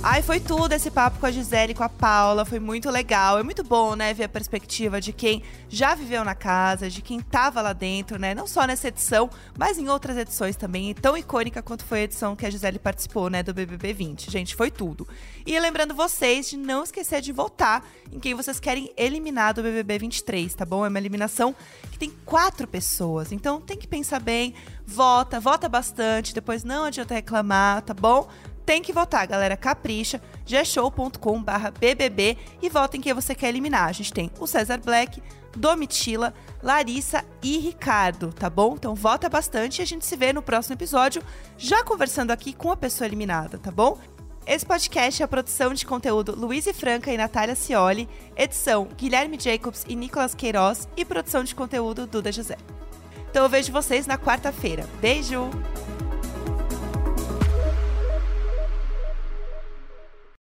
Ai, 0.06 0.22
foi 0.22 0.38
tudo 0.42 0.74
esse 0.74 0.92
papo 0.92 1.18
com 1.18 1.26
a 1.26 1.32
Gisele 1.32 1.74
com 1.74 1.82
a 1.82 1.88
Paula. 1.88 2.44
Foi 2.44 2.60
muito 2.60 2.90
legal. 2.90 3.40
É 3.40 3.44
muito 3.44 3.64
bom, 3.64 3.96
né, 3.96 4.14
ver 4.14 4.26
a 4.26 4.30
perspectiva 4.30 5.00
de 5.00 5.14
quem 5.14 5.42
já 5.70 5.96
viveu 5.96 6.26
na 6.26 6.36
casa, 6.36 6.90
de 6.90 7.02
quem 7.02 7.22
tava 7.22 7.62
lá 7.62 7.72
dentro, 7.72 8.20
né? 8.20 8.36
Não 8.36 8.46
só 8.46 8.68
nessa 8.68 8.90
edição, 8.90 9.30
mas 9.58 9.78
em 9.78 9.88
outras 9.88 10.18
edições 10.18 10.58
também. 10.58 10.94
Tão 10.94 11.16
icônica 11.16 11.62
quanto 11.62 11.86
foi 11.86 12.00
a 12.00 12.04
edição 12.04 12.36
que 12.36 12.46
a 12.46 12.50
Gisele 12.50 12.80
participou, 12.80 13.30
né, 13.30 13.42
do 13.42 13.54
BBB 13.54 13.94
20. 13.94 14.30
Gente, 14.30 14.58
foi 14.58 14.70
tudo. 14.70 15.08
E 15.46 15.58
lembrando 15.58 15.96
vocês 15.96 16.50
de 16.50 16.58
não 16.58 16.84
esquecer 16.84 17.22
de 17.22 17.32
votar 17.32 17.82
em 18.12 18.20
quem 18.20 18.34
vocês 18.34 18.60
querem 18.60 18.92
eliminar 18.98 19.54
do 19.54 19.64
BBB 19.64 20.00
23, 20.00 20.54
tá 20.54 20.66
bom? 20.66 20.86
É 20.86 20.90
uma 20.90 21.00
eliminação 21.00 21.56
que 21.90 21.98
tem 21.98 22.12
quatro 22.26 22.68
pessoas. 22.68 23.32
Então 23.32 23.62
tem 23.62 23.78
que 23.78 23.88
pensar 23.88 24.20
bem, 24.20 24.54
vota, 24.86 25.40
vota 25.40 25.70
bastante, 25.70 26.34
depois 26.34 26.66
não 26.66 26.84
adianta 26.84 27.14
reclamar, 27.14 27.82
tá 27.84 27.94
bom? 27.94 28.28
Tem 28.66 28.82
que 28.82 28.94
votar, 28.94 29.28
galera. 29.28 29.58
Capricha, 29.58 30.22
gshow.com.br 30.46 31.72
BBB 31.80 32.38
e 32.62 32.70
votem 32.70 33.02
quem 33.02 33.14
você 33.14 33.36
quer 33.36 33.50
eliminar. 33.50 33.90
A 33.90 33.92
gente 33.92 34.14
tem 34.14 34.32
o 34.40 34.48
César 34.48 34.78
Black, 34.78 35.22
Domitila, 35.56 36.34
Larissa 36.62 37.24
e 37.42 37.58
Ricardo, 37.58 38.32
tá 38.34 38.50
bom? 38.50 38.74
Então 38.76 38.96
vota 38.96 39.30
bastante 39.30 39.80
e 39.80 39.82
a 39.82 39.86
gente 39.86 40.06
se 40.06 40.16
vê 40.16 40.34
no 40.34 40.42
próximo 40.42 40.76
episódio, 40.76 41.22
já 41.58 41.84
conversando 41.84 42.32
aqui 42.32 42.54
com 42.54 42.72
a 42.72 42.78
pessoa 42.78 43.08
eliminada, 43.08 43.58
tá 43.58 43.72
bom? 43.72 43.98
Esse 44.46 44.66
podcast 44.66 45.22
é 45.22 45.26
a 45.26 45.28
produção 45.28 45.74
de 45.74 45.86
conteúdo 45.86 46.36
Luiz 46.36 46.68
e 46.68 46.74
Franca 46.74 47.12
e 47.12 47.18
Natália 47.18 47.56
Cioli, 47.56 48.10
edição 48.36 48.90
Guilherme 48.98 49.40
Jacobs 49.40 49.86
e 49.88 49.96
Nicolas 49.96 50.36
Queiroz 50.36 50.88
e 50.98 51.06
produção 51.06 51.44
de 51.44 51.56
conteúdo 51.56 52.06
Duda 52.06 52.32
José. 52.32 52.58
Então 53.30 53.44
eu 53.44 53.50
vejo 53.50 53.72
vocês 53.72 54.06
na 54.06 54.18
quarta-feira. 54.18 54.86
Beijo! 55.00 55.50